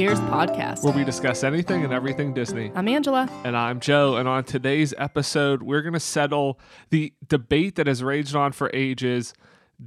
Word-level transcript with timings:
Ears 0.00 0.18
podcast. 0.20 0.82
where 0.82 0.94
we 0.94 1.04
discuss 1.04 1.44
anything 1.44 1.84
and 1.84 1.92
everything 1.92 2.32
Disney. 2.32 2.72
I'm 2.74 2.88
Angela. 2.88 3.28
And 3.44 3.54
I'm 3.54 3.80
Joe. 3.80 4.16
And 4.16 4.26
on 4.26 4.44
today's 4.44 4.94
episode, 4.96 5.62
we're 5.62 5.82
going 5.82 5.92
to 5.92 6.00
settle 6.00 6.58
the 6.88 7.12
debate 7.28 7.74
that 7.74 7.86
has 7.86 8.02
raged 8.02 8.34
on 8.34 8.52
for 8.52 8.70
ages 8.72 9.34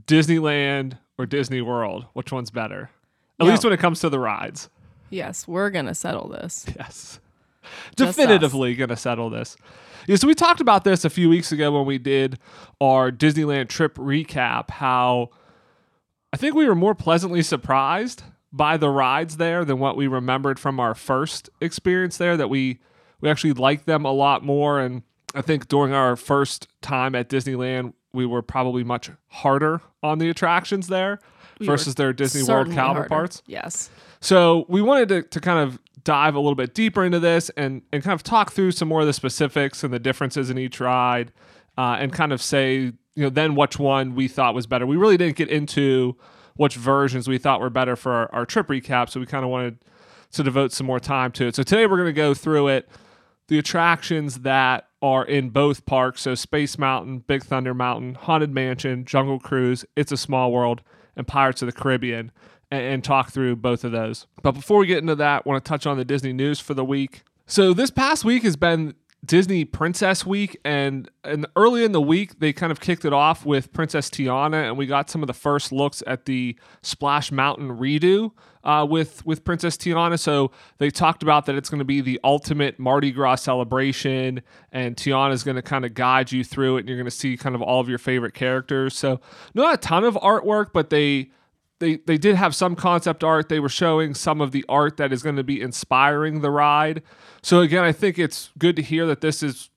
Disneyland 0.06 1.00
or 1.18 1.26
Disney 1.26 1.62
World. 1.62 2.06
Which 2.14 2.32
one's 2.32 2.52
better? 2.52 2.92
At 3.40 3.48
least 3.48 3.64
when 3.64 3.74
it 3.74 3.80
comes 3.80 4.02
to 4.02 4.10
the 4.10 4.20
rides. 4.20 4.70
Yes, 5.10 5.48
we're 5.48 5.72
going 5.72 5.88
to 5.88 5.96
settle 5.96 6.28
this. 6.28 6.68
Yes. 6.78 7.20
Just 7.96 8.16
Definitively 8.16 8.76
going 8.76 8.90
to 8.90 8.96
settle 8.96 9.32
this. 9.32 9.58
Yeah, 10.06 10.18
so 10.18 10.28
we 10.28 10.36
talked 10.36 10.62
about 10.62 10.84
this 10.84 11.06
a 11.06 11.10
few 11.10 11.28
weeks 11.28 11.52
ago 11.52 11.72
when 11.72 11.88
we 11.88 11.98
did 11.98 12.38
our 12.80 13.10
Disneyland 13.12 13.70
trip 13.70 13.96
recap. 13.96 14.70
How 14.70 15.30
I 16.32 16.38
think 16.38 16.54
we 16.54 16.68
were 16.68 16.76
more 16.76 16.94
pleasantly 16.94 17.42
surprised 17.42 18.22
by 18.54 18.78
the 18.78 18.90
rides 18.90 19.38
there 19.38 19.66
than 19.66 19.80
what 19.80 19.98
we 19.98 20.08
remembered 20.08 20.60
from 20.60 20.80
our 20.80 20.94
first 20.94 21.50
experience 21.60 22.18
there. 22.18 22.38
That 22.38 22.50
we 22.50 22.80
we 23.20 23.30
actually 23.30 23.54
liked 23.54 23.86
them 23.88 24.06
a 24.06 24.12
lot 24.14 24.44
more, 24.44 24.80
and 24.80 25.02
I 25.36 25.42
think 25.42 25.68
during 25.68 25.92
our 25.94 26.16
first 26.16 26.68
time 26.82 27.16
at 27.16 27.28
Disneyland, 27.28 27.94
we 28.14 28.26
were 28.26 28.42
probably 28.44 28.84
much 28.84 29.10
harder 29.28 29.82
on 30.04 30.20
the 30.20 30.30
attractions 30.30 30.88
there 30.88 31.20
We 31.60 31.66
versus 31.66 31.96
their 31.96 32.14
Disney 32.14 32.42
World 32.42 32.68
Certainly 32.68 32.76
harder. 32.76 33.00
counterparts. 33.00 33.42
Yes. 33.48 33.90
So 34.22 34.66
we 34.70 34.82
wanted 34.82 35.10
to, 35.10 35.24
to 35.24 35.40
kind 35.42 35.60
of 35.60 35.80
dive 36.04 36.36
a 36.36 36.40
little 36.40 36.56
bit 36.56 36.76
deeper 36.76 37.04
into 37.04 37.20
this 37.20 37.50
and, 37.58 37.82
and 37.92 38.04
kind 38.04 38.14
of 38.14 38.24
talk 38.24 38.52
through 38.52 38.72
some 38.72 38.88
more 38.88 39.02
of 39.02 39.08
the 39.08 39.14
specifics 39.14 39.84
and 39.84 39.94
the 39.94 40.00
differences 40.00 40.50
in 40.50 40.58
each 40.58 40.80
ride 40.80 41.32
uh, 41.78 41.98
and 42.00 42.14
kind 42.14 42.32
of 42.32 42.42
say, 42.42 42.76
you 42.76 42.94
know, 43.16 43.30
then 43.30 43.56
which 43.56 43.80
one 43.80 44.14
we 44.14 44.28
thought 44.28 44.54
was 44.54 44.68
better. 44.68 44.86
We 44.86 44.98
really 44.98 45.18
didn't 45.18 45.38
get 45.38 45.50
into 45.50 46.16
which 46.56 46.76
versions 46.76 47.28
we 47.28 47.38
thought 47.38 47.60
were 47.60 47.70
better 47.70 47.96
for 47.96 48.12
our, 48.12 48.30
our 48.34 48.46
trip 48.46 48.68
recap. 48.68 49.10
So 49.10 49.20
we 49.20 49.26
kind 49.26 49.44
of 49.44 49.50
wanted 49.50 49.80
to 50.32 50.44
devote 50.44 50.72
some 50.72 50.88
more 50.88 51.00
time 51.00 51.32
to 51.34 51.48
it. 51.48 51.56
So 51.56 51.64
today 51.64 51.86
we're 51.86 51.98
going 51.98 52.08
to 52.08 52.14
go 52.14 52.34
through 52.34 52.68
it, 52.70 52.90
the 53.48 53.60
attractions 53.60 54.40
that 54.40 54.88
are 55.02 55.26
in 55.26 55.50
both 55.50 55.86
parks. 55.86 56.22
So 56.22 56.36
Space 56.36 56.78
Mountain, 56.78 57.20
Big 57.20 57.44
Thunder 57.44 57.74
Mountain, 57.74 58.16
Haunted 58.16 58.52
Mansion, 58.52 59.06
Jungle 59.06 59.40
Cruise, 59.40 59.86
It's 59.96 60.12
a 60.12 60.18
Small 60.18 60.52
World, 60.52 60.82
and 61.16 61.28
Pirates 61.28 61.62
of 61.62 61.68
the 61.68 61.72
Caribbean 61.72 62.32
and, 62.72 62.82
and 62.82 63.04
talk 63.04 63.32
through 63.32 63.58
both 63.58 63.84
of 63.84 63.92
those. 63.92 64.26
But 64.42 64.54
before 64.54 64.80
we 64.80 64.88
get 64.88 65.00
into 65.00 65.16
that, 65.16 65.44
I 65.46 65.50
want 65.50 65.64
to 65.64 65.70
touch 65.70 65.86
on 65.86 65.98
the 65.98 66.06
Disney 66.06 66.34
news 66.34 66.60
for 66.60 66.74
the 66.74 66.86
week. 66.86 67.24
So 67.46 67.74
this 67.74 67.92
past 67.92 68.26
week 68.26 68.44
has 68.44 68.56
been 68.56 68.96
Disney 69.26 69.64
Princess 69.64 70.26
Week, 70.26 70.60
and 70.66 71.10
and 71.24 71.48
early 71.56 71.84
in 71.86 71.94
the 71.94 72.02
week 72.02 72.40
they 72.40 72.52
kind 72.52 72.72
of 72.72 72.82
kicked 72.82 73.06
it 73.06 73.14
off 73.14 73.46
with 73.46 73.72
Princess 73.72 74.10
Tiana, 74.10 74.68
and 74.68 74.78
we 74.78 74.86
got 74.86 75.10
some 75.10 75.24
of 75.24 75.28
the 75.28 75.34
first 75.34 75.72
looks 75.72 76.04
at 76.06 76.26
the 76.26 76.58
Splash 76.82 77.32
Mountain 77.32 77.78
redo 77.78 78.32
uh, 78.66 78.86
with 78.90 79.26
with 79.26 79.46
Princess 79.46 79.78
Tiana. 79.78 80.20
So 80.20 80.52
they 80.78 80.90
talked 80.90 81.24
about 81.24 81.46
that 81.46 81.56
it's 81.56 81.70
going 81.70 81.80
to 81.80 81.86
be 81.86 82.02
the 82.02 82.20
ultimate 82.24 82.80
Mardi 82.80 83.12
Gras 83.12 83.36
celebration, 83.36 84.42
and 84.74 84.98
Tiana 84.98 85.32
is 85.32 85.44
going 85.44 85.56
to 85.56 85.62
kind 85.62 85.86
of 85.86 85.94
guide 85.94 86.32
you 86.32 86.44
through 86.44 86.78
it, 86.78 86.82
and 86.82 86.90
you're 86.90 86.98
going 86.98 87.06
to 87.06 87.12
see 87.12 87.38
kind 87.38 87.56
of 87.56 87.62
all 87.62 87.80
of 87.80 87.88
your 87.88 88.00
favorite 88.00 88.34
characters. 88.34 88.96
So 88.96 89.22
not 89.54 89.74
a 89.74 89.78
ton 89.78 90.04
of 90.04 90.16
artwork, 90.16 90.74
but 90.74 90.90
they 90.90 91.30
they 91.84 91.98
they 91.98 92.18
did 92.18 92.36
have 92.36 92.56
some 92.56 92.76
concept 92.76 93.24
art. 93.24 93.50
They 93.50 93.60
were 93.60 93.70
showing 93.70 94.14
some 94.14 94.42
of 94.42 94.52
the 94.52 94.66
art 94.70 94.98
that 94.98 95.12
is 95.12 95.22
going 95.22 95.36
to 95.36 95.44
be 95.44 95.62
inspiring 95.62 96.42
the 96.42 96.50
ride. 96.50 97.04
So 97.42 97.62
again, 97.62 97.84
I 97.84 97.92
think 97.92 98.18
it's 98.18 98.52
good 98.58 98.76
to 98.78 98.82
hear 98.82 99.06
that 99.06 99.22
this 99.22 99.44
is 99.44 99.70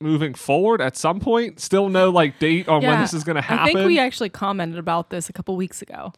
moving 0.00 0.34
forward 0.34 0.80
at 0.80 0.96
some 0.96 1.20
point. 1.20 1.60
Still 1.60 1.88
no 1.88 2.10
like 2.10 2.38
date 2.38 2.68
on 2.68 2.82
when 2.82 3.00
this 3.00 3.12
is 3.12 3.22
going 3.22 3.36
to 3.36 3.42
happen. 3.42 3.68
I 3.68 3.72
think 3.72 3.86
we 3.86 3.98
actually 3.98 4.30
commented 4.30 4.78
about 4.78 5.10
this 5.10 5.28
a 5.28 5.32
couple 5.32 5.56
weeks 5.56 5.82
ago. 5.82 6.12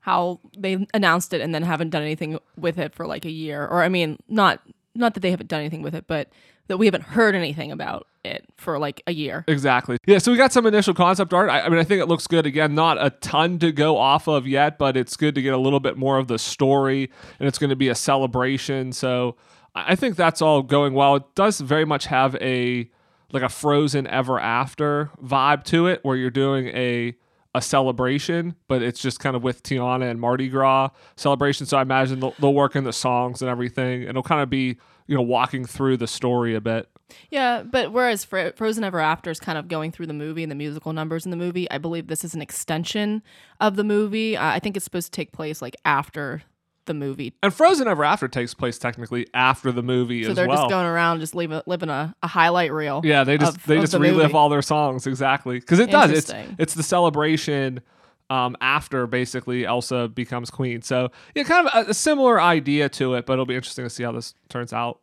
How 0.00 0.40
they 0.58 0.84
announced 0.92 1.32
it 1.32 1.40
and 1.40 1.54
then 1.54 1.62
haven't 1.62 1.90
done 1.90 2.02
anything 2.02 2.40
with 2.56 2.76
it 2.78 2.92
for 2.92 3.06
like 3.06 3.24
a 3.24 3.30
year. 3.30 3.64
Or 3.66 3.84
I 3.84 3.88
mean, 3.88 4.18
not 4.28 4.60
not 4.94 5.14
that 5.14 5.20
they 5.20 5.30
haven't 5.30 5.48
done 5.48 5.60
anything 5.60 5.82
with 5.82 5.94
it, 5.94 6.06
but 6.08 6.28
that 6.66 6.76
we 6.76 6.86
haven't 6.86 7.04
heard 7.04 7.34
anything 7.34 7.70
about 7.70 8.08
it 8.24 8.44
for 8.56 8.78
like 8.78 9.02
a 9.06 9.12
year. 9.12 9.44
Exactly. 9.48 9.98
Yeah, 10.06 10.18
so 10.18 10.30
we 10.30 10.38
got 10.38 10.52
some 10.52 10.66
initial 10.66 10.94
concept 10.94 11.32
art. 11.32 11.50
I, 11.50 11.62
I 11.62 11.68
mean, 11.68 11.78
I 11.78 11.84
think 11.84 12.00
it 12.00 12.06
looks 12.06 12.26
good. 12.26 12.46
Again, 12.46 12.74
not 12.74 13.04
a 13.04 13.10
ton 13.10 13.58
to 13.60 13.72
go 13.72 13.96
off 13.96 14.28
of 14.28 14.46
yet, 14.46 14.78
but 14.78 14.96
it's 14.96 15.16
good 15.16 15.34
to 15.34 15.42
get 15.42 15.54
a 15.54 15.58
little 15.58 15.80
bit 15.80 15.96
more 15.96 16.18
of 16.18 16.28
the 16.28 16.38
story, 16.38 17.10
and 17.38 17.48
it's 17.48 17.58
going 17.58 17.70
to 17.70 17.76
be 17.76 17.88
a 17.88 17.94
celebration. 17.94 18.92
So 18.92 19.36
I 19.74 19.94
think 19.94 20.16
that's 20.16 20.42
all 20.42 20.62
going 20.62 20.94
well. 20.94 21.16
It 21.16 21.34
does 21.34 21.60
very 21.60 21.84
much 21.84 22.06
have 22.06 22.36
a 22.36 22.90
like 23.32 23.42
a 23.42 23.48
Frozen 23.48 24.06
Ever 24.08 24.38
After 24.38 25.10
vibe 25.22 25.64
to 25.64 25.86
it, 25.86 26.00
where 26.02 26.16
you're 26.16 26.30
doing 26.30 26.68
a 26.68 27.16
a 27.54 27.60
celebration, 27.60 28.54
but 28.66 28.82
it's 28.82 29.00
just 29.00 29.20
kind 29.20 29.36
of 29.36 29.42
with 29.42 29.62
Tiana 29.62 30.10
and 30.10 30.18
Mardi 30.18 30.48
Gras 30.48 30.88
celebration. 31.16 31.66
So 31.66 31.76
I 31.76 31.82
imagine 31.82 32.20
they'll, 32.20 32.34
they'll 32.38 32.54
work 32.54 32.76
in 32.76 32.84
the 32.84 32.94
songs 32.94 33.42
and 33.42 33.50
everything, 33.50 34.02
and 34.02 34.10
it'll 34.10 34.22
kind 34.22 34.40
of 34.40 34.48
be 34.48 34.78
you 35.06 35.14
know 35.14 35.22
walking 35.22 35.64
through 35.64 35.98
the 35.98 36.06
story 36.06 36.54
a 36.54 36.60
bit. 36.60 36.88
Yeah, 37.30 37.62
but 37.62 37.92
whereas 37.92 38.24
Fro- 38.24 38.52
Frozen 38.52 38.84
Ever 38.84 39.00
After 39.00 39.30
is 39.30 39.40
kind 39.40 39.58
of 39.58 39.68
going 39.68 39.92
through 39.92 40.06
the 40.06 40.12
movie 40.14 40.42
and 40.42 40.50
the 40.50 40.56
musical 40.56 40.92
numbers 40.92 41.24
in 41.24 41.30
the 41.30 41.36
movie, 41.36 41.70
I 41.70 41.78
believe 41.78 42.06
this 42.08 42.24
is 42.24 42.34
an 42.34 42.42
extension 42.42 43.22
of 43.60 43.76
the 43.76 43.84
movie. 43.84 44.36
Uh, 44.36 44.44
I 44.46 44.58
think 44.58 44.76
it's 44.76 44.84
supposed 44.84 45.12
to 45.12 45.16
take 45.16 45.32
place 45.32 45.60
like 45.62 45.76
after 45.84 46.42
the 46.86 46.94
movie. 46.94 47.32
And 47.44 47.54
Frozen 47.54 47.86
Ever 47.86 48.04
After 48.04 48.26
takes 48.26 48.54
place 48.54 48.76
technically 48.78 49.28
after 49.34 49.70
the 49.70 49.82
movie 49.84 50.24
So 50.24 50.34
they're 50.34 50.48
well. 50.48 50.56
just 50.58 50.70
going 50.70 50.84
around 50.86 51.20
just 51.20 51.32
leaving, 51.34 51.60
living 51.66 51.88
a, 51.88 52.12
a 52.24 52.26
highlight 52.26 52.72
reel. 52.72 53.02
yeah, 53.04 53.22
they 53.22 53.38
just 53.38 53.56
of- 53.56 53.66
they 53.66 53.76
of 53.76 53.82
just 53.82 53.92
the 53.92 54.00
relive 54.00 54.16
movie. 54.24 54.34
all 54.34 54.48
their 54.48 54.62
songs 54.62 55.06
exactly 55.06 55.60
because 55.60 55.78
it 55.78 55.90
does. 55.92 56.10
It's 56.10 56.32
it's 56.58 56.74
the 56.74 56.82
celebration 56.82 57.82
um, 58.30 58.56
after 58.60 59.06
basically 59.06 59.64
Elsa 59.64 60.08
becomes 60.08 60.50
queen. 60.50 60.82
So 60.82 61.10
yeah, 61.36 61.44
kind 61.44 61.68
of 61.68 61.86
a, 61.86 61.90
a 61.90 61.94
similar 61.94 62.40
idea 62.40 62.88
to 62.88 63.14
it, 63.14 63.26
but 63.26 63.34
it'll 63.34 63.46
be 63.46 63.54
interesting 63.54 63.84
to 63.84 63.90
see 63.90 64.02
how 64.02 64.10
this 64.12 64.34
turns 64.48 64.72
out. 64.72 64.98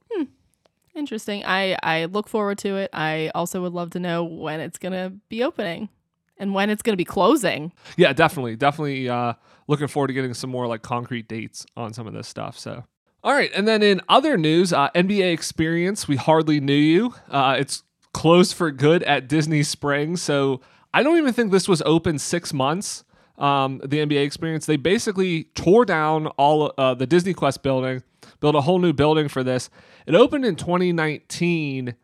Interesting. 0.96 1.44
I, 1.46 1.78
I 1.84 2.06
look 2.06 2.28
forward 2.28 2.58
to 2.60 2.76
it. 2.78 2.90
I 2.94 3.32
also 3.36 3.62
would 3.62 3.74
love 3.74 3.92
to 3.92 4.00
know 4.00 4.24
when 4.24 4.60
it's 4.60 4.78
to 4.94 5.14
be 5.30 5.44
opening 5.44 5.90
and 6.38 6.54
when 6.54 6.70
it's 6.70 6.82
to 6.94 6.98
be 6.98 7.06
closing. 7.06 7.72
Yeah, 7.98 8.14
definitely, 8.14 8.56
definitely 8.56 9.10
uh, 9.10 9.34
looking 9.68 9.88
forward 9.88 10.08
to 10.08 10.14
getting 10.14 10.34
some 10.34 10.50
more 10.50 10.68
like 10.68 10.82
concrete 10.82 11.28
dates 11.28 11.66
on 11.78 11.94
some 11.94 12.08
of 12.08 12.14
this 12.14 12.28
stuff. 12.28 12.58
So. 12.58 12.86
All 13.22 13.34
right, 13.34 13.52
and 13.54 13.68
then 13.68 13.84
in 13.84 14.00
other 14.08 14.38
news, 14.38 14.72
uh, 14.72 14.90
NBA 14.96 15.34
Experience, 15.34 16.08
we 16.08 16.16
hardly 16.16 16.62
knew 16.62 16.74
you. 16.74 17.14
Uh, 17.30 17.58
it's 17.60 17.84
closed 18.14 18.54
for 18.56 18.72
good 18.72 19.04
at 19.04 19.28
Disney 19.28 19.62
Springs, 19.62 20.22
so 20.22 20.62
I 20.94 21.04
don't 21.04 21.18
even 21.18 21.34
think 21.34 21.52
this 21.52 21.68
was 21.68 21.82
open 21.86 22.18
six 22.18 22.54
months. 22.54 23.04
Um, 23.40 23.80
the 23.80 24.00
NBA 24.00 24.24
Experience, 24.26 24.66
they 24.66 24.76
basically 24.76 25.46
tore 25.56 25.86
down 25.86 26.28
all 26.38 26.74
uh, 26.78 26.94
the 26.94 27.08
Disney 27.08 27.34
Quest 27.34 27.64
building, 27.64 28.04
built 28.42 28.54
a 28.56 28.62
whole 28.62 28.80
new 28.80 28.94
building 28.94 29.30
for 29.30 29.44
this. 29.44 29.70
It 30.06 30.14
opened 30.14 30.46
in 30.46 30.56
2019 30.56 31.96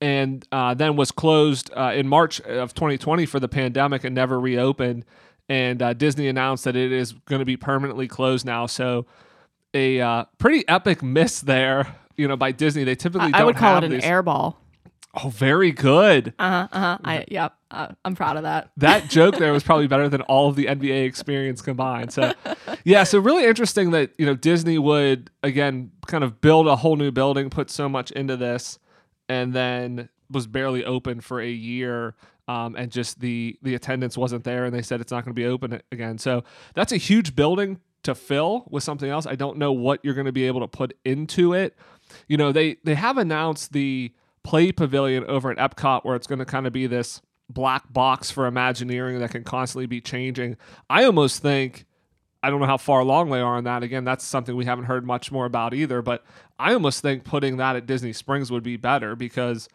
and 0.00 0.46
uh, 0.52 0.74
then 0.74 0.96
was 0.96 1.10
closed 1.10 1.70
uh, 1.76 1.92
in 1.94 2.06
March 2.06 2.40
of 2.42 2.74
2020 2.74 3.26
for 3.26 3.40
the 3.40 3.48
pandemic 3.48 4.04
and 4.04 4.14
never 4.14 4.38
reopened. 4.38 5.04
And 5.48 5.80
uh, 5.82 5.92
Disney 5.92 6.28
announced 6.28 6.64
that 6.64 6.76
it 6.76 6.92
is 6.92 7.12
going 7.12 7.38
to 7.40 7.44
be 7.44 7.56
permanently 7.56 8.08
closed 8.08 8.46
now. 8.46 8.66
So 8.66 9.06
a 9.74 10.00
uh, 10.00 10.24
pretty 10.38 10.66
epic 10.68 11.02
miss 11.02 11.40
there, 11.40 11.96
you 12.16 12.28
know, 12.28 12.36
by 12.36 12.52
Disney. 12.52 12.84
They 12.84 12.94
typically 12.94 13.28
I, 13.28 13.30
don't 13.30 13.40
I 13.40 13.44
would 13.44 13.56
call 13.56 13.78
it 13.78 13.84
an 13.84 14.00
airball. 14.00 14.56
Oh, 15.22 15.30
very 15.30 15.72
good. 15.72 16.34
Uh 16.38 16.50
huh. 16.50 16.68
Uh 16.72 16.80
huh. 16.80 16.98
I 17.04 17.24
yep. 17.28 17.54
Uh, 17.70 17.88
I'm 18.04 18.14
proud 18.14 18.36
of 18.36 18.42
that. 18.44 18.70
That 18.76 19.08
joke 19.08 19.36
there 19.38 19.52
was 19.52 19.62
probably 19.62 19.86
better 19.88 20.08
than 20.08 20.20
all 20.22 20.48
of 20.48 20.56
the 20.56 20.66
NBA 20.66 21.04
experience 21.04 21.62
combined. 21.62 22.12
So, 22.12 22.32
yeah, 22.84 23.02
so 23.04 23.18
really 23.18 23.44
interesting 23.44 23.92
that 23.92 24.10
you 24.18 24.26
know 24.26 24.34
Disney 24.34 24.78
would 24.78 25.30
again 25.42 25.90
kind 26.06 26.22
of 26.22 26.40
build 26.40 26.66
a 26.68 26.76
whole 26.76 26.96
new 26.96 27.10
building, 27.10 27.48
put 27.50 27.70
so 27.70 27.88
much 27.88 28.10
into 28.10 28.36
this, 28.36 28.78
and 29.28 29.54
then 29.54 30.08
was 30.30 30.46
barely 30.46 30.84
open 30.84 31.20
for 31.20 31.40
a 31.40 31.50
year, 31.50 32.14
um, 32.46 32.76
and 32.76 32.92
just 32.92 33.20
the 33.20 33.58
the 33.62 33.74
attendance 33.74 34.18
wasn't 34.18 34.44
there, 34.44 34.66
and 34.66 34.74
they 34.74 34.82
said 34.82 35.00
it's 35.00 35.12
not 35.12 35.24
going 35.24 35.34
to 35.34 35.40
be 35.40 35.46
open 35.46 35.80
again. 35.90 36.18
So 36.18 36.44
that's 36.74 36.92
a 36.92 36.98
huge 36.98 37.34
building 37.34 37.80
to 38.02 38.14
fill 38.14 38.66
with 38.70 38.84
something 38.84 39.08
else. 39.10 39.26
I 39.26 39.34
don't 39.34 39.56
know 39.56 39.72
what 39.72 40.00
you're 40.04 40.14
going 40.14 40.26
to 40.26 40.32
be 40.32 40.46
able 40.46 40.60
to 40.60 40.68
put 40.68 40.96
into 41.04 41.54
it. 41.54 41.74
You 42.28 42.36
know, 42.36 42.52
they 42.52 42.76
they 42.84 42.94
have 42.94 43.16
announced 43.16 43.72
the 43.72 44.12
play 44.46 44.70
pavilion 44.70 45.24
over 45.24 45.50
at 45.50 45.58
Epcot 45.58 46.04
where 46.04 46.14
it's 46.14 46.28
going 46.28 46.38
to 46.38 46.44
kind 46.44 46.68
of 46.68 46.72
be 46.72 46.86
this 46.86 47.20
black 47.50 47.92
box 47.92 48.30
for 48.30 48.46
Imagineering 48.46 49.18
that 49.18 49.32
can 49.32 49.42
constantly 49.42 49.86
be 49.86 50.00
changing. 50.00 50.56
I 50.88 51.04
almost 51.04 51.42
think 51.42 51.84
I 52.44 52.50
don't 52.50 52.60
know 52.60 52.66
how 52.66 52.76
far 52.76 53.00
along 53.00 53.30
they 53.30 53.40
are 53.40 53.56
on 53.56 53.64
that. 53.64 53.82
Again, 53.82 54.04
that's 54.04 54.24
something 54.24 54.54
we 54.54 54.66
haven't 54.66 54.84
heard 54.84 55.04
much 55.04 55.32
more 55.32 55.46
about 55.46 55.74
either. 55.74 56.00
But 56.00 56.24
I 56.60 56.74
almost 56.74 57.02
think 57.02 57.24
putting 57.24 57.56
that 57.56 57.74
at 57.74 57.86
Disney 57.86 58.12
Springs 58.12 58.52
would 58.52 58.62
be 58.62 58.76
better 58.76 59.16
because, 59.16 59.68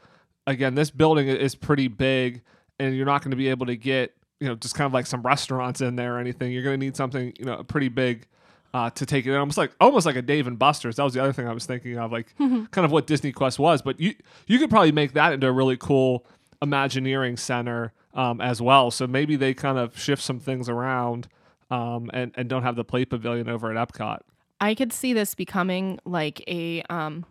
again, 0.48 0.76
this 0.76 0.90
building 0.90 1.28
is 1.28 1.54
pretty 1.54 1.90
big, 1.90 2.42
and 2.80 2.96
you're 2.96 3.06
not 3.06 3.24
going 3.24 3.32
to 3.32 3.38
be 3.38 3.50
able 3.50 3.66
to 3.66 3.76
get 3.76 4.14
you 4.40 4.48
know 4.48 4.56
just 4.56 4.74
kind 4.74 4.86
of 4.86 4.94
like 4.94 5.06
some 5.06 5.22
restaurants 5.22 5.82
in 5.82 5.98
there 5.98 6.16
or 6.16 6.20
anything. 6.20 6.54
You're 6.54 6.64
going 6.64 6.80
to 6.80 6.86
need 6.86 6.96
something 6.96 7.34
you 7.38 7.44
know 7.44 7.58
a 7.58 7.64
pretty 7.64 7.90
big. 7.90 8.26
Uh, 8.74 8.90
to 8.90 9.06
take 9.06 9.26
it 9.26 9.36
almost 9.36 9.58
like 9.58 9.76
almost 9.82 10.06
like 10.06 10.16
a 10.16 10.22
Dave 10.22 10.48
and 10.48 10.58
Buster's. 10.58 10.96
That 10.96 11.04
was 11.04 11.14
the 11.14 11.22
other 11.22 11.34
thing 11.34 11.46
I 11.46 11.54
was 11.54 11.66
thinking 11.66 11.98
of, 11.98 12.12
like 12.12 12.34
kind 12.38 12.86
of 12.86 12.92
what 12.92 13.06
Disney 13.06 13.34
Quest 13.34 13.60
was. 13.60 13.82
But 13.82 14.00
you 14.00 14.16
you 14.48 14.60
could 14.60 14.70
probably 14.70 14.94
make 14.94 15.14
that 15.14 15.34
into 15.34 15.48
a 15.48 15.52
really 15.52 15.76
cool 15.76 16.26
Imagineering 16.62 17.38
center 17.38 17.92
um, 18.14 18.40
as 18.40 18.62
well. 18.62 18.92
So 18.92 19.08
maybe 19.08 19.36
they 19.36 19.54
kind 19.54 19.78
of 19.78 20.00
shift 20.00 20.22
some 20.22 20.40
things 20.40 20.70
around 20.70 21.28
um, 21.70 22.10
and 22.14 22.32
and 22.36 22.48
don't 22.48 22.64
have 22.64 22.76
the 22.78 22.86
play 22.86 23.04
pavilion 23.04 23.50
over 23.50 23.76
at 23.76 23.90
Epcot. 23.90 24.20
I 24.62 24.76
could 24.76 24.94
see 24.94 25.12
this 25.12 25.36
becoming 25.36 26.00
like 26.06 26.42
a 26.48 26.84
um 26.84 27.26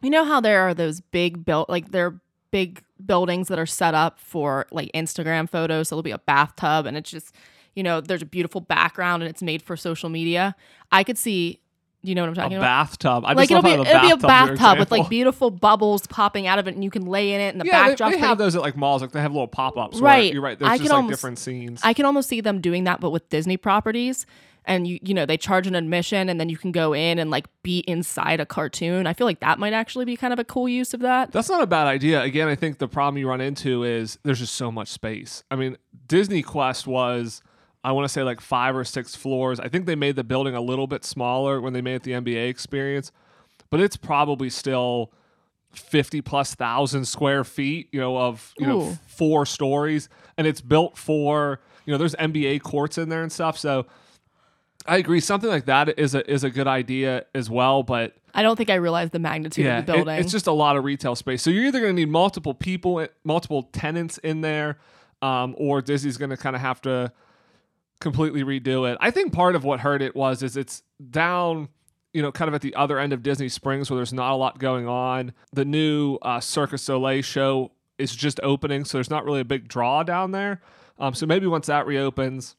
you 0.00 0.08
know 0.08 0.24
how 0.24 0.40
there 0.40 0.62
are 0.62 0.72
those 0.72 1.00
big 1.00 1.44
built 1.44 1.68
like 1.68 1.90
there 1.90 2.06
are 2.06 2.20
big 2.50 2.82
buildings 3.04 3.48
that 3.48 3.58
are 3.58 3.66
set 3.66 3.94
up 3.94 4.18
for 4.18 4.66
like 4.70 4.90
Instagram 4.92 5.48
photos. 5.48 5.88
So 5.88 5.96
there'll 5.96 6.02
be 6.02 6.10
a 6.10 6.18
bathtub 6.18 6.86
and 6.86 6.96
it's 6.96 7.10
just, 7.10 7.34
you 7.80 7.84
know, 7.84 8.02
there's 8.02 8.20
a 8.20 8.26
beautiful 8.26 8.60
background 8.60 9.22
and 9.22 9.30
it's 9.30 9.40
made 9.40 9.62
for 9.62 9.74
social 9.74 10.10
media. 10.10 10.54
I 10.92 11.02
could 11.02 11.16
see 11.16 11.60
you 12.02 12.14
know 12.14 12.22
what 12.22 12.28
I'm 12.28 12.34
talking 12.34 12.56
about. 12.58 12.66
a 12.66 12.70
about? 12.70 12.90
bathtub. 12.90 13.24
I 13.26 13.32
like 13.32 13.50
it'll 13.50 13.62
be 13.62 13.70
it'll 13.70 13.84
be 13.84 14.10
a 14.10 14.16
bathtub 14.18 14.78
with 14.78 14.90
like 14.90 15.08
beautiful 15.08 15.50
bubbles 15.50 16.06
popping 16.06 16.46
out 16.46 16.58
of 16.58 16.68
it, 16.68 16.74
and 16.74 16.84
you 16.84 16.90
can 16.90 17.06
lay 17.06 17.32
in 17.32 17.40
it, 17.40 17.54
and 17.54 17.60
the 17.60 17.66
yeah, 17.66 17.94
they, 17.94 18.10
they 18.10 18.18
have 18.18 18.36
those 18.36 18.54
at 18.54 18.60
like 18.60 18.76
malls. 18.76 19.00
Like 19.00 19.12
they 19.12 19.20
have 19.22 19.32
little 19.32 19.48
pop 19.48 19.78
ups. 19.78 19.98
Right. 19.98 20.30
You're 20.32 20.42
right. 20.42 20.58
There's 20.58 20.70
I 20.70 20.76
just 20.76 20.90
like 20.90 20.96
almost- 20.96 21.12
different 21.12 21.38
scenes. 21.38 21.80
I 21.82 21.94
can 21.94 22.04
almost 22.04 22.28
see 22.28 22.42
them 22.42 22.60
doing 22.60 22.84
that, 22.84 23.00
but 23.00 23.10
with 23.10 23.28
Disney 23.30 23.56
properties. 23.56 24.26
And 24.66 24.86
you, 24.86 24.98
you 25.02 25.14
know, 25.14 25.24
they 25.24 25.38
charge 25.38 25.66
an 25.66 25.74
admission, 25.74 26.28
and 26.28 26.38
then 26.38 26.50
you 26.50 26.58
can 26.58 26.70
go 26.70 26.92
in 26.92 27.18
and 27.18 27.30
like 27.30 27.46
be 27.62 27.78
inside 27.80 28.40
a 28.40 28.46
cartoon. 28.46 29.06
I 29.06 29.14
feel 29.14 29.26
like 29.26 29.40
that 29.40 29.58
might 29.58 29.72
actually 29.72 30.04
be 30.04 30.18
kind 30.18 30.34
of 30.34 30.38
a 30.38 30.44
cool 30.44 30.68
use 30.68 30.92
of 30.92 31.00
that. 31.00 31.32
That's 31.32 31.48
not 31.48 31.62
a 31.62 31.66
bad 31.66 31.86
idea. 31.86 32.22
Again, 32.22 32.46
I 32.46 32.54
think 32.54 32.76
the 32.76 32.86
problem 32.86 33.16
you 33.16 33.26
run 33.26 33.40
into 33.40 33.84
is 33.84 34.18
there's 34.22 34.38
just 34.38 34.54
so 34.54 34.70
much 34.70 34.88
space. 34.88 35.44
I 35.50 35.56
mean, 35.56 35.78
Disney 36.06 36.42
Quest 36.42 36.86
was, 36.86 37.42
I 37.82 37.92
want 37.92 38.04
to 38.04 38.08
say 38.08 38.22
like 38.22 38.40
five 38.40 38.76
or 38.76 38.84
six 38.84 39.14
floors. 39.14 39.58
I 39.58 39.68
think 39.68 39.86
they 39.86 39.94
made 39.94 40.16
the 40.16 40.24
building 40.24 40.54
a 40.54 40.60
little 40.60 40.86
bit 40.86 41.04
smaller 41.04 41.60
when 41.60 41.72
they 41.72 41.80
made 41.80 41.94
it 41.96 42.02
the 42.02 42.12
NBA 42.12 42.48
experience, 42.48 43.10
but 43.70 43.80
it's 43.80 43.96
probably 43.96 44.50
still 44.50 45.12
50 45.72 46.20
plus 46.20 46.54
thousand 46.54 47.06
square 47.06 47.44
feet, 47.44 47.88
you 47.92 48.00
know, 48.00 48.18
of, 48.18 48.52
you 48.58 48.66
know, 48.66 48.82
Ooh. 48.82 48.90
f- 48.90 49.00
four 49.06 49.46
stories. 49.46 50.08
And 50.36 50.46
it's 50.46 50.60
built 50.60 50.98
for, 50.98 51.60
you 51.86 51.92
know, 51.92 51.98
there's 51.98 52.14
NBA 52.16 52.62
courts 52.62 52.98
in 52.98 53.08
there 53.08 53.22
and 53.22 53.32
stuff. 53.32 53.56
So 53.56 53.86
I 54.86 54.96
agree. 54.96 55.20
Something 55.20 55.48
like 55.50 55.66
that 55.66 55.98
is 55.98 56.14
a, 56.14 56.28
is 56.30 56.44
a 56.44 56.50
good 56.50 56.66
idea 56.66 57.24
as 57.34 57.48
well. 57.48 57.82
But 57.82 58.14
I 58.34 58.42
don't 58.42 58.56
think 58.56 58.68
I 58.68 58.74
realized 58.76 59.12
the 59.12 59.18
magnitude 59.20 59.66
of 59.66 59.86
the 59.86 59.92
it- 59.92 59.96
building. 59.96 60.18
it's 60.20 60.32
just 60.32 60.46
a 60.48 60.52
lot 60.52 60.76
of 60.76 60.84
retail 60.84 61.14
space. 61.14 61.42
So 61.42 61.50
you're 61.50 61.64
either 61.64 61.80
going 61.80 61.94
to 61.96 62.00
need 62.00 62.10
multiple 62.10 62.52
people, 62.54 63.06
multiple 63.24 63.62
tenants 63.72 64.18
in 64.18 64.40
there, 64.42 64.78
um, 65.22 65.54
or 65.56 65.80
Disney's 65.80 66.16
going 66.16 66.30
to 66.30 66.36
kind 66.36 66.56
of 66.56 66.62
have 66.62 66.80
to 66.82 67.12
completely 68.00 68.42
redo 68.42 68.90
it. 68.90 68.98
I 69.00 69.10
think 69.10 69.32
part 69.32 69.54
of 69.54 69.64
what 69.64 69.80
hurt 69.80 70.02
it 70.02 70.16
was 70.16 70.42
is 70.42 70.56
it's 70.56 70.82
down, 71.10 71.68
you 72.12 72.22
know, 72.22 72.32
kind 72.32 72.48
of 72.48 72.54
at 72.54 72.62
the 72.62 72.74
other 72.74 72.98
end 72.98 73.12
of 73.12 73.22
Disney 73.22 73.48
Springs 73.48 73.90
where 73.90 73.96
there's 73.96 74.12
not 74.12 74.32
a 74.32 74.36
lot 74.36 74.58
going 74.58 74.88
on. 74.88 75.32
The 75.52 75.64
new 75.64 76.16
uh, 76.22 76.40
Cirque 76.40 76.70
du 76.70 76.78
Soleil 76.78 77.22
show 77.22 77.72
is 77.98 78.14
just 78.16 78.40
opening, 78.42 78.84
so 78.84 78.98
there's 78.98 79.10
not 79.10 79.24
really 79.24 79.40
a 79.40 79.44
big 79.44 79.68
draw 79.68 80.02
down 80.02 80.32
there. 80.32 80.60
Um, 80.98 81.14
so 81.14 81.26
maybe 81.26 81.46
once 81.46 81.66
that 81.66 81.86
reopens, 81.86 82.56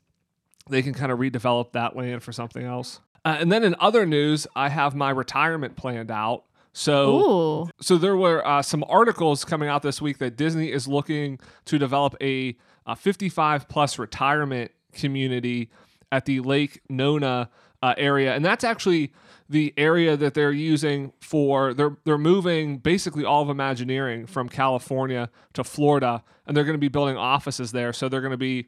they 0.70 0.82
can 0.82 0.94
kind 0.94 1.12
of 1.12 1.20
redevelop 1.20 1.72
that 1.74 1.96
land 1.96 2.24
for 2.24 2.32
something 2.32 2.64
else. 2.64 3.02
Uh, 3.26 3.38
and 3.40 3.52
then 3.52 3.64
in 3.64 3.76
other 3.80 4.06
news, 4.06 4.48
I 4.56 4.70
have 4.70 4.96
my 4.96 5.10
retirement 5.10 5.76
planned 5.76 6.12
out. 6.12 6.46
So 6.74 7.10
Ooh, 7.10 7.70
so 7.82 7.98
there 7.98 8.16
were 8.16 8.46
uh, 8.48 8.62
some 8.62 8.86
articles 8.88 9.44
coming 9.44 9.68
out 9.68 9.82
this 9.82 10.02
week 10.02 10.20
that 10.20 10.38
Disney 10.38 10.72
is 10.72 10.88
looking 10.88 11.38
to 11.66 11.78
develop 11.78 12.16
a, 12.22 12.56
a 12.86 12.96
55 12.96 13.68
plus 13.68 14.00
retirement 14.00 14.72
community 14.94 15.70
at 16.12 16.26
the 16.26 16.40
Lake 16.40 16.82
Nona 16.90 17.50
uh, 17.82 17.94
area, 17.98 18.36
and 18.36 18.44
that's 18.44 18.64
actually 18.64 19.12
the 19.50 19.74
area 19.76 20.16
that 20.16 20.34
they're 20.34 20.52
using 20.52 21.12
for 21.20 21.74
they're 21.74 21.98
they're 22.06 22.18
moving 22.18 22.78
basically 22.78 23.26
all 23.26 23.42
of 23.42 23.50
Imagineering 23.50 24.26
from 24.26 24.48
California 24.48 25.30
to 25.54 25.64
Florida, 25.64 26.24
and 26.46 26.56
they're 26.56 26.64
going 26.64 26.76
to 26.76 26.80
be 26.80 26.88
building 26.88 27.18
offices 27.18 27.72
there. 27.72 27.92
So 27.92 28.08
they're 28.08 28.22
going 28.22 28.32
to 28.32 28.38
be 28.38 28.68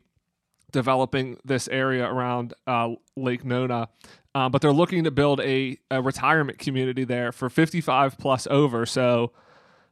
developing 0.71 1.37
this 1.45 1.69
area 1.69 2.05
around 2.05 2.53
uh, 2.67 2.95
Lake 3.15 3.45
Nona. 3.45 3.87
Uh, 4.35 4.49
but 4.49 4.61
they're 4.61 4.73
looking 4.73 5.03
to 5.03 5.11
build 5.11 5.39
a, 5.41 5.77
a 5.91 6.01
retirement 6.01 6.57
community 6.57 7.03
there 7.03 7.31
for 7.31 7.49
55 7.49 8.17
plus 8.17 8.47
over. 8.49 8.85
So 8.85 9.31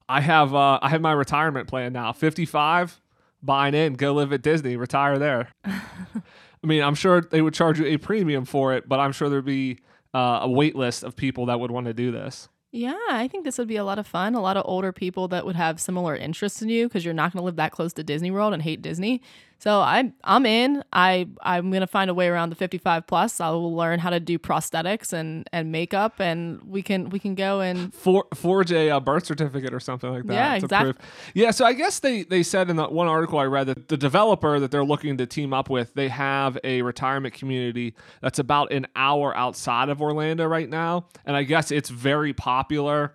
I 0.10 0.20
have 0.20 0.54
uh, 0.54 0.80
I 0.82 0.90
have 0.90 1.00
my 1.00 1.14
retirement 1.14 1.70
plan 1.70 1.94
now. 1.94 2.12
55, 2.12 3.00
buying 3.44 3.74
in, 3.74 3.94
go 3.94 4.14
live 4.14 4.34
at 4.34 4.42
Disney, 4.42 4.76
retire 4.76 5.18
there. 5.20 5.50
I 5.66 6.68
mean, 6.68 6.84
I'm 6.84 6.96
sure 6.96 7.22
they 7.22 7.42
would 7.42 7.54
charge 7.54 7.80
you 7.80 7.86
a 7.86 7.98
premium 7.98 8.46
for 8.46 8.74
it, 8.74 8.88
but 8.88 9.00
I'm 9.00 9.12
sure 9.12 9.30
there'd 9.30 9.46
be 9.46 9.80
uh, 10.14 10.40
a 10.44 10.50
wait 10.50 10.76
list 10.76 11.04
of 11.04 11.16
people 11.16 11.48
that 11.48 11.60
would 11.60 11.72
want 11.72 11.88
to 11.88 11.94
do 11.94 12.12
this. 12.12 12.50
yeah, 12.72 12.96
I 13.10 13.28
think 13.28 13.44
this 13.44 13.58
would 13.58 13.68
be 13.68 13.78
a 13.78 13.84
lot 13.84 14.00
of 14.00 14.08
fun. 14.08 14.36
A 14.36 14.42
lot 14.42 14.58
of 14.58 14.64
older 14.66 14.92
people 14.92 15.28
that 15.30 15.46
would 15.46 15.56
have 15.56 15.80
similar 15.80 16.16
interests 16.16 16.62
in 16.62 16.70
you 16.70 16.88
because 16.88 17.04
you're 17.04 17.14
not 17.14 17.34
going 17.34 17.42
to 17.42 17.46
live 17.46 17.56
that 17.58 17.72
close 17.72 17.94
to 17.94 18.04
Disney 18.04 18.32
World 18.32 18.54
and 18.54 18.62
hate 18.62 18.82
Disney. 18.82 19.22
So 19.62 19.80
I'm 19.80 20.16
I'm 20.24 20.48
in. 20.48 20.84
I 20.92 21.28
I'm 21.40 21.70
gonna 21.70 21.86
find 21.86 22.10
a 22.10 22.16
way 22.16 22.28
around 22.28 22.50
the 22.50 22.56
55 22.56 23.06
plus. 23.06 23.40
I 23.40 23.52
will 23.52 23.76
learn 23.76 24.00
how 24.00 24.10
to 24.10 24.20
do 24.20 24.40
prosthetics 24.40 25.14
and 25.14 25.48
and 25.54 25.72
makeup, 25.72 26.20
and 26.20 26.64
we 26.64 26.82
can 26.82 27.10
we 27.10 27.20
can 27.20 27.36
go 27.36 27.62
and 27.62 27.94
for, 27.94 28.26
forge 28.34 28.72
a 28.72 28.90
uh, 28.90 29.00
birth 29.00 29.28
certificate 29.28 29.72
or 29.72 29.80
something 29.80 30.10
like 30.10 30.26
that. 30.26 30.34
Yeah, 30.34 30.50
to 30.58 30.66
exact- 30.66 30.84
prove- 30.84 30.98
Yeah, 31.36 31.52
so 31.52 31.66
I 31.66 31.74
guess 31.74 32.00
they 32.00 32.24
they 32.24 32.42
said 32.42 32.72
in 32.72 32.76
the 32.76 32.88
one 32.88 33.08
article 33.08 33.38
I 33.38 33.46
read 33.46 33.68
that 33.68 33.88
the 33.88 33.98
developer 33.98 34.60
that 34.60 34.72
they're 34.72 34.84
looking 34.84 35.18
to 35.18 35.28
team 35.28 35.54
up 35.54 35.70
with, 35.70 35.94
they 35.94 36.08
have 36.08 36.58
a 36.64 36.82
retirement 36.82 37.36
community 37.36 37.94
that's 38.20 38.40
about 38.40 38.72
an 38.74 38.88
hour 38.96 39.38
outside 39.38 39.90
of 39.90 40.02
Orlando 40.02 40.48
right 40.48 40.70
now, 40.70 41.06
and 41.24 41.36
I 41.36 41.44
guess 41.44 41.70
it's 41.70 41.92
very 41.92 42.34
popular. 42.34 43.14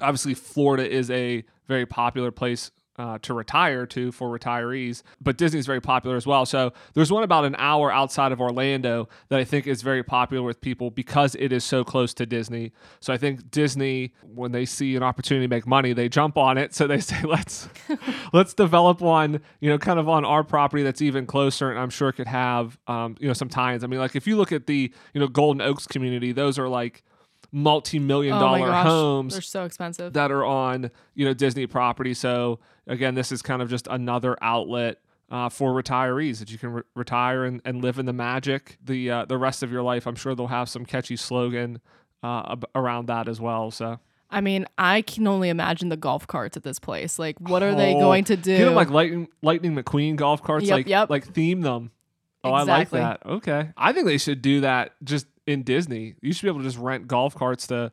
Obviously, 0.00 0.34
Florida 0.34 0.90
is 0.90 1.08
a 1.08 1.44
very 1.68 1.86
popular 1.86 2.32
place. 2.32 2.72
Uh, 2.98 3.16
to 3.22 3.32
retire 3.32 3.86
to 3.86 4.10
for 4.10 4.36
retirees, 4.36 5.04
but 5.20 5.38
Disney's 5.38 5.66
very 5.66 5.80
popular 5.80 6.16
as 6.16 6.26
well. 6.26 6.44
So 6.44 6.72
there's 6.94 7.12
one 7.12 7.22
about 7.22 7.44
an 7.44 7.54
hour 7.56 7.92
outside 7.92 8.32
of 8.32 8.40
Orlando 8.40 9.08
that 9.28 9.38
I 9.38 9.44
think 9.44 9.68
is 9.68 9.82
very 9.82 10.02
popular 10.02 10.42
with 10.42 10.60
people 10.60 10.90
because 10.90 11.36
it 11.36 11.52
is 11.52 11.62
so 11.62 11.84
close 11.84 12.12
to 12.14 12.26
Disney. 12.26 12.72
So 12.98 13.12
I 13.12 13.16
think 13.16 13.52
Disney, 13.52 14.14
when 14.34 14.50
they 14.50 14.64
see 14.64 14.96
an 14.96 15.04
opportunity 15.04 15.46
to 15.46 15.48
make 15.48 15.64
money, 15.64 15.92
they 15.92 16.08
jump 16.08 16.36
on 16.36 16.58
it. 16.58 16.74
So 16.78 16.88
they 16.88 16.98
say, 16.98 17.22
let's 17.22 17.68
let's 18.32 18.52
develop 18.52 19.00
one, 19.00 19.42
you 19.60 19.70
know, 19.70 19.78
kind 19.78 20.00
of 20.00 20.08
on 20.08 20.24
our 20.24 20.42
property 20.42 20.82
that's 20.82 21.00
even 21.00 21.24
closer, 21.24 21.70
and 21.70 21.78
I'm 21.78 21.90
sure 21.90 22.08
it 22.08 22.14
could 22.14 22.26
have, 22.26 22.78
um, 22.88 23.16
you 23.20 23.28
know, 23.28 23.32
some 23.32 23.48
tie-ins. 23.48 23.84
I 23.84 23.86
mean, 23.86 24.00
like 24.00 24.16
if 24.16 24.26
you 24.26 24.36
look 24.36 24.50
at 24.50 24.66
the, 24.66 24.92
you 25.14 25.20
know, 25.20 25.28
Golden 25.28 25.60
Oaks 25.60 25.86
community, 25.86 26.32
those 26.32 26.58
are 26.58 26.68
like 26.68 27.04
multi-million 27.52 28.34
oh 28.34 28.40
dollar 28.40 28.58
my 28.60 28.66
gosh, 28.66 28.86
homes 28.86 29.32
they're 29.32 29.42
so 29.42 29.64
expensive. 29.64 30.12
that 30.12 30.30
are 30.30 30.44
on 30.44 30.90
you 31.14 31.24
know 31.24 31.34
Disney 31.34 31.66
property. 31.66 32.14
So 32.14 32.58
again, 32.86 33.14
this 33.14 33.32
is 33.32 33.42
kind 33.42 33.62
of 33.62 33.70
just 33.70 33.86
another 33.90 34.36
outlet 34.42 34.98
uh, 35.30 35.48
for 35.48 35.72
retirees 35.72 36.38
that 36.38 36.50
you 36.50 36.58
can 36.58 36.70
re- 36.72 36.82
retire 36.94 37.44
and, 37.44 37.60
and 37.64 37.82
live 37.82 37.98
in 37.98 38.06
the 38.06 38.12
magic 38.12 38.78
the 38.84 39.10
uh, 39.10 39.24
the 39.24 39.38
rest 39.38 39.62
of 39.62 39.70
your 39.72 39.82
life. 39.82 40.06
I'm 40.06 40.16
sure 40.16 40.34
they'll 40.34 40.46
have 40.48 40.68
some 40.68 40.84
catchy 40.84 41.16
slogan 41.16 41.80
uh, 42.22 42.52
ab- 42.52 42.64
around 42.74 43.06
that 43.06 43.28
as 43.28 43.40
well. 43.40 43.70
So 43.70 43.98
I 44.30 44.40
mean, 44.42 44.66
I 44.76 45.00
can 45.02 45.26
only 45.26 45.48
imagine 45.48 45.88
the 45.88 45.96
golf 45.96 46.26
carts 46.26 46.56
at 46.58 46.62
this 46.62 46.78
place. 46.78 47.18
Like, 47.18 47.38
what 47.40 47.62
are 47.62 47.74
they 47.74 47.94
Oh, 47.94 48.00
going 48.00 48.24
to 48.24 48.36
do? 48.36 48.56
Get 48.58 48.64
them 48.66 48.74
like 48.74 48.90
Lightning 48.90 49.28
Lightning 49.42 49.74
McQueen 49.74 50.16
golf 50.16 50.42
carts, 50.42 50.66
Yep, 50.66 50.72
like 50.72 50.86
yep. 50.86 51.08
like 51.10 51.32
theme 51.32 51.62
them. 51.62 51.92
Oh, 52.44 52.54
Exactly. 52.54 53.00
I 53.00 53.08
like 53.08 53.20
that. 53.22 53.30
Okay, 53.30 53.70
I 53.76 53.92
think 53.92 54.06
they 54.06 54.18
should 54.18 54.42
do 54.42 54.60
that 54.60 54.92
just 55.02 55.26
in 55.48 55.62
Disney. 55.62 56.14
You 56.20 56.32
should 56.32 56.42
be 56.42 56.48
able 56.48 56.60
to 56.60 56.64
just 56.64 56.78
rent 56.78 57.08
golf 57.08 57.34
carts 57.34 57.66
to 57.68 57.90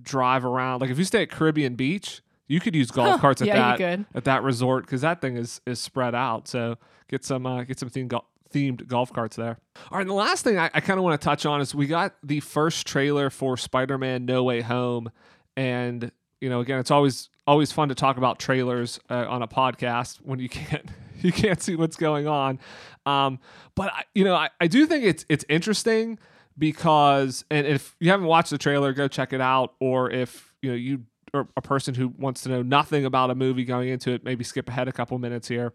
drive 0.00 0.44
around. 0.44 0.82
Like 0.82 0.90
if 0.90 0.98
you 0.98 1.04
stay 1.04 1.22
at 1.22 1.30
Caribbean 1.30 1.74
Beach, 1.74 2.20
you 2.46 2.60
could 2.60 2.74
use 2.76 2.90
golf 2.90 3.20
carts 3.20 3.40
at 3.40 3.48
yeah, 3.48 3.76
that 3.76 4.00
at 4.14 4.24
that 4.24 4.42
resort 4.42 4.84
because 4.84 5.00
that 5.00 5.22
thing 5.22 5.36
is 5.38 5.60
is 5.66 5.80
spread 5.80 6.14
out. 6.14 6.46
So 6.46 6.76
get 7.08 7.24
some 7.24 7.46
uh, 7.46 7.64
get 7.64 7.80
some 7.80 7.88
themed 7.88 8.08
gol- 8.08 8.26
themed 8.52 8.86
golf 8.86 9.10
carts 9.10 9.36
there. 9.36 9.58
All 9.90 9.96
right, 9.98 10.02
and 10.02 10.10
the 10.10 10.14
last 10.14 10.44
thing 10.44 10.58
I, 10.58 10.70
I 10.74 10.80
kind 10.80 10.98
of 10.98 11.04
want 11.04 11.18
to 11.18 11.24
touch 11.24 11.46
on 11.46 11.62
is 11.62 11.74
we 11.74 11.86
got 11.86 12.14
the 12.22 12.40
first 12.40 12.86
trailer 12.86 13.30
for 13.30 13.56
Spider-Man: 13.56 14.26
No 14.26 14.44
Way 14.44 14.60
Home, 14.60 15.10
and 15.56 16.12
you 16.42 16.50
know, 16.50 16.60
again, 16.60 16.78
it's 16.78 16.90
always 16.90 17.30
always 17.46 17.72
fun 17.72 17.88
to 17.88 17.94
talk 17.94 18.18
about 18.18 18.38
trailers 18.38 19.00
uh, 19.08 19.26
on 19.26 19.40
a 19.40 19.48
podcast 19.48 20.18
when 20.18 20.38
you 20.38 20.48
can't 20.50 20.90
you 21.22 21.32
can't 21.32 21.62
see 21.62 21.74
what's 21.74 21.96
going 21.96 22.28
on. 22.28 22.60
Um, 23.06 23.38
but 23.74 23.92
I, 23.92 24.04
you 24.14 24.24
know, 24.24 24.34
I, 24.34 24.50
I 24.60 24.66
do 24.66 24.84
think 24.84 25.04
it's 25.04 25.24
it's 25.30 25.44
interesting 25.48 26.18
because, 26.58 27.44
and 27.50 27.66
if 27.66 27.96
you 28.00 28.10
haven't 28.10 28.26
watched 28.26 28.50
the 28.50 28.58
trailer, 28.58 28.92
go 28.92 29.08
check 29.08 29.32
it 29.32 29.40
out. 29.40 29.74
Or 29.80 30.10
if 30.10 30.54
you 30.62 30.70
know 30.70 30.76
you 30.76 31.04
are 31.34 31.46
a 31.56 31.62
person 31.62 31.94
who 31.94 32.08
wants 32.08 32.42
to 32.42 32.48
know 32.48 32.62
nothing 32.62 33.04
about 33.04 33.30
a 33.30 33.34
movie 33.34 33.64
going 33.64 33.88
into 33.88 34.12
it, 34.12 34.24
maybe 34.24 34.44
skip 34.44 34.68
ahead 34.68 34.88
a 34.88 34.92
couple 34.92 35.18
minutes 35.18 35.48
here. 35.48 35.72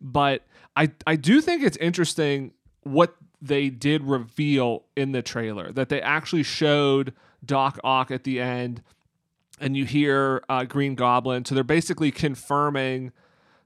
But 0.00 0.46
I 0.76 0.90
I 1.06 1.16
do 1.16 1.40
think 1.40 1.62
it's 1.62 1.76
interesting 1.78 2.52
what 2.82 3.16
they 3.42 3.70
did 3.70 4.02
reveal 4.02 4.84
in 4.96 5.12
the 5.12 5.22
trailer 5.22 5.72
that 5.72 5.88
they 5.88 6.00
actually 6.02 6.42
showed 6.42 7.14
Doc 7.44 7.78
Ock 7.82 8.10
at 8.10 8.24
the 8.24 8.40
end 8.40 8.82
and 9.60 9.76
you 9.76 9.84
hear 9.84 10.42
uh, 10.48 10.64
Green 10.64 10.94
Goblin. 10.94 11.44
So 11.44 11.54
they're 11.54 11.62
basically 11.62 12.10
confirming 12.10 13.12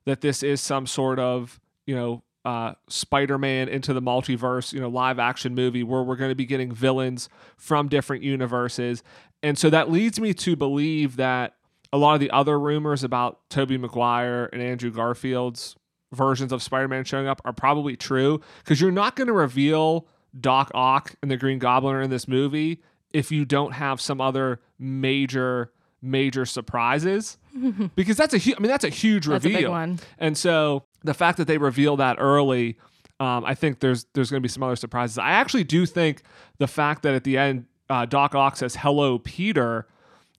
that 0.05 0.21
this 0.21 0.43
is 0.43 0.61
some 0.61 0.87
sort 0.87 1.19
of, 1.19 1.61
you 1.87 1.95
know, 1.95 2.23
uh, 2.45 2.75
Spider-Man 2.89 3.69
into 3.69 3.93
the 3.95 4.03
multiverse, 4.03 4.73
you 4.73 4.81
know, 4.81 4.89
live 4.89 5.19
action 5.19 5.55
movie 5.55 5.83
where 5.83 6.03
we're 6.03 6.17
going 6.17 6.31
to 6.31 6.35
be 6.35 6.45
getting 6.47 6.73
villains 6.73 7.29
from 7.57 7.89
different 7.89 8.23
universes. 8.23 9.03
And 9.43 9.59
so 9.59 9.71
that 9.71 9.91
leads 9.91 10.21
me 10.21 10.35
to 10.35 10.55
believe 10.57 11.17
that 11.17 11.55
a 11.93 11.99
lot 11.99 12.15
of 12.15 12.21
the 12.21 12.31
other 12.31 12.59
rumors 12.59 13.03
about 13.05 13.41
Tobey 13.51 13.79
Maguire 13.79 14.49
and 14.53 14.61
Andrew 14.61 14.91
Garfield's 14.91 15.77
versions 16.13 16.53
of 16.53 16.63
Spider-Man 16.63 17.05
showing 17.05 17.27
up 17.27 17.41
are 17.45 17.53
probably 17.53 17.97
true 17.97 18.41
because 18.59 18.81
you're 18.81 18.91
not 18.93 19.17
going 19.17 19.27
to 19.29 19.33
reveal 19.33 20.07
Doc 20.39 20.71
Ock 20.75 21.15
and 21.23 21.31
the 21.31 21.37
Green 21.37 21.59
Goblin 21.59 22.03
in 22.03 22.11
this 22.11 22.29
movie 22.29 22.83
if 23.13 23.31
you 23.33 23.45
don't 23.45 23.73
have 23.73 24.01
some 24.01 24.21
other 24.21 24.61
major 24.79 25.73
major 26.03 26.45
surprises 26.45 27.39
because 27.97 28.17
that's 28.17 28.35
a 28.35 28.39
huge 28.39 28.57
I 28.59 28.61
mean 28.61 28.69
that's 28.71 28.85
a 28.85 28.89
huge 28.91 29.27
That's 29.27 29.45
a 29.45 29.49
reveal. 29.49 29.61
big 29.63 29.71
one. 29.71 30.01
And 30.19 30.37
so 30.37 30.85
the 31.05 31.15
fact 31.15 31.39
that 31.39 31.47
they 31.47 31.59
reveal 31.59 31.97
that 31.99 32.17
early, 32.19 32.79
um, 33.21 33.45
I 33.45 33.55
think 33.55 33.81
there's 33.81 34.07
there's 34.15 34.31
going 34.31 34.43
to 34.43 34.45
be 34.45 34.49
some 34.49 34.63
other 34.63 34.77
surprises. 34.77 35.19
I 35.19 35.31
actually 35.31 35.65
do 35.65 35.87
think 35.87 36.23
the 36.59 36.67
fact 36.67 37.03
that 37.03 37.15
at 37.15 37.25
the 37.25 37.39
end 37.39 37.67
uh, 37.89 38.07
Doc 38.07 38.35
Ock 38.35 38.57
says 38.57 38.77
"Hello, 38.77 39.19
Peter," 39.19 39.87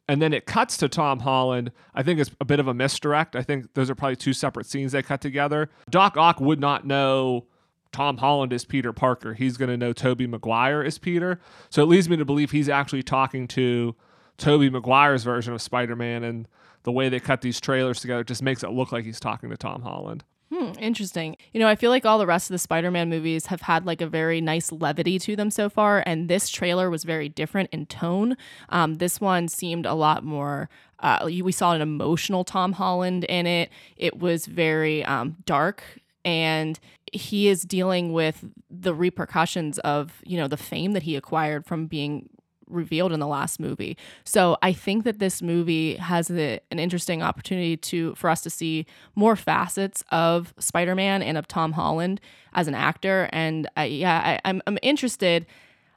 and 0.10 0.22
then 0.22 0.34
it 0.34 0.46
cuts 0.46 0.76
to 0.78 0.90
Tom 0.90 1.20
Holland. 1.20 1.72
I 1.94 2.04
think 2.04 2.20
it's 2.20 2.32
a 2.42 2.46
bit 2.46 2.60
of 2.60 2.68
a 2.68 2.74
misdirect. 2.74 3.36
I 3.36 3.44
think 3.44 3.74
those 3.76 3.90
are 3.90 3.96
probably 3.96 4.18
two 4.18 4.34
separate 4.34 4.66
scenes 4.66 4.92
they 4.92 5.04
cut 5.04 5.22
together. 5.22 5.70
Doc 5.90 6.18
Ock 6.18 6.42
would 6.42 6.60
not 6.60 6.86
know. 6.86 7.46
Tom 7.92 8.18
Holland 8.18 8.52
is 8.52 8.66
Peter 8.66 8.92
Parker. 8.92 9.36
He's 9.36 9.56
going 9.56 9.70
to 9.70 9.78
know 9.78 9.94
Tobey 9.94 10.28
Maguire 10.28 10.84
is 10.84 10.98
Peter. 10.98 11.40
So 11.70 11.82
it 11.82 11.86
leads 11.86 12.10
me 12.10 12.18
to 12.18 12.26
believe 12.26 12.52
he's 12.52 12.68
actually 12.68 13.04
talking 13.04 13.48
to 13.50 13.96
Tobey 14.38 14.70
Maguire's 14.70 15.24
version 15.24 15.54
of 15.54 15.62
Spider-Man 15.62 16.22
and 16.22 16.46
the 16.84 16.92
way 16.92 17.08
they 17.08 17.22
cut 17.22 17.40
these 17.40 17.62
trailers 17.62 18.02
together 18.02 18.26
just 18.26 18.44
makes 18.44 18.64
it 18.64 18.72
look 18.72 18.92
like 18.92 19.06
he's 19.06 19.20
talking 19.22 19.50
to 19.50 19.56
Tom 19.56 19.82
Holland. 19.82 20.26
Hmm, 20.54 20.74
interesting. 20.80 21.38
You 21.54 21.60
know, 21.60 21.68
I 21.68 21.76
feel 21.76 21.90
like 21.90 22.06
all 22.06 22.20
the 22.20 22.28
rest 22.28 22.50
of 22.50 22.54
the 22.54 22.60
Spider-Man 22.60 23.10
movies 23.10 23.48
have 23.48 23.62
had 23.62 23.86
like 23.86 24.00
a 24.00 24.08
very 24.08 24.42
nice 24.42 24.72
levity 24.72 25.18
to 25.20 25.36
them 25.36 25.50
so 25.50 25.70
far, 25.70 26.04
and 26.06 26.30
this 26.30 26.50
trailer 26.50 26.90
was 26.90 27.04
very 27.04 27.30
different 27.30 27.70
in 27.72 27.88
tone. 27.88 28.38
Um, 28.70 28.96
this 28.96 29.20
one 29.20 29.48
seemed 29.48 29.88
a 29.88 29.96
lot 29.96 30.24
more. 30.24 30.70
Uh, 31.00 31.30
we 31.42 31.52
saw 31.52 31.74
an 31.74 31.82
emotional 31.82 32.44
Tom 32.44 32.74
Holland 32.74 33.24
in 33.26 33.48
it. 33.48 33.72
It 33.98 34.20
was 34.20 34.46
very 34.46 35.04
um, 35.06 35.38
dark, 35.46 35.84
and 36.24 36.80
he 37.12 37.48
is 37.48 37.64
dealing 37.64 38.14
with 38.14 38.46
the 38.70 38.94
repercussions 38.94 39.80
of 39.80 40.22
you 40.26 40.38
know 40.38 40.48
the 40.48 40.58
fame 40.58 40.92
that 40.92 41.04
he 41.04 41.16
acquired 41.16 41.66
from 41.66 41.88
being 41.88 42.30
revealed 42.68 43.12
in 43.12 43.20
the 43.20 43.28
last 43.28 43.60
movie. 43.60 43.98
So 44.24 44.58
I 44.62 44.74
think 44.74 45.04
that 45.04 45.20
this 45.20 45.42
movie 45.42 45.96
has 45.96 46.30
an 46.30 46.60
interesting 46.72 47.22
opportunity 47.22 47.78
to 47.78 48.16
for 48.16 48.30
us 48.30 48.42
to 48.42 48.50
see 48.50 48.86
more 49.16 49.36
facets 49.36 50.04
of 50.12 50.54
Spider-Man 50.60 51.22
and 51.22 51.38
of 51.38 51.48
Tom 51.48 51.74
Holland 51.74 52.22
as 52.54 52.68
an 52.68 52.76
actor. 52.76 53.30
And 53.32 53.70
I, 53.78 53.86
yeah, 53.86 54.40
I, 54.44 54.50
I'm 54.50 54.62
I'm 54.68 54.78
interested. 54.82 55.46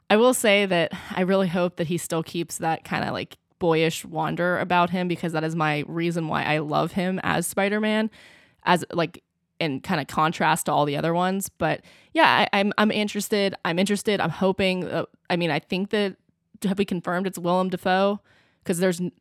I 0.09 0.17
will 0.17 0.33
say 0.33 0.65
that 0.65 0.91
I 1.11 1.21
really 1.21 1.47
hope 1.47 1.75
that 1.77 1.87
he 1.87 1.97
still 1.97 2.23
keeps 2.23 2.57
that 2.57 2.83
kind 2.83 3.03
of 3.03 3.13
like 3.13 3.37
boyish 3.59 4.05
wonder 4.05 4.57
about 4.59 4.89
him 4.89 5.07
because 5.07 5.33
that 5.33 5.43
is 5.43 5.55
my 5.55 5.83
reason 5.87 6.27
why 6.27 6.43
I 6.43 6.59
love 6.59 6.93
him 6.93 7.19
as 7.23 7.45
Spider-Man, 7.45 8.09
as 8.63 8.85
like 8.91 9.21
in 9.59 9.81
kind 9.81 9.99
of 9.99 10.07
contrast 10.07 10.65
to 10.65 10.71
all 10.71 10.85
the 10.85 10.95
other 10.95 11.13
ones. 11.13 11.49
But 11.49 11.81
yeah, 12.13 12.47
I, 12.53 12.59
I'm 12.59 12.73
I'm 12.77 12.91
interested. 12.91 13.53
I'm 13.65 13.77
interested. 13.77 14.19
I'm 14.19 14.29
hoping. 14.29 14.85
Uh, 14.85 15.05
I 15.29 15.35
mean, 15.35 15.51
I 15.51 15.59
think 15.59 15.89
that 15.91 16.15
have 16.63 16.77
we 16.77 16.85
confirmed 16.85 17.27
it's 17.27 17.37
Willem 17.39 17.69
Dafoe? 17.69 18.19
Because 18.63 18.79
there's 18.79 18.99
n- 18.99 19.11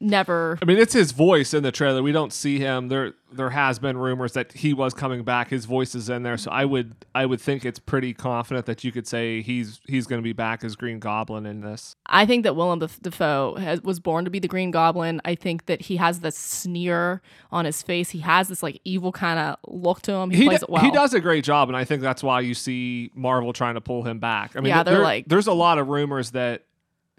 never. 0.00 0.58
I 0.60 0.64
mean, 0.64 0.78
it's 0.78 0.94
his 0.94 1.12
voice 1.12 1.52
in 1.54 1.62
the 1.62 1.72
trailer. 1.72 2.02
We 2.02 2.12
don't 2.12 2.32
see 2.32 2.58
him. 2.58 2.88
There 2.88 3.12
there 3.32 3.50
has 3.50 3.78
been 3.78 3.96
rumors 3.96 4.32
that 4.32 4.52
he 4.52 4.74
was 4.74 4.92
coming 4.92 5.22
back. 5.22 5.50
His 5.50 5.64
voice 5.64 5.94
is 5.94 6.08
in 6.08 6.24
there, 6.24 6.36
so 6.36 6.50
I 6.50 6.64
would 6.64 6.96
I 7.14 7.26
would 7.26 7.40
think 7.40 7.64
it's 7.64 7.78
pretty 7.78 8.12
confident 8.12 8.66
that 8.66 8.82
you 8.82 8.90
could 8.90 9.06
say 9.06 9.40
he's 9.42 9.80
he's 9.86 10.06
going 10.08 10.18
to 10.20 10.24
be 10.24 10.32
back 10.32 10.64
as 10.64 10.74
Green 10.74 10.98
Goblin 10.98 11.46
in 11.46 11.60
this. 11.60 11.94
I 12.06 12.26
think 12.26 12.42
that 12.42 12.56
Willem 12.56 12.80
Daf- 12.80 13.00
Dafoe 13.00 13.54
has, 13.56 13.80
was 13.82 14.00
born 14.00 14.24
to 14.24 14.30
be 14.30 14.38
the 14.40 14.48
Green 14.48 14.70
Goblin. 14.72 15.20
I 15.24 15.34
think 15.36 15.66
that 15.66 15.82
he 15.82 15.96
has 15.96 16.20
this 16.20 16.36
sneer 16.36 17.22
on 17.52 17.64
his 17.64 17.82
face. 17.82 18.10
He 18.10 18.18
has 18.20 18.48
this 18.48 18.62
like 18.62 18.80
evil 18.84 19.12
kind 19.12 19.38
of 19.38 19.56
look 19.72 20.02
to 20.02 20.12
him. 20.12 20.30
He, 20.30 20.38
He, 20.38 20.44
plays 20.46 20.60
d- 20.60 20.64
it 20.68 20.70
well. 20.70 20.82
he 20.82 20.90
does 20.90 21.14
a 21.14 21.20
great 21.20 21.44
job, 21.44 21.68
and 21.68 21.76
I 21.76 21.84
think 21.84 22.02
that's 22.02 22.22
why 22.22 22.40
you 22.40 22.54
see 22.54 23.10
Marvel 23.14 23.52
trying 23.52 23.74
to 23.74 23.80
pull 23.80 24.02
him 24.02 24.18
back. 24.18 24.56
I 24.56 24.60
mean, 24.60 24.70
Yeah, 24.70 24.82
they're 24.82 24.98
like- 24.98 25.28
there's 25.28 25.46
a 25.46 25.52
lot 25.52 25.78
of 25.78 25.88
rumors 25.88 26.32
that 26.32 26.64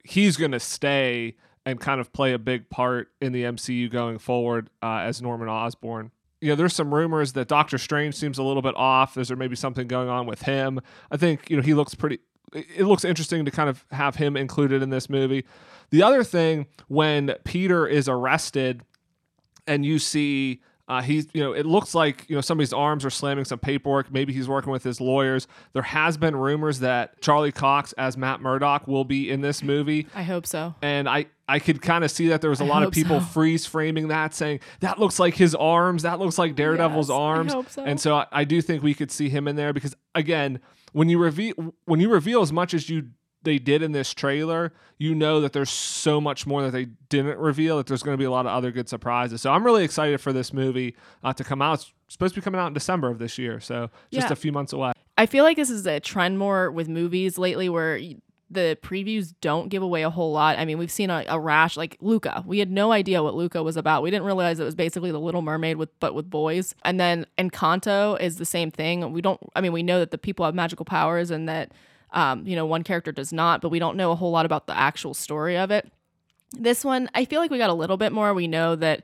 he's 0.04 0.38
going 0.38 0.52
to 0.52 0.60
stay 0.60 1.36
and 1.66 1.80
kind 1.80 2.02
of 2.02 2.12
play 2.12 2.34
a 2.34 2.40
big 2.40 2.70
part 2.70 3.10
in 3.22 3.32
the 3.32 3.44
MCU 3.44 3.90
going 3.90 4.18
forward 4.18 4.70
uh, 4.82 4.98
as 4.98 5.22
Norman 5.22 5.48
Osborn. 5.48 6.12
You 6.40 6.50
know, 6.50 6.56
there's 6.56 6.74
some 6.74 6.94
rumors 6.94 7.34
that 7.34 7.48
Doctor 7.48 7.78
Strange 7.78 8.16
seems 8.16 8.40
a 8.40 8.44
little 8.44 8.64
bit 8.64 8.76
off. 8.76 9.18
Is 9.18 9.28
there 9.28 9.38
maybe 9.38 9.56
something 9.56 9.88
going 9.88 10.10
on 10.10 10.26
with 10.26 10.42
him? 10.42 10.80
I 11.12 11.18
think 11.18 11.50
you 11.50 11.58
know 11.58 11.62
he 11.62 11.76
looks 11.76 11.94
pretty. 11.94 12.20
It 12.54 12.66
it 12.78 12.86
looks 12.86 13.06
interesting 13.06 13.46
to 13.46 13.52
kind 13.52 13.70
of 13.70 13.86
have 13.92 14.16
him 14.16 14.36
included 14.36 14.82
in 14.82 14.90
this 14.90 15.08
movie. 15.10 15.46
The 15.92 16.02
other 16.02 16.24
thing, 16.24 16.66
when 16.88 17.36
Peter 17.44 17.86
is 17.86 18.10
arrested, 18.10 18.82
and 19.68 19.86
you 19.86 20.00
see 20.00 20.62
uh, 20.92 21.02
he's 21.02 21.28
you 21.34 21.42
know 21.42 21.54
it 21.54 21.66
looks 21.66 21.96
like 21.96 22.30
you 22.30 22.36
know 22.36 22.42
somebody's 22.42 22.74
arms 22.74 23.06
are 23.06 23.10
slamming 23.10 23.46
some 23.46 23.58
paperwork 23.60 24.12
maybe 24.12 24.34
he's 24.34 24.48
working 24.48 24.72
with 24.72 24.84
his 24.84 25.00
lawyers 25.00 25.48
there 25.74 25.84
has 25.84 26.18
been 26.18 26.36
rumors 26.36 26.80
that 26.80 27.20
charlie 27.22 27.52
cox 27.52 27.94
as 27.94 28.18
matt 28.18 28.42
murdock 28.42 28.88
will 28.88 29.06
be 29.06 29.30
in 29.30 29.42
this 29.42 29.64
movie 29.64 30.08
I 30.16 30.24
hope 30.24 30.46
so. 30.46 30.76
and 30.82 31.08
i 31.08 31.28
i 31.48 31.60
could 31.60 31.82
kind 31.82 32.04
of 32.04 32.12
see 32.12 32.28
that 32.28 32.42
there 32.42 32.50
was 32.50 32.62
a 32.62 32.66
I 32.66 32.68
lot 32.68 32.84
of 32.84 32.92
people 32.92 33.20
so. 33.22 33.26
freeze 33.34 33.66
framing 33.66 34.10
that 34.10 34.34
saying 34.36 34.60
that 34.82 35.00
looks 35.00 35.18
like 35.20 35.36
his 35.36 35.56
arms 35.56 36.04
that 36.04 36.20
looks 36.20 36.38
like 36.38 36.56
daredevil's 36.56 37.08
Yes, 37.10 37.16
I 37.16 37.20
arms 37.20 37.54
hope 37.54 37.70
so. 37.70 37.84
and 37.84 38.00
so 38.00 38.16
I, 38.16 38.26
I 38.32 38.44
do 38.44 38.62
think 38.62 38.84
we 38.84 38.94
could 38.94 39.12
see 39.12 39.30
him 39.30 39.48
in 39.48 39.56
there 39.56 39.74
because 39.74 39.96
again 40.14 40.60
when 40.94 41.08
you 41.10 41.18
reveal 41.20 41.54
when 41.86 42.00
you 42.02 42.10
reveal 42.12 42.42
as 42.42 42.52
much 42.52 42.74
as 42.74 42.90
you 42.90 43.08
they 43.44 43.58
did 43.58 43.82
in 43.82 43.92
this 43.92 44.14
trailer, 44.14 44.72
you 44.98 45.16
know 45.16 45.42
that 45.42 45.54
there's 45.54 45.70
so 45.72 46.22
much 46.22 46.46
more 46.46 46.62
that 46.64 46.72
they 46.72 46.86
didn't 47.10 47.40
reveal 47.40 47.78
that 47.78 47.88
there's 47.88 48.04
going 48.04 48.14
to 48.14 48.20
be 48.20 48.26
a 48.26 48.32
lot 48.32 48.46
of 48.46 48.52
other 48.52 48.72
good 48.72 48.88
surprises. 48.88 49.42
So 49.42 49.52
I'm 49.52 49.64
really 49.66 49.84
excited 49.84 50.22
for 50.22 50.32
this 50.32 50.54
movie 50.54 50.96
uh, 51.24 51.34
to 51.34 51.44
come 51.44 51.62
out. 51.62 51.80
It's 51.80 51.92
supposed 52.08 52.36
to 52.36 52.42
be 52.42 52.44
coming 52.44 52.60
out 52.62 52.68
in 52.68 52.74
December 52.74 53.10
of 53.10 53.18
this 53.20 53.38
year, 53.38 53.60
so 53.60 53.90
just 54.12 54.28
Yeah. 54.28 54.34
a 54.34 54.36
few 54.36 54.52
months 54.52 54.74
away. 54.74 54.92
I 55.18 55.26
feel 55.26 55.44
like 55.44 55.58
this 55.58 55.70
is 55.70 55.86
a 55.88 56.00
trend 56.00 56.38
more 56.40 56.72
with 56.72 56.88
movies 56.88 57.38
lately 57.38 57.68
where 57.70 58.00
the 58.50 58.78
previews 58.84 59.34
don't 59.40 59.70
give 59.70 59.82
away 59.82 60.02
a 60.04 60.10
whole 60.10 60.34
lot. 60.34 60.60
I 60.60 60.66
mean, 60.66 60.78
we've 60.78 60.92
seen 60.92 61.10
a, 61.10 61.24
a 61.30 61.40
rash 61.40 61.78
like 61.78 61.96
Luca. 62.02 62.44
We 62.46 62.60
had 62.60 62.70
no 62.70 62.92
idea 62.92 63.24
what 63.24 63.34
Luca 63.34 63.64
was 63.64 63.78
about. 63.78 64.04
We 64.04 64.12
didn't 64.12 64.26
realize 64.26 64.60
it 64.60 64.66
was 64.66 64.76
basically 64.76 65.10
the 65.12 65.20
Little 65.22 65.42
Mermaid 65.42 65.78
with 65.78 65.98
but 66.02 66.14
with 66.14 66.30
boys. 66.30 66.76
And 66.84 67.00
then 67.00 67.26
Encanto 67.38 68.20
is 68.20 68.36
the 68.38 68.46
same 68.46 68.70
thing. 68.70 69.14
We 69.14 69.22
don't. 69.22 69.40
I 69.56 69.62
mean, 69.62 69.72
we 69.72 69.84
know 69.84 70.00
that 70.00 70.12
the 70.12 70.18
people 70.18 70.46
have 70.46 70.54
magical 70.54 70.84
powers 70.86 71.32
and 71.32 71.48
that 71.48 71.72
um, 72.12 72.46
you 72.46 72.56
know 72.56 72.66
one 72.66 72.84
character 72.84 73.12
does 73.12 73.32
not, 73.34 73.62
but 73.62 73.70
we 73.70 73.80
don't 73.80 73.98
know 73.98 74.12
a 74.12 74.16
whole 74.16 74.32
lot 74.32 74.46
about 74.46 74.68
the 74.68 74.78
actual 74.78 75.14
story 75.14 75.58
of 75.58 75.72
it. 75.72 75.92
This 76.54 76.84
one, 76.84 77.10
I 77.16 77.26
feel 77.26 77.40
like 77.40 77.52
we 77.52 77.58
got 77.58 77.70
a 77.70 77.74
little 77.74 77.98
bit 77.98 78.12
more. 78.12 78.34
We 78.34 78.48
know 78.48 78.76
that 78.76 79.04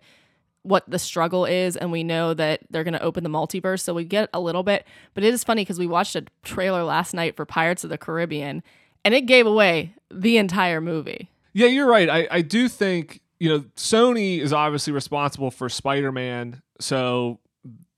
what 0.64 0.84
the 0.90 1.00
struggle 1.00 1.46
is 1.46 1.78
and 1.78 1.94
we 1.94 2.04
know 2.04 2.34
that 2.34 2.60
they're 2.70 2.84
going 2.84 2.94
to 2.94 3.02
open 3.02 3.24
the 3.24 3.30
multiverse 3.30 3.80
so 3.80 3.94
we 3.94 4.04
get 4.04 4.30
a 4.34 4.40
little 4.40 4.64
bit 4.64 4.86
but 5.14 5.24
it 5.24 5.34
is 5.34 5.42
funny 5.42 5.62
because 5.62 5.80
we 5.80 5.88
watched 5.88 6.14
a 6.14 6.26
trailer 6.44 6.84
last 6.84 7.14
night 7.14 7.38
for 7.38 7.46
pirates 7.46 7.86
of 7.86 7.90
the 7.90 7.98
caribbean 7.98 8.62
and 9.06 9.14
it 9.14 9.22
gave 9.22 9.48
away 9.48 9.94
the 10.12 10.36
entire 10.38 10.82
movie 10.82 11.30
Yeah, 11.54 11.68
you're 11.68 11.88
right. 11.88 12.10
I, 12.10 12.28
I 12.30 12.42
do 12.42 12.68
think, 12.68 13.22
you 13.40 13.48
know, 13.50 13.60
Sony 13.78 14.40
is 14.42 14.52
obviously 14.52 14.92
responsible 14.92 15.52
for 15.52 15.70
Spider 15.70 16.12
Man, 16.12 16.62
so 16.82 17.40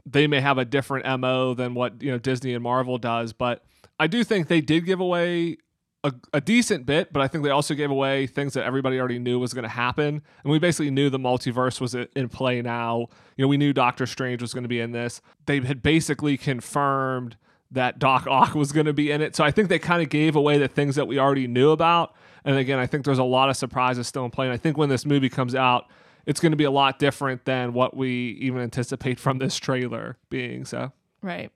they 0.06 0.28
may 0.28 0.40
have 0.40 0.58
a 0.60 0.66
different 0.66 1.20
MO 1.20 1.56
than 1.56 1.74
what, 1.74 2.04
you 2.04 2.12
know, 2.12 2.20
Disney 2.20 2.54
and 2.54 2.64
Marvel 2.64 2.98
does. 3.00 3.34
But 3.34 3.64
I 4.00 4.08
do 4.08 4.24
think 4.24 4.48
they 4.48 4.62
did 4.62 4.86
give 4.86 5.00
away 5.00 5.58
a, 6.04 6.14
a 6.34 6.42
decent 6.42 6.86
bit, 6.86 7.12
but 7.12 7.22
I 7.22 7.28
think 7.28 7.44
they 7.44 7.50
also 7.50 7.74
gave 7.74 7.92
away 7.92 8.26
things 8.28 8.54
that 8.54 8.64
everybody 8.64 9.00
already 9.00 9.20
knew 9.20 9.40
was 9.40 9.54
going 9.54 9.64
to 9.64 9.70
happen. 9.70 10.22
And 10.44 10.52
we 10.52 10.60
basically 10.60 10.92
knew 10.92 11.10
the 11.10 11.20
multiverse 11.20 11.82
was 11.82 11.94
in 11.94 12.30
play 12.30 12.62
now. 12.62 13.08
You 13.36 13.44
know, 13.44 13.50
we 13.50 13.58
knew 13.58 13.74
Doctor 13.74 14.06
Strange 14.06 14.42
was 14.42 14.54
going 14.54 14.64
to 14.64 14.70
be 14.70 14.80
in 14.80 14.92
this. 14.92 15.22
They 15.46 15.60
had 15.60 15.82
basically 15.82 16.38
confirmed 16.38 17.36
that 17.72 18.00
Doc 18.00 18.26
Ock 18.28 18.56
was 18.56 18.72
going 18.72 18.86
to 18.86 18.94
be 18.94 19.12
in 19.12 19.22
it. 19.22 19.36
So 19.36 19.44
I 19.44 19.52
think 19.52 19.70
they 19.70 19.80
kind 19.80 20.02
of 20.02 20.10
gave 20.10 20.36
away 20.36 20.58
the 20.58 20.68
things 20.68 20.96
that 20.96 21.08
we 21.08 21.20
already 21.20 21.48
knew 21.48 21.72
about. 21.72 22.16
And 22.46 22.56
again, 22.56 22.80
I 22.80 22.88
think 22.88 23.04
there's 23.04 23.20
a 23.20 23.24
lot 23.24 23.50
of 23.50 23.58
surprises 23.58 24.08
still 24.08 24.24
in 24.24 24.32
play. 24.32 24.46
And 24.46 24.54
I 24.54 24.58
think 24.58 24.78
when 24.78 24.90
this 24.90 25.06
movie 25.06 25.30
comes 25.30 25.54
out, 25.54 25.88
it's 26.26 26.40
going 26.40 26.52
to 26.52 26.58
be 26.58 26.64
a 26.64 26.72
lot 26.72 27.00
different 27.00 27.46
than 27.46 27.74
what 27.74 27.96
we 27.96 28.38
even 28.42 28.62
anticipate 28.62 29.20
from 29.20 29.40
this 29.40 29.58
trailer 29.58 30.18
being. 30.30 30.64
So. 30.64 30.94
right 31.22 31.52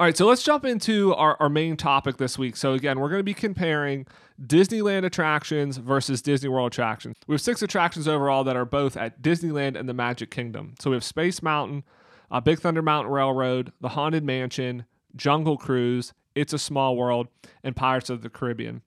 All 0.00 0.06
right, 0.06 0.16
so 0.16 0.26
let's 0.26 0.42
jump 0.42 0.64
into 0.64 1.14
our, 1.14 1.36
our 1.40 1.50
main 1.50 1.76
topic 1.76 2.16
this 2.16 2.38
week. 2.38 2.56
So, 2.56 2.72
again, 2.72 3.00
we're 3.00 3.10
going 3.10 3.20
to 3.20 3.22
be 3.22 3.34
comparing 3.34 4.06
Disneyland 4.42 5.04
attractions 5.04 5.76
versus 5.76 6.22
Disney 6.22 6.48
World 6.48 6.72
attractions. 6.72 7.18
We 7.26 7.34
have 7.34 7.42
six 7.42 7.60
attractions 7.60 8.08
overall 8.08 8.42
that 8.44 8.56
are 8.56 8.64
both 8.64 8.96
at 8.96 9.20
Disneyland 9.20 9.78
and 9.78 9.86
the 9.86 9.92
Magic 9.92 10.30
Kingdom. 10.30 10.74
So, 10.80 10.88
we 10.88 10.96
have 10.96 11.04
Space 11.04 11.42
Mountain, 11.42 11.84
uh, 12.30 12.40
Big 12.40 12.60
Thunder 12.60 12.80
Mountain 12.80 13.12
Railroad, 13.12 13.74
the 13.82 13.90
Haunted 13.90 14.24
Mansion, 14.24 14.86
Jungle 15.16 15.58
Cruise, 15.58 16.14
It's 16.34 16.54
a 16.54 16.58
Small 16.58 16.96
World, 16.96 17.28
and 17.62 17.76
Pirates 17.76 18.08
of 18.08 18.22
the 18.22 18.30
Caribbean. 18.30 18.80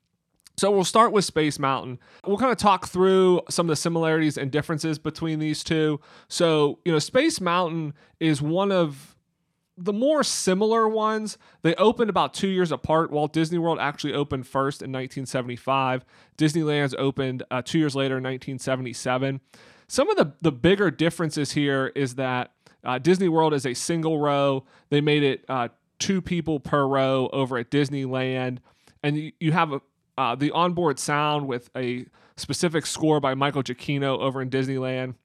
So 0.57 0.71
we'll 0.71 0.83
start 0.83 1.11
with 1.11 1.25
Space 1.25 1.57
Mountain. 1.57 1.99
We'll 2.25 2.37
kind 2.37 2.51
of 2.51 2.57
talk 2.57 2.87
through 2.87 3.41
some 3.49 3.65
of 3.65 3.69
the 3.69 3.75
similarities 3.75 4.37
and 4.37 4.51
differences 4.51 4.99
between 4.99 5.39
these 5.39 5.63
two. 5.63 5.99
So, 6.27 6.79
you 6.85 6.91
know, 6.91 6.99
Space 6.99 7.41
Mountain 7.41 7.95
is 8.19 8.39
one 8.39 8.71
of 8.71 9.12
the 9.77 9.93
more 9.93 10.23
similar 10.23 10.87
ones. 10.87 11.37
They 11.61 11.75
opened 11.75 12.09
about 12.09 12.33
two 12.33 12.47
years 12.47 12.71
apart. 12.71 13.11
Walt 13.11 13.33
Disney 13.33 13.57
World 13.57 13.79
actually 13.79 14.13
opened 14.13 14.47
first 14.47 14.81
in 14.81 14.91
1975. 14.91 16.05
Disneyland's 16.37 16.95
opened 16.97 17.43
uh, 17.49 17.61
two 17.61 17.79
years 17.79 17.95
later 17.95 18.17
in 18.17 18.23
1977. 18.23 19.41
Some 19.87 20.09
of 20.09 20.17
the, 20.17 20.33
the 20.41 20.51
bigger 20.51 20.91
differences 20.91 21.51
here 21.51 21.91
is 21.95 22.15
that 22.15 22.51
uh, 22.83 22.99
Disney 22.99 23.29
World 23.29 23.53
is 23.53 23.65
a 23.65 23.73
single 23.73 24.19
row. 24.19 24.65
They 24.89 25.01
made 25.01 25.23
it 25.23 25.45
uh, 25.49 25.69
two 25.99 26.21
people 26.21 26.59
per 26.59 26.85
row 26.85 27.29
over 27.33 27.57
at 27.57 27.71
Disneyland. 27.71 28.59
And 29.01 29.17
you, 29.17 29.31
you 29.39 29.51
have 29.51 29.73
a 29.73 29.81
uh, 30.17 30.35
the 30.35 30.51
onboard 30.51 30.99
sound 30.99 31.47
with 31.47 31.69
a 31.75 32.05
specific 32.37 32.85
score 32.85 33.19
by 33.19 33.33
Michael 33.33 33.63
Giacchino 33.63 34.19
over 34.19 34.41
in 34.41 34.49
Disneyland. 34.49 35.15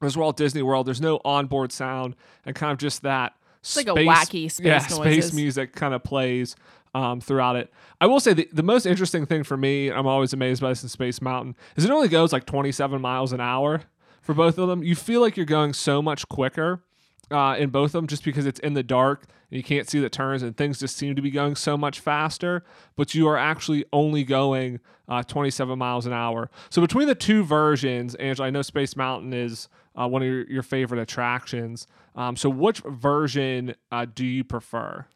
As 0.00 0.16
well, 0.16 0.30
Disney 0.30 0.62
World, 0.62 0.86
there's 0.86 1.00
no 1.00 1.20
onboard 1.24 1.72
sound 1.72 2.14
and 2.46 2.54
kind 2.54 2.70
of 2.70 2.78
just 2.78 3.02
that 3.02 3.34
it's 3.60 3.76
like 3.76 3.88
a 3.88 3.94
wacky 3.94 4.50
space 4.50 4.60
yeah, 4.60 4.78
noises. 4.78 4.96
space 4.96 5.32
music 5.32 5.74
kind 5.74 5.94
of 5.94 6.02
plays 6.02 6.56
um, 6.94 7.20
throughout 7.20 7.56
it. 7.56 7.72
I 8.00 8.06
will 8.06 8.20
say 8.20 8.32
the, 8.32 8.48
the 8.52 8.62
most 8.62 8.86
interesting 8.86 9.26
thing 9.26 9.44
for 9.44 9.56
me, 9.56 9.90
I'm 9.90 10.06
always 10.06 10.32
amazed 10.32 10.60
by 10.60 10.70
this 10.70 10.82
in 10.82 10.88
Space 10.88 11.20
Mountain, 11.20 11.56
is 11.76 11.84
it 11.84 11.90
only 11.90 12.08
goes 12.08 12.32
like 12.32 12.46
27 12.46 13.00
miles 13.00 13.32
an 13.32 13.40
hour 13.40 13.82
for 14.20 14.34
both 14.34 14.58
of 14.58 14.68
them. 14.68 14.82
You 14.82 14.94
feel 14.94 15.20
like 15.20 15.36
you're 15.36 15.46
going 15.46 15.72
so 15.72 16.02
much 16.02 16.28
quicker 16.28 16.82
uh, 17.30 17.56
in 17.58 17.70
both 17.70 17.86
of 17.86 17.92
them 17.92 18.06
just 18.06 18.24
because 18.24 18.46
it's 18.46 18.60
in 18.60 18.74
the 18.74 18.82
dark 18.82 19.24
and 19.50 19.56
you 19.56 19.62
can't 19.62 19.88
see 19.88 20.00
the 20.00 20.08
turns 20.08 20.42
and 20.42 20.56
things 20.56 20.78
just 20.78 20.96
seem 20.96 21.16
to 21.16 21.22
be 21.22 21.30
going 21.30 21.56
so 21.56 21.76
much 21.76 22.00
faster, 22.00 22.64
but 22.96 23.14
you 23.14 23.28
are 23.28 23.36
actually 23.36 23.84
only 23.92 24.24
going 24.24 24.80
uh, 25.08 25.22
27 25.22 25.78
miles 25.78 26.06
an 26.06 26.12
hour. 26.12 26.50
So 26.70 26.82
between 26.82 27.08
the 27.08 27.14
two 27.14 27.42
versions, 27.42 28.14
Angela, 28.16 28.48
I 28.48 28.50
know 28.50 28.62
Space 28.62 28.96
Mountain 28.96 29.32
is 29.32 29.68
uh, 29.98 30.06
one 30.06 30.22
of 30.22 30.28
your, 30.28 30.46
your 30.46 30.62
favorite 30.62 31.00
attractions. 31.00 31.86
Um, 32.14 32.36
so 32.36 32.48
which 32.50 32.80
version 32.80 33.74
uh, 33.90 34.06
do 34.12 34.24
you 34.24 34.44
prefer? 34.44 35.06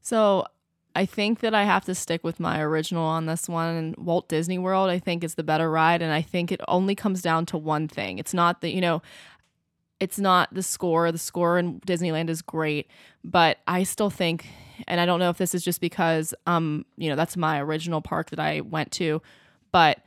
So 0.00 0.46
I 0.94 1.06
think 1.06 1.40
that 1.40 1.54
I 1.54 1.64
have 1.64 1.84
to 1.84 1.94
stick 1.94 2.24
with 2.24 2.40
my 2.40 2.60
original 2.60 3.04
on 3.04 3.26
this 3.26 3.48
one. 3.48 3.94
Walt 3.98 4.28
Disney 4.28 4.58
World, 4.58 4.90
I 4.90 4.98
think, 4.98 5.22
is 5.22 5.34
the 5.34 5.42
better 5.42 5.70
ride. 5.70 6.02
And 6.02 6.12
I 6.12 6.22
think 6.22 6.50
it 6.50 6.60
only 6.66 6.94
comes 6.94 7.22
down 7.22 7.46
to 7.46 7.58
one 7.58 7.88
thing. 7.88 8.18
It's 8.18 8.34
not 8.34 8.60
that, 8.60 8.70
you 8.70 8.80
know, 8.80 9.02
it's 10.00 10.18
not 10.18 10.52
the 10.54 10.62
score. 10.62 11.10
The 11.10 11.18
score 11.18 11.58
in 11.58 11.80
Disneyland 11.80 12.30
is 12.30 12.42
great, 12.42 12.88
but 13.24 13.58
I 13.66 13.82
still 13.82 14.10
think, 14.10 14.46
and 14.86 15.00
I 15.00 15.06
don't 15.06 15.18
know 15.18 15.30
if 15.30 15.38
this 15.38 15.54
is 15.54 15.64
just 15.64 15.80
because, 15.80 16.34
um, 16.46 16.84
you 16.96 17.08
know, 17.08 17.16
that's 17.16 17.36
my 17.36 17.60
original 17.60 18.00
park 18.00 18.30
that 18.30 18.38
I 18.38 18.60
went 18.60 18.92
to, 18.92 19.20
but 19.72 20.00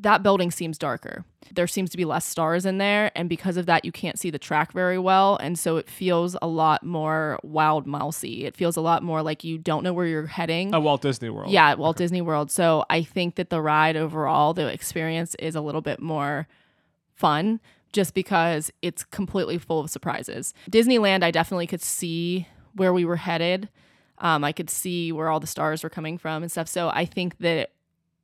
that 0.00 0.22
building 0.22 0.50
seems 0.50 0.76
darker. 0.76 1.24
There 1.54 1.66
seems 1.66 1.90
to 1.90 1.96
be 1.96 2.04
less 2.04 2.26
stars 2.26 2.66
in 2.66 2.78
there, 2.78 3.12
and 3.14 3.28
because 3.28 3.56
of 3.56 3.66
that, 3.66 3.84
you 3.84 3.92
can't 3.92 4.18
see 4.18 4.30
the 4.30 4.38
track 4.38 4.72
very 4.72 4.98
well, 4.98 5.36
and 5.36 5.58
so 5.58 5.76
it 5.78 5.88
feels 5.88 6.36
a 6.42 6.46
lot 6.46 6.84
more 6.84 7.38
wild 7.42 7.86
mousy. 7.86 8.44
It 8.44 8.56
feels 8.56 8.76
a 8.76 8.80
lot 8.82 9.02
more 9.02 9.22
like 9.22 9.44
you 9.44 9.56
don't 9.56 9.82
know 9.82 9.94
where 9.94 10.06
you're 10.06 10.26
heading. 10.26 10.74
At 10.74 10.82
Walt 10.82 11.02
Disney 11.02 11.30
World. 11.30 11.50
Yeah, 11.50 11.70
at 11.70 11.78
Walt 11.78 11.96
Disney 11.96 12.20
World. 12.20 12.50
So 12.50 12.84
I 12.90 13.02
think 13.02 13.36
that 13.36 13.48
the 13.48 13.62
ride 13.62 13.96
overall, 13.96 14.52
the 14.52 14.66
experience 14.66 15.34
is 15.36 15.54
a 15.54 15.60
little 15.60 15.80
bit 15.80 16.00
more 16.00 16.48
fun 17.14 17.60
just 17.96 18.12
because 18.14 18.70
it's 18.82 19.02
completely 19.04 19.56
full 19.58 19.80
of 19.80 19.88
surprises. 19.90 20.52
Disneyland, 20.70 21.24
I 21.24 21.30
definitely 21.30 21.66
could 21.66 21.80
see 21.82 22.46
where 22.74 22.92
we 22.92 23.04
were 23.06 23.16
headed. 23.16 23.70
Um, 24.18 24.44
I 24.44 24.52
could 24.52 24.68
see 24.70 25.12
where 25.12 25.30
all 25.30 25.40
the 25.40 25.46
stars 25.46 25.82
were 25.82 25.88
coming 25.88 26.18
from 26.18 26.42
and 26.42 26.52
stuff. 26.52 26.68
So 26.68 26.90
I 26.90 27.06
think 27.06 27.38
that 27.38 27.70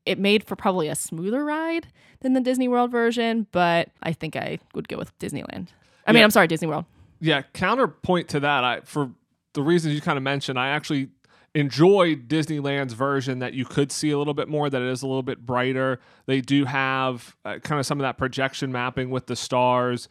it 0.04 0.18
made 0.18 0.44
for 0.44 0.56
probably 0.56 0.88
a 0.88 0.94
smoother 0.94 1.42
ride 1.42 1.86
than 2.20 2.34
the 2.34 2.40
Disney 2.40 2.68
World 2.68 2.90
version, 2.90 3.46
but 3.50 3.88
I 4.02 4.12
think 4.12 4.36
I 4.36 4.58
would 4.74 4.88
go 4.88 4.98
with 4.98 5.18
Disneyland. 5.18 5.68
I 6.06 6.12
mean, 6.12 6.22
I'm 6.22 6.30
sorry, 6.30 6.48
Disney 6.48 6.68
World. 6.68 6.84
yeah 7.20 7.42
counterpoint 7.54 8.28
to 8.28 8.40
that 8.40 8.64
i 8.64 8.80
for 8.80 9.10
the 9.54 9.62
reasons 9.62 9.94
you 9.94 10.00
kind 10.00 10.16
of 10.18 10.22
mentioned 10.24 10.58
i 10.58 10.68
actually 10.68 11.08
enjoyed 11.54 12.28
disneyland's 12.28 12.94
version 12.94 13.40
that 13.40 13.52
you 13.52 13.64
could 13.64 13.92
see 13.92 14.10
a 14.10 14.18
little 14.18 14.34
bit 14.34 14.48
more 14.48 14.70
that 14.70 14.80
it 14.80 14.88
is 14.88 15.02
a 15.02 15.06
little 15.06 15.22
bit 15.22 15.44
brighter. 15.44 16.00
They 16.26 16.40
do 16.40 16.64
have 16.64 17.36
uh, 17.44 17.58
kind 17.58 17.78
of 17.78 17.86
some 17.86 17.98
of 17.98 18.02
that 18.02 18.16
projection 18.16 18.72
mapping 18.72 19.10
with 19.10 19.26
the 19.26 19.36
stars. 19.36 20.08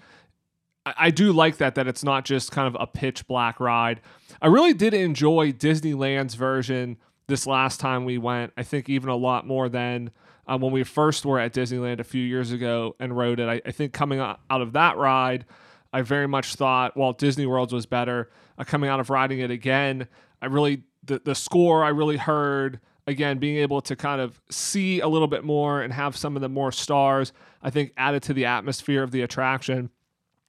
I, 0.84 1.12
do 1.12 1.32
like 1.32 1.58
that 1.58 1.76
that 1.76 1.88
it's 1.88 2.04
not 2.04 2.26
just 2.26 2.52
kind 2.52 2.68
of 2.68 2.76
a 2.80 2.88
pitch 2.88 3.28
black 3.28 3.60
ride. 3.60 4.02
I 4.42 4.48
really 4.48 4.74
did 4.74 4.96
enjoy 4.96 5.52
disneyland's 5.52 6.34
version 6.34 6.98
this 7.28 7.46
last 7.46 7.80
time 7.80 8.04
we 8.04 8.18
went 8.18 8.52
i 8.58 8.63
think 8.63 8.89
even 8.89 9.08
a 9.08 9.15
lot 9.15 9.48
more 9.48 9.70
than 9.70 10.12
uh, 10.48 10.58
when 10.58 10.74
we 10.74 10.84
first 10.84 11.26
were 11.26 11.39
at 11.39 11.54
disneyland 11.54 12.00
a 12.00 12.04
few 12.04 12.22
years 12.22 12.52
ago 12.52 12.94
and 13.00 13.15
rode 13.15 13.39
it. 13.39 13.48
I, 13.48 13.62
I 13.65 13.72
think 13.72 13.94
coming 13.94 14.20
out 14.20 14.42
out 14.50 14.62
of 14.62 14.74
that 14.74 14.98
ride 14.98 15.46
I 15.94 16.02
very 16.02 16.28
much 16.28 16.56
thought 16.56 16.96
Walt 16.96 17.18
Disney 17.18 17.46
World 17.46 17.72
was 17.74 17.86
better. 17.86 18.30
Uh, 18.58 18.63
coming 18.63 18.89
out 18.89 19.00
of 19.00 19.10
riding 19.10 19.39
it 19.39 19.52
again, 19.52 20.08
I 20.42 20.46
really 20.46 20.84
the 21.04 21.22
the 21.24 21.36
score 21.36 21.84
I 21.84 21.90
really 21.90 22.18
heard 22.18 22.80
again 23.08 23.40
being 23.40 23.58
able 23.58 23.82
to 23.82 23.96
kind 23.96 24.22
of 24.22 24.42
see 24.50 25.00
a 25.00 25.08
little 25.08 25.28
bit 25.28 25.44
more 25.44 25.82
and 25.82 25.94
have 25.94 26.16
some 26.16 26.36
of 26.36 26.42
the 26.42 26.50
more 26.50 26.72
stars. 26.72 27.34
I 27.62 27.70
think 27.70 27.94
added 27.98 28.24
to 28.24 28.34
the 28.34 28.46
atmosphere 28.46 29.04
of 29.04 29.12
the 29.12 29.22
attraction, 29.22 29.90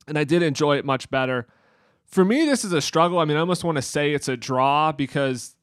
and 0.06 0.18
I 0.18 0.24
did 0.24 0.42
enjoy 0.42 0.76
it 0.76 0.84
much 0.84 1.10
better. 1.10 1.46
For 2.04 2.24
me, 2.24 2.44
this 2.44 2.64
is 2.64 2.72
a 2.72 2.80
struggle. 2.80 3.18
I 3.18 3.24
mean, 3.24 3.36
I 3.36 3.40
almost 3.40 3.64
want 3.64 3.76
to 3.76 3.82
say 3.82 4.12
it's 4.12 4.28
a 4.28 4.36
draw 4.36 4.92
because 4.92 5.56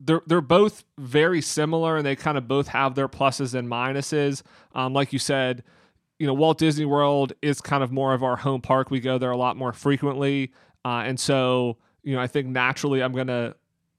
they're 0.00 0.22
they're 0.26 0.40
both 0.40 0.84
very 0.98 1.40
similar 1.40 1.96
and 1.96 2.06
they 2.06 2.16
kind 2.16 2.38
of 2.38 2.46
both 2.46 2.68
have 2.68 2.94
their 2.94 3.08
pluses 3.08 3.54
and 3.54 3.68
minuses. 3.68 4.42
Um, 4.74 4.92
like 4.92 5.12
you 5.12 5.18
said, 5.18 5.64
you 6.18 6.26
know, 6.26 6.34
Walt 6.34 6.58
Disney 6.58 6.84
World 6.84 7.32
is 7.42 7.60
kind 7.60 7.82
of 7.82 7.92
more 7.92 8.14
of 8.14 8.22
our 8.22 8.36
home 8.36 8.60
park. 8.60 8.90
We 8.90 9.00
go 9.00 9.18
there 9.18 9.30
a 9.30 9.36
lot 9.36 9.56
more 9.56 9.72
frequently. 9.72 10.52
Uh, 10.84 11.02
and 11.04 11.18
so, 11.18 11.78
you 12.02 12.14
know, 12.14 12.22
I 12.22 12.26
think 12.26 12.46
naturally 12.48 13.02
I'm 13.02 13.12
going 13.12 13.26
to 13.26 13.56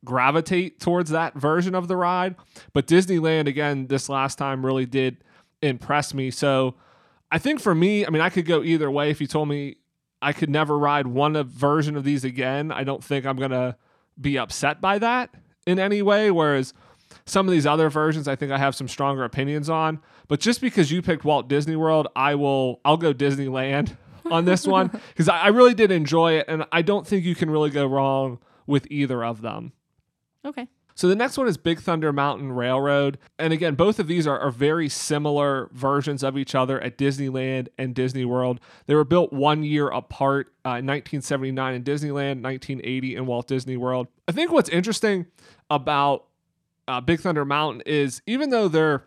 gravitate 0.08 0.80
towards 0.80 1.10
that 1.12 1.36
version 1.36 1.76
of 1.76 1.88
the 1.88 1.98
ride. 1.98 2.36
But 2.74 2.88
Disneyland, 2.88 3.48
again, 3.48 3.88
this 3.88 4.08
last 4.08 4.38
time 4.38 4.66
really 4.66 4.86
did 4.86 5.18
impress 5.62 6.14
me. 6.14 6.32
So 6.32 6.76
I 7.30 7.38
think 7.38 7.60
for 7.60 7.76
me, 7.76 8.06
I 8.06 8.10
mean, 8.10 8.22
I 8.22 8.30
could 8.30 8.46
go 8.46 8.64
either 8.64 8.90
way. 8.90 9.12
If 9.12 9.20
you 9.20 9.28
told 9.28 9.50
me 9.50 9.76
I 10.22 10.32
could 10.32 10.50
never 10.50 10.78
ride 10.78 11.08
one 11.08 11.42
version 11.44 11.98
of 11.98 12.06
these 12.06 12.24
again, 12.24 12.72
I 12.72 12.84
don't 12.86 13.04
think 13.04 13.26
I'm 13.26 13.36
going 13.36 13.52
to 13.52 13.76
be 14.20 14.38
upset 14.38 14.80
by 14.80 14.98
that 15.00 15.30
in 15.66 15.78
any 15.78 16.02
way. 16.02 16.32
Whereas, 16.32 16.74
some 17.26 17.48
of 17.48 17.52
these 17.52 17.66
other 17.66 17.90
versions 17.90 18.28
I 18.28 18.36
think 18.36 18.52
I 18.52 18.58
have 18.58 18.76
some 18.76 18.88
stronger 18.88 19.24
opinions 19.24 19.70
on. 19.70 20.00
But 20.28 20.40
just 20.40 20.62
because 20.62 20.92
you 20.92 21.02
picked 21.02 21.24
Walt 21.26 21.48
Disney 21.48 21.76
World, 21.76 22.08
I 22.16 22.36
will 22.36 22.80
I'll 22.86 22.98
go 22.98 23.14
Disneyland 23.14 23.98
on 24.26 24.46
this 24.46 24.66
one 24.66 24.88
because 25.10 25.30
I, 25.30 25.40
I 25.40 25.48
really 25.48 25.74
did 25.74 25.92
enjoy 25.92 26.34
it, 26.34 26.46
and 26.48 26.66
I 26.72 26.82
don't 26.82 27.06
think 27.06 27.26
you 27.26 27.36
can 27.36 27.50
really 27.50 27.70
go 27.70 27.86
wrong 27.86 28.40
with 28.66 28.88
either 28.90 29.24
of 29.24 29.42
them. 29.42 29.74
Okay. 30.48 30.68
So 30.96 31.08
the 31.08 31.16
next 31.16 31.38
one 31.38 31.48
is 31.48 31.58
Big 31.58 31.80
Thunder 31.80 32.12
Mountain 32.12 32.54
Railroad. 32.54 33.20
And 33.38 33.54
again, 33.54 33.76
both 33.76 34.00
of 34.00 34.08
these 34.08 34.26
are, 34.26 34.40
are 34.40 34.50
very 34.50 34.90
similar 34.90 35.70
versions 35.72 36.24
of 36.24 36.40
each 36.40 36.56
other 36.56 36.82
at 36.82 36.98
Disneyland 36.98 37.68
and 37.78 37.94
Disney 37.94 38.26
World. 38.26 38.60
They 38.88 38.96
were 38.96 39.04
built 39.04 39.32
one 39.32 39.62
year 39.62 39.90
apart 39.90 40.48
uh, 40.66 40.82
in 40.82 40.88
1979 40.88 41.76
in 41.76 41.84
Disneyland, 41.84 42.42
1980 42.42 43.16
in 43.16 43.26
Walt 43.28 43.48
Disney 43.48 43.78
World. 43.78 44.08
I 44.28 44.32
think 44.32 44.52
what's 44.52 44.70
interesting 44.70 45.28
about 45.70 46.26
uh, 46.88 47.00
Big 47.02 47.20
Thunder 47.20 47.46
Mountain 47.46 47.84
is 47.86 48.24
even 48.26 48.50
though 48.50 48.68
they're 48.68 49.04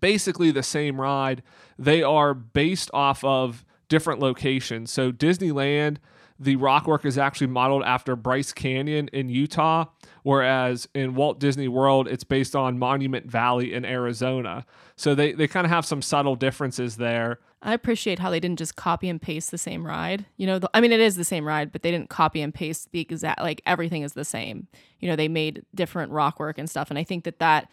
basically 0.00 0.50
the 0.50 0.64
same 0.64 1.00
ride, 1.00 1.44
they 1.78 2.02
are 2.02 2.34
based 2.34 2.90
off 2.92 3.22
of 3.22 3.64
different 3.88 4.18
locations. 4.18 4.90
So 4.90 5.12
Disneyland, 5.12 5.98
the 6.40 6.56
rockwork 6.56 7.04
is 7.04 7.16
actually 7.18 7.46
modeled 7.46 7.84
after 7.84 8.16
Bryce 8.16 8.52
Canyon 8.52 9.08
in 9.12 9.28
Utah, 9.28 9.86
whereas 10.24 10.88
in 10.94 11.14
Walt 11.14 11.38
Disney 11.38 11.68
World, 11.68 12.08
it's 12.08 12.24
based 12.24 12.56
on 12.56 12.78
Monument 12.78 13.30
Valley 13.30 13.72
in 13.72 13.84
Arizona. 13.84 14.66
So 14.96 15.14
they, 15.14 15.32
they 15.32 15.46
kind 15.46 15.64
of 15.64 15.70
have 15.70 15.86
some 15.86 16.02
subtle 16.02 16.34
differences 16.34 16.96
there. 16.96 17.38
I 17.62 17.72
appreciate 17.72 18.18
how 18.18 18.30
they 18.30 18.40
didn't 18.40 18.58
just 18.58 18.74
copy 18.74 19.08
and 19.08 19.20
paste 19.20 19.50
the 19.50 19.58
same 19.58 19.86
ride. 19.86 20.26
You 20.36 20.46
know, 20.46 20.58
the, 20.58 20.70
I 20.74 20.80
mean, 20.80 20.92
it 20.92 21.00
is 21.00 21.16
the 21.16 21.24
same 21.24 21.46
ride, 21.46 21.72
but 21.72 21.82
they 21.82 21.90
didn't 21.90 22.10
copy 22.10 22.40
and 22.40 22.52
paste 22.52 22.90
the 22.92 23.00
exact, 23.00 23.40
like 23.40 23.62
everything 23.64 24.02
is 24.02 24.14
the 24.14 24.24
same. 24.24 24.66
You 24.98 25.08
know, 25.08 25.16
they 25.16 25.28
made 25.28 25.64
different 25.74 26.10
rock 26.10 26.40
work 26.40 26.58
and 26.58 26.68
stuff. 26.68 26.90
And 26.90 26.98
I 26.98 27.04
think 27.04 27.24
that 27.24 27.38
that 27.38 27.70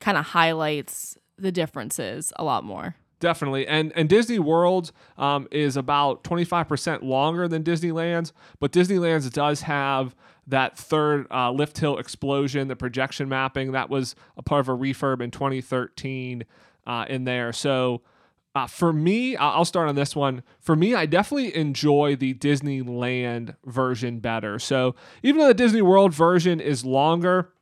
kind 0.00 0.18
of 0.18 0.26
highlights 0.26 1.16
the 1.38 1.52
differences 1.52 2.32
a 2.36 2.44
lot 2.44 2.64
more. 2.64 2.96
Definitely, 3.20 3.66
and 3.66 3.92
and 3.94 4.08
Disney 4.08 4.38
World 4.38 4.92
um, 5.18 5.46
is 5.50 5.76
about 5.76 6.24
twenty 6.24 6.44
five 6.44 6.66
percent 6.66 7.02
longer 7.02 7.46
than 7.46 7.62
Disneyland's, 7.62 8.32
but 8.60 8.72
Disneyland's 8.72 9.28
does 9.28 9.60
have 9.60 10.16
that 10.46 10.78
third 10.78 11.26
uh, 11.30 11.52
lift 11.52 11.78
hill 11.78 11.98
explosion, 11.98 12.68
the 12.68 12.76
projection 12.76 13.28
mapping 13.28 13.72
that 13.72 13.90
was 13.90 14.14
a 14.38 14.42
part 14.42 14.60
of 14.60 14.70
a 14.70 14.72
refurb 14.72 15.20
in 15.20 15.30
twenty 15.30 15.60
thirteen 15.60 16.44
uh, 16.86 17.04
in 17.10 17.24
there. 17.24 17.52
So 17.52 18.00
uh, 18.54 18.66
for 18.66 18.90
me, 18.90 19.36
I'll 19.36 19.66
start 19.66 19.90
on 19.90 19.96
this 19.96 20.16
one. 20.16 20.42
For 20.58 20.74
me, 20.74 20.94
I 20.94 21.04
definitely 21.04 21.54
enjoy 21.54 22.16
the 22.16 22.32
Disneyland 22.32 23.54
version 23.66 24.20
better. 24.20 24.58
So 24.58 24.94
even 25.22 25.40
though 25.40 25.48
the 25.48 25.54
Disney 25.54 25.82
World 25.82 26.14
version 26.14 26.58
is 26.58 26.86
longer, 26.86 27.52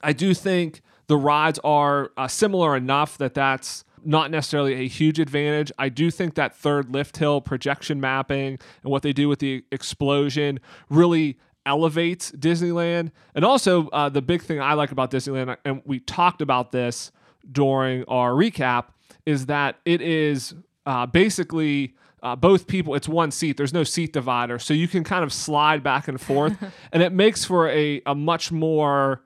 I 0.00 0.12
do 0.12 0.32
think 0.32 0.80
the 1.08 1.16
rides 1.16 1.58
are 1.64 2.12
uh, 2.16 2.28
similar 2.28 2.76
enough 2.76 3.18
that 3.18 3.34
that's 3.34 3.84
not 4.04 4.30
necessarily 4.30 4.74
a 4.74 4.88
huge 4.88 5.18
advantage. 5.18 5.72
I 5.78 5.88
do 5.88 6.10
think 6.10 6.34
that 6.34 6.54
third 6.54 6.92
lift 6.92 7.16
hill 7.16 7.40
projection 7.40 8.00
mapping 8.00 8.58
and 8.82 8.90
what 8.90 9.02
they 9.02 9.12
do 9.12 9.28
with 9.28 9.38
the 9.38 9.64
explosion 9.70 10.60
really 10.88 11.38
elevates 11.64 12.32
Disneyland. 12.32 13.12
And 13.34 13.44
also, 13.44 13.88
uh, 13.88 14.08
the 14.08 14.22
big 14.22 14.42
thing 14.42 14.60
I 14.60 14.74
like 14.74 14.90
about 14.90 15.10
Disneyland, 15.10 15.56
and 15.64 15.82
we 15.84 16.00
talked 16.00 16.42
about 16.42 16.72
this 16.72 17.12
during 17.50 18.04
our 18.04 18.32
recap, 18.32 18.86
is 19.26 19.46
that 19.46 19.76
it 19.84 20.00
is 20.00 20.54
uh, 20.86 21.06
basically. 21.06 21.94
Uh, 22.24 22.36
both 22.36 22.68
people, 22.68 22.94
it's 22.94 23.08
one 23.08 23.32
seat. 23.32 23.56
There's 23.56 23.72
no 23.72 23.82
seat 23.82 24.12
divider, 24.12 24.60
so 24.60 24.72
you 24.74 24.86
can 24.86 25.02
kind 25.02 25.24
of 25.24 25.32
slide 25.32 25.82
back 25.82 26.06
and 26.06 26.20
forth, 26.20 26.56
and 26.92 27.02
it 27.02 27.12
makes 27.12 27.44
for 27.44 27.68
a, 27.68 28.00
a 28.06 28.14
much 28.14 28.52
more 28.52 29.24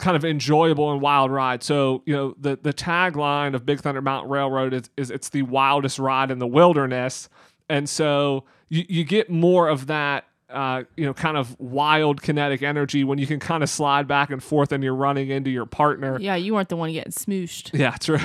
kind 0.00 0.16
of 0.16 0.24
enjoyable 0.24 0.92
and 0.92 1.00
wild 1.00 1.30
ride. 1.30 1.62
So, 1.62 2.02
you 2.06 2.14
know, 2.14 2.34
the 2.38 2.58
the 2.60 2.72
tagline 2.72 3.54
of 3.54 3.64
Big 3.64 3.80
Thunder 3.80 4.02
Mountain 4.02 4.30
Railroad 4.30 4.74
is, 4.74 4.90
is 4.96 5.10
it's 5.10 5.28
the 5.28 5.42
wildest 5.42 5.98
ride 5.98 6.30
in 6.30 6.38
the 6.38 6.46
wilderness. 6.46 7.28
And 7.68 7.88
so 7.88 8.44
you, 8.68 8.84
you 8.88 9.04
get 9.04 9.30
more 9.30 9.68
of 9.68 9.86
that 9.86 10.24
uh, 10.50 10.82
you 10.96 11.06
know, 11.06 11.14
kind 11.14 11.36
of 11.36 11.58
wild 11.60 12.22
kinetic 12.22 12.62
energy 12.62 13.04
when 13.04 13.18
you 13.18 13.26
can 13.26 13.38
kind 13.38 13.62
of 13.62 13.70
slide 13.70 14.08
back 14.08 14.30
and 14.30 14.42
forth 14.42 14.72
and 14.72 14.82
you're 14.82 14.94
running 14.94 15.30
into 15.30 15.50
your 15.50 15.66
partner. 15.66 16.18
Yeah, 16.20 16.34
you 16.34 16.54
weren't 16.54 16.68
the 16.68 16.76
one 16.76 16.92
getting 16.92 17.12
smooshed. 17.12 17.70
Yeah, 17.80 17.92
true. 17.92 18.18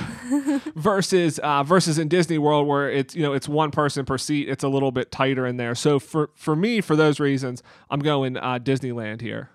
versus 0.76 1.40
uh, 1.40 1.64
versus 1.64 1.98
in 1.98 2.10
Disney 2.10 2.38
World 2.38 2.68
where 2.68 2.90
it's 2.90 3.16
you 3.16 3.22
know 3.24 3.32
it's 3.32 3.48
one 3.48 3.72
person 3.72 4.06
per 4.06 4.18
seat, 4.18 4.50
it's 4.50 4.64
a 4.64 4.68
little 4.68 4.92
bit 4.92 5.12
tighter 5.12 5.46
in 5.46 5.58
there. 5.58 5.76
So 5.76 6.00
for 6.00 6.32
for 6.36 6.56
me, 6.56 6.82
for 6.82 6.96
those 6.96 7.20
reasons, 7.20 7.64
I'm 7.90 8.00
going 8.00 8.38
uh, 8.38 8.60
Disneyland 8.60 9.22
here. 9.22 9.50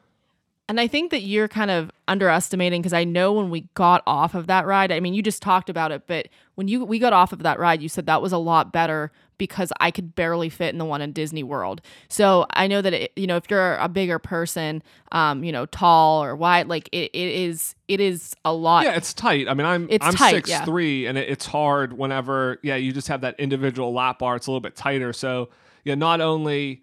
And 0.70 0.78
I 0.78 0.86
think 0.86 1.10
that 1.10 1.22
you're 1.22 1.48
kind 1.48 1.72
of 1.72 1.90
underestimating 2.06 2.80
because 2.80 2.92
I 2.92 3.02
know 3.02 3.32
when 3.32 3.50
we 3.50 3.62
got 3.74 4.04
off 4.06 4.36
of 4.36 4.46
that 4.46 4.66
ride, 4.66 4.92
I 4.92 5.00
mean, 5.00 5.14
you 5.14 5.20
just 5.20 5.42
talked 5.42 5.68
about 5.68 5.90
it, 5.90 6.04
but 6.06 6.28
when 6.54 6.68
you 6.68 6.84
we 6.84 7.00
got 7.00 7.12
off 7.12 7.32
of 7.32 7.42
that 7.42 7.58
ride, 7.58 7.82
you 7.82 7.88
said 7.88 8.06
that 8.06 8.22
was 8.22 8.30
a 8.30 8.38
lot 8.38 8.72
better 8.72 9.10
because 9.36 9.72
I 9.80 9.90
could 9.90 10.14
barely 10.14 10.48
fit 10.48 10.68
in 10.68 10.78
the 10.78 10.84
one 10.84 11.02
in 11.02 11.10
Disney 11.10 11.42
World. 11.42 11.80
So 12.06 12.46
I 12.52 12.68
know 12.68 12.82
that 12.82 12.92
it, 12.92 13.12
you 13.16 13.26
know 13.26 13.36
if 13.36 13.50
you're 13.50 13.74
a 13.78 13.88
bigger 13.88 14.20
person, 14.20 14.80
um, 15.10 15.42
you 15.42 15.50
know, 15.50 15.66
tall 15.66 16.22
or 16.22 16.36
wide, 16.36 16.68
like 16.68 16.88
it, 16.92 17.10
it 17.14 17.34
is 17.34 17.74
it 17.88 17.98
is 17.98 18.36
a 18.44 18.52
lot. 18.52 18.84
Yeah, 18.84 18.94
it's 18.94 19.12
tight. 19.12 19.48
I 19.48 19.54
mean, 19.54 19.66
I'm 19.66 19.88
It's 19.90 20.06
I'm 20.06 20.14
tight, 20.14 20.30
six 20.30 20.50
yeah. 20.50 20.64
three, 20.64 21.04
and 21.06 21.18
it, 21.18 21.28
it's 21.28 21.46
hard 21.46 21.94
whenever 21.94 22.60
yeah 22.62 22.76
you 22.76 22.92
just 22.92 23.08
have 23.08 23.22
that 23.22 23.40
individual 23.40 23.92
lap 23.92 24.20
bar. 24.20 24.36
It's 24.36 24.46
a 24.46 24.50
little 24.52 24.60
bit 24.60 24.76
tighter. 24.76 25.12
So 25.12 25.48
yeah, 25.82 25.96
not 25.96 26.20
only 26.20 26.82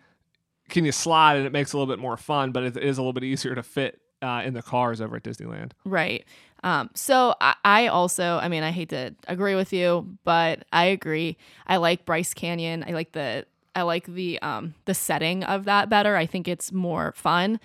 can 0.69 0.86
you 0.86 0.91
slide 0.91 1.38
and 1.38 1.45
it 1.45 1.51
makes 1.51 1.73
it 1.73 1.75
a 1.75 1.80
little 1.80 1.91
bit 1.91 1.99
more 1.99 2.17
fun, 2.17 2.51
but 2.51 2.63
it 2.63 2.77
is 2.77 2.97
a 2.97 3.01
little 3.01 3.13
bit 3.13 3.23
easier 3.23 3.56
to 3.56 3.63
fit 3.63 4.01
uh, 4.21 4.41
in 4.43 4.53
the 4.53 4.62
cars 4.62 5.01
over 5.01 5.15
at 5.15 5.23
Disneyland. 5.23 5.71
Right. 5.86 6.25
Um, 6.63 6.89
so 6.95 7.36
I, 7.39 7.56
I 7.63 7.88
also, 7.88 8.39
I 8.41 8.47
mean, 8.47 8.63
I 8.63 8.71
hate 8.71 8.89
to 8.89 9.13
agree 9.27 9.56
with 9.56 9.71
you, 9.71 10.17
but 10.23 10.65
I 10.73 10.86
agree. 10.86 11.38
I 11.67 11.77
like 11.77 12.06
Bryce 12.06 12.34
Canyon. 12.34 12.84
I 12.88 12.91
like 12.91 13.12
the, 13.12 13.45
I 13.75 13.84
like 13.84 14.08
the, 14.08 14.39
um, 14.41 14.73
the 14.86 14.93
setting 14.93 15.43
of 15.43 15.65
that 15.65 15.88
better. 15.89 16.15
I 16.15 16.25
think 16.25 16.47
it's 16.47 16.71
more 16.71 17.13
fun, 17.15 17.60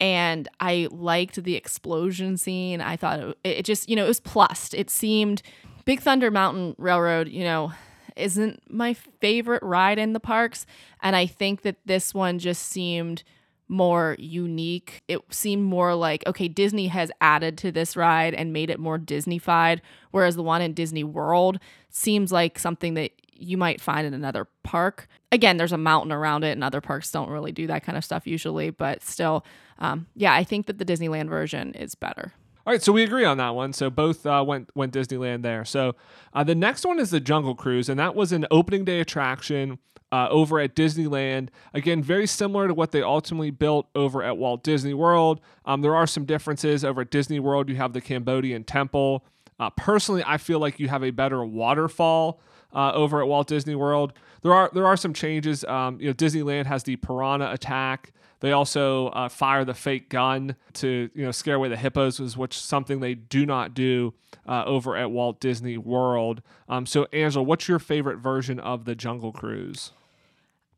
and 0.00 0.48
I 0.60 0.88
liked 0.90 1.42
the 1.42 1.56
explosion 1.56 2.38
scene. 2.38 2.80
I 2.80 2.96
thought 2.96 3.20
it, 3.20 3.36
it 3.44 3.62
just, 3.64 3.88
you 3.88 3.94
know, 3.94 4.04
it 4.04 4.08
was 4.08 4.20
plussed. 4.20 4.72
It 4.72 4.88
seemed 4.88 5.42
Big 5.84 6.00
Thunder 6.00 6.30
Mountain 6.30 6.74
Railroad, 6.78 7.28
you 7.28 7.44
know, 7.44 7.72
isn't 8.18 8.62
my 8.70 8.94
favorite 8.94 9.62
ride 9.62 9.98
in 9.98 10.12
the 10.12 10.20
parks, 10.20 10.66
and 11.02 11.14
I 11.14 11.26
think 11.26 11.62
that 11.62 11.76
this 11.86 12.12
one 12.12 12.38
just 12.38 12.62
seemed 12.62 13.22
more 13.68 14.16
unique. 14.18 15.02
It 15.08 15.20
seemed 15.30 15.64
more 15.64 15.94
like, 15.94 16.26
okay, 16.26 16.48
Disney 16.48 16.88
has 16.88 17.10
added 17.20 17.58
to 17.58 17.70
this 17.70 17.96
ride 17.96 18.34
and 18.34 18.52
made 18.52 18.70
it 18.70 18.80
more 18.80 18.98
Disneyfied, 18.98 19.80
whereas 20.10 20.36
the 20.36 20.42
one 20.42 20.62
in 20.62 20.72
Disney 20.72 21.04
World 21.04 21.58
seems 21.90 22.32
like 22.32 22.58
something 22.58 22.94
that 22.94 23.12
you 23.32 23.56
might 23.56 23.80
find 23.80 24.06
in 24.06 24.14
another 24.14 24.46
park. 24.64 25.06
Again, 25.30 25.58
there's 25.58 25.72
a 25.72 25.78
mountain 25.78 26.12
around 26.12 26.44
it, 26.44 26.52
and 26.52 26.64
other 26.64 26.80
parks 26.80 27.10
don't 27.10 27.30
really 27.30 27.52
do 27.52 27.66
that 27.68 27.84
kind 27.84 27.96
of 27.96 28.04
stuff 28.04 28.26
usually, 28.26 28.70
but 28.70 29.02
still, 29.02 29.44
um, 29.78 30.06
yeah, 30.16 30.34
I 30.34 30.44
think 30.44 30.66
that 30.66 30.78
the 30.78 30.84
Disneyland 30.84 31.28
version 31.28 31.74
is 31.74 31.94
better. 31.94 32.32
All 32.68 32.72
right, 32.72 32.82
so 32.82 32.92
we 32.92 33.02
agree 33.02 33.24
on 33.24 33.38
that 33.38 33.54
one. 33.54 33.72
So 33.72 33.88
both 33.88 34.26
uh, 34.26 34.44
went 34.46 34.68
went 34.76 34.92
Disneyland 34.92 35.40
there. 35.40 35.64
So 35.64 35.96
uh, 36.34 36.44
the 36.44 36.54
next 36.54 36.84
one 36.84 37.00
is 37.00 37.08
the 37.08 37.18
Jungle 37.18 37.54
Cruise, 37.54 37.88
and 37.88 37.98
that 37.98 38.14
was 38.14 38.30
an 38.30 38.44
opening 38.50 38.84
day 38.84 39.00
attraction 39.00 39.78
uh, 40.12 40.28
over 40.28 40.60
at 40.60 40.76
Disneyland. 40.76 41.48
Again, 41.72 42.02
very 42.02 42.26
similar 42.26 42.68
to 42.68 42.74
what 42.74 42.92
they 42.92 43.00
ultimately 43.00 43.50
built 43.50 43.88
over 43.94 44.22
at 44.22 44.36
Walt 44.36 44.62
Disney 44.62 44.92
World. 44.92 45.40
Um, 45.64 45.80
there 45.80 45.96
are 45.96 46.06
some 46.06 46.26
differences 46.26 46.84
over 46.84 47.00
at 47.00 47.10
Disney 47.10 47.40
World. 47.40 47.70
You 47.70 47.76
have 47.76 47.94
the 47.94 48.02
Cambodian 48.02 48.64
Temple. 48.64 49.24
Uh, 49.58 49.70
personally, 49.70 50.22
I 50.26 50.36
feel 50.36 50.58
like 50.58 50.78
you 50.78 50.88
have 50.88 51.02
a 51.02 51.10
better 51.10 51.42
waterfall 51.42 52.38
uh, 52.74 52.92
over 52.92 53.22
at 53.22 53.28
Walt 53.28 53.48
Disney 53.48 53.76
World. 53.76 54.12
There 54.42 54.52
are 54.52 54.70
there 54.74 54.86
are 54.86 54.98
some 54.98 55.14
changes. 55.14 55.64
Um, 55.64 55.98
you 56.02 56.08
know, 56.08 56.12
Disneyland 56.12 56.66
has 56.66 56.82
the 56.82 56.96
piranha 56.96 57.50
attack. 57.50 58.12
They 58.40 58.52
also 58.52 59.08
uh, 59.08 59.28
fire 59.28 59.64
the 59.64 59.74
fake 59.74 60.08
gun 60.08 60.56
to 60.74 61.10
you 61.14 61.24
know 61.24 61.32
scare 61.32 61.56
away 61.56 61.68
the 61.68 61.76
hippos, 61.76 62.36
which 62.36 62.58
something 62.58 63.00
they 63.00 63.14
do 63.14 63.44
not 63.44 63.74
do 63.74 64.14
uh, 64.46 64.64
over 64.64 64.96
at 64.96 65.10
Walt 65.10 65.40
Disney 65.40 65.76
World. 65.76 66.42
Um, 66.68 66.86
so, 66.86 67.06
Angela, 67.12 67.42
what's 67.42 67.68
your 67.68 67.78
favorite 67.78 68.18
version 68.18 68.60
of 68.60 68.84
the 68.84 68.94
Jungle 68.94 69.32
Cruise? 69.32 69.92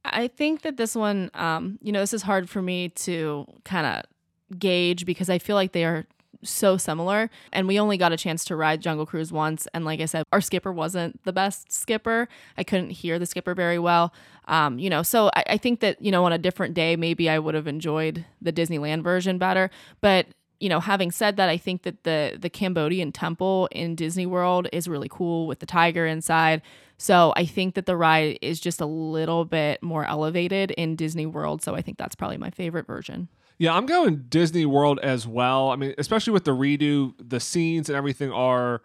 I 0.05 0.29
think 0.29 0.63
that 0.63 0.77
this 0.77 0.95
one, 0.95 1.31
um, 1.35 1.79
you 1.83 1.93
know, 1.93 2.01
this 2.01 2.15
is 2.15 2.23
hard 2.23 2.49
for 2.49 2.63
me 2.63 2.89
to 2.91 3.47
kind 3.65 3.87
of 3.87 4.59
gauge 4.59 5.05
because 5.05 5.29
I 5.29 5.39
feel 5.39 5.57
like 5.57 5.73
they 5.73 5.85
are 5.85 6.07
so 6.43 6.77
similar. 6.77 7.31
And 7.53 7.69
we 7.69 7.79
only 7.79 7.97
got 7.97 8.13
a 8.13 8.17
chance 8.17 8.45
to 8.47 8.57
ride 8.57 8.81
Jungle 8.81 9.07
Cruise 9.07 9.33
once. 9.33 9.67
And 9.75 9.85
like 9.85 10.01
I 10.01 10.07
said, 10.07 10.25
our 10.33 10.41
skipper 10.41 10.73
wasn't 10.73 11.23
the 11.25 11.33
best 11.33 11.73
skipper. 11.73 12.29
I 12.57 12.65
couldn't 12.65 12.91
hear 12.91 13.19
the 13.19 13.27
skipper 13.27 13.55
very 13.55 13.79
well. 13.79 14.13
Um, 14.47 14.79
you 14.79 14.91
know, 14.91 15.03
so 15.03 15.31
I, 15.37 15.45
I 15.51 15.57
think 15.57 15.81
that, 15.81 16.01
you 16.03 16.11
know, 16.11 16.25
on 16.25 16.33
a 16.33 16.39
different 16.39 16.75
day, 16.75 16.97
maybe 16.97 17.29
I 17.29 17.39
would 17.39 17.55
have 17.55 17.67
enjoyed 17.67 18.25
the 18.41 18.53
Disneyland 18.53 19.03
version 19.03 19.39
better. 19.39 19.71
But 20.01 20.27
you 20.61 20.69
know, 20.69 20.79
having 20.79 21.11
said 21.11 21.39
that, 21.39 21.49
I 21.49 21.57
think 21.57 21.83
that 21.83 22.05
the 22.05 22.37
the 22.39 22.51
Cambodian 22.51 23.13
temple 23.13 23.67
in 23.73 23.95
Disney 23.95 24.27
World 24.27 24.69
is 24.73 24.87
really 24.87 25.09
cool 25.11 25.47
with 25.47 25.59
the 25.59 25.67
tiger 25.67 26.07
inside. 26.07 26.61
So 26.99 27.33
I 27.35 27.47
think 27.47 27.77
that 27.77 27.87
the 27.87 27.97
ride 27.97 28.39
is 28.43 28.61
just 28.61 28.79
a 28.79 28.87
little 28.87 29.47
bit 29.47 29.83
more 29.83 30.05
elevated 30.05 30.71
in 30.73 30.97
Disney 30.97 31.25
World. 31.25 31.63
So 31.63 31.75
I 31.75 31.81
think 31.81 31.97
that's 31.97 32.15
probably 32.15 32.37
my 32.37 32.51
favorite 32.51 32.87
version. 32.87 33.29
Yeah, 33.61 33.75
I'm 33.75 33.85
going 33.85 34.25
Disney 34.31 34.65
World 34.65 34.99
as 35.03 35.27
well. 35.27 35.69
I 35.69 35.77
mean, 35.77 35.95
especially 35.99 36.33
with 36.33 36.45
the 36.45 36.57
redo, 36.57 37.13
the 37.23 37.39
scenes 37.39 37.91
and 37.91 37.97
everything 37.97 38.33
are 38.33 38.81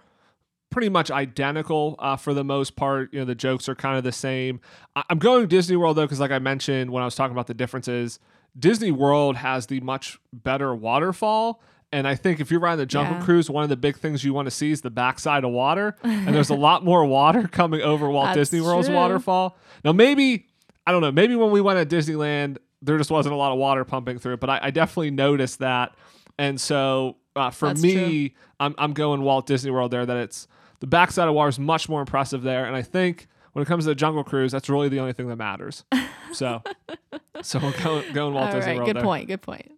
pretty 0.69 0.89
much 0.89 1.09
identical 1.09 1.95
uh, 1.99 2.17
for 2.17 2.33
the 2.33 2.43
most 2.43 2.75
part. 2.75 3.13
You 3.13 3.19
know, 3.19 3.25
the 3.25 3.35
jokes 3.35 3.69
are 3.69 3.75
kind 3.75 3.97
of 3.97 4.03
the 4.03 4.11
same. 4.11 4.59
I- 4.93 5.03
I'm 5.09 5.17
going 5.17 5.47
Disney 5.47 5.77
World 5.77 5.95
though, 5.95 6.03
because 6.03 6.19
like 6.19 6.31
I 6.31 6.39
mentioned 6.39 6.91
when 6.91 7.01
I 7.01 7.05
was 7.05 7.15
talking 7.15 7.31
about 7.31 7.47
the 7.47 7.53
differences, 7.53 8.19
Disney 8.59 8.91
World 8.91 9.37
has 9.37 9.67
the 9.67 9.79
much 9.79 10.19
better 10.33 10.75
waterfall. 10.75 11.61
And 11.93 12.05
I 12.05 12.15
think 12.15 12.41
if 12.41 12.51
you're 12.51 12.59
riding 12.59 12.79
the 12.79 12.85
Jungle 12.85 13.15
Yeah. 13.15 13.23
Cruise, 13.23 13.49
one 13.49 13.63
of 13.63 13.69
the 13.69 13.77
big 13.77 13.95
things 13.95 14.25
you 14.25 14.33
want 14.33 14.47
to 14.47 14.51
see 14.51 14.71
is 14.71 14.81
the 14.81 14.89
backside 14.89 15.45
of 15.45 15.51
water. 15.51 15.95
And 16.03 16.35
there's 16.35 16.49
a 16.49 16.55
lot 16.55 16.83
more 16.83 17.05
water 17.05 17.47
coming 17.47 17.79
over 17.81 18.09
Walt 18.09 18.33
Disney 18.33 18.59
World's 18.59 18.87
true. 18.87 18.95
waterfall. 18.97 19.57
Now, 19.85 19.93
maybe, 19.93 20.47
I 20.85 20.91
don't 20.91 20.99
know, 21.01 21.13
maybe 21.13 21.37
when 21.37 21.51
we 21.51 21.61
went 21.61 21.79
at 21.79 21.87
Disneyland, 21.87 22.57
there 22.81 22.97
just 22.97 23.11
wasn't 23.11 23.33
a 23.33 23.37
lot 23.37 23.51
of 23.51 23.57
water 23.57 23.83
pumping 23.85 24.19
through 24.19 24.33
it, 24.33 24.39
but 24.39 24.49
I, 24.49 24.59
I 24.63 24.71
definitely 24.71 25.11
noticed 25.11 25.59
that. 25.59 25.95
And 26.37 26.59
so 26.59 27.17
uh, 27.35 27.49
for 27.49 27.67
That's 27.67 27.81
me, 27.81 28.35
I'm, 28.59 28.75
I'm 28.77 28.93
going 28.93 29.21
Walt 29.21 29.47
Disney 29.47 29.71
World 29.71 29.91
there, 29.91 30.05
that 30.05 30.17
it's 30.17 30.47
the 30.79 30.87
backside 30.87 31.27
of 31.27 31.33
water 31.33 31.49
is 31.49 31.59
much 31.59 31.89
more 31.89 32.01
impressive 32.01 32.41
there. 32.43 32.65
And 32.65 32.75
I 32.75 32.81
think 32.81 33.27
when 33.53 33.63
it 33.63 33.67
comes 33.67 33.85
to 33.85 33.89
the 33.89 33.95
Jungle 33.95 34.23
Cruise, 34.23 34.51
that's 34.51 34.69
really 34.69 34.89
the 34.89 34.99
only 34.99 35.13
thing 35.13 35.27
that 35.29 35.37
matters. 35.37 35.85
So, 36.33 36.61
so 37.41 37.59
we're 37.59 37.71
going, 37.81 38.13
going 38.13 38.33
Walt 38.33 38.47
All 38.47 38.53
Disney 38.53 38.71
right, 38.71 38.77
World 38.77 38.87
good 38.87 38.95
there. 38.97 39.03
point. 39.03 39.27
Good 39.27 39.41
point. 39.41 39.71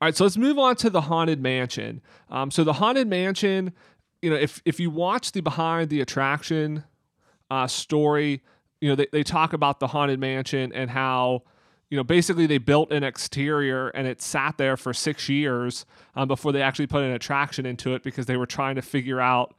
All 0.00 0.06
right, 0.08 0.16
so 0.16 0.24
let's 0.24 0.36
move 0.36 0.58
on 0.58 0.74
to 0.76 0.90
the 0.90 1.02
Haunted 1.02 1.40
Mansion. 1.40 2.02
Um, 2.28 2.50
so 2.50 2.64
the 2.64 2.72
Haunted 2.74 3.06
Mansion, 3.06 3.72
you 4.20 4.30
know, 4.30 4.36
if 4.36 4.60
if 4.64 4.80
you 4.80 4.90
watch 4.90 5.32
the 5.32 5.40
behind 5.40 5.88
the 5.88 6.00
attraction 6.00 6.84
uh, 7.50 7.68
story, 7.68 8.42
you 8.80 8.88
know, 8.88 8.96
they, 8.96 9.06
they 9.12 9.22
talk 9.22 9.52
about 9.52 9.80
the 9.80 9.86
Haunted 9.86 10.18
Mansion 10.18 10.72
and 10.72 10.90
how, 10.90 11.44
you 11.90 11.96
know, 11.96 12.04
basically 12.04 12.46
they 12.46 12.58
built 12.58 12.92
an 12.92 13.04
exterior 13.04 13.88
and 13.88 14.06
it 14.06 14.20
sat 14.20 14.58
there 14.58 14.76
for 14.76 14.92
six 14.92 15.28
years 15.28 15.86
um, 16.14 16.28
before 16.28 16.52
they 16.52 16.62
actually 16.62 16.86
put 16.86 17.02
an 17.02 17.12
attraction 17.12 17.66
into 17.66 17.94
it 17.94 18.02
because 18.02 18.26
they 18.26 18.36
were 18.36 18.46
trying 18.46 18.76
to 18.76 18.82
figure 18.82 19.20
out 19.20 19.54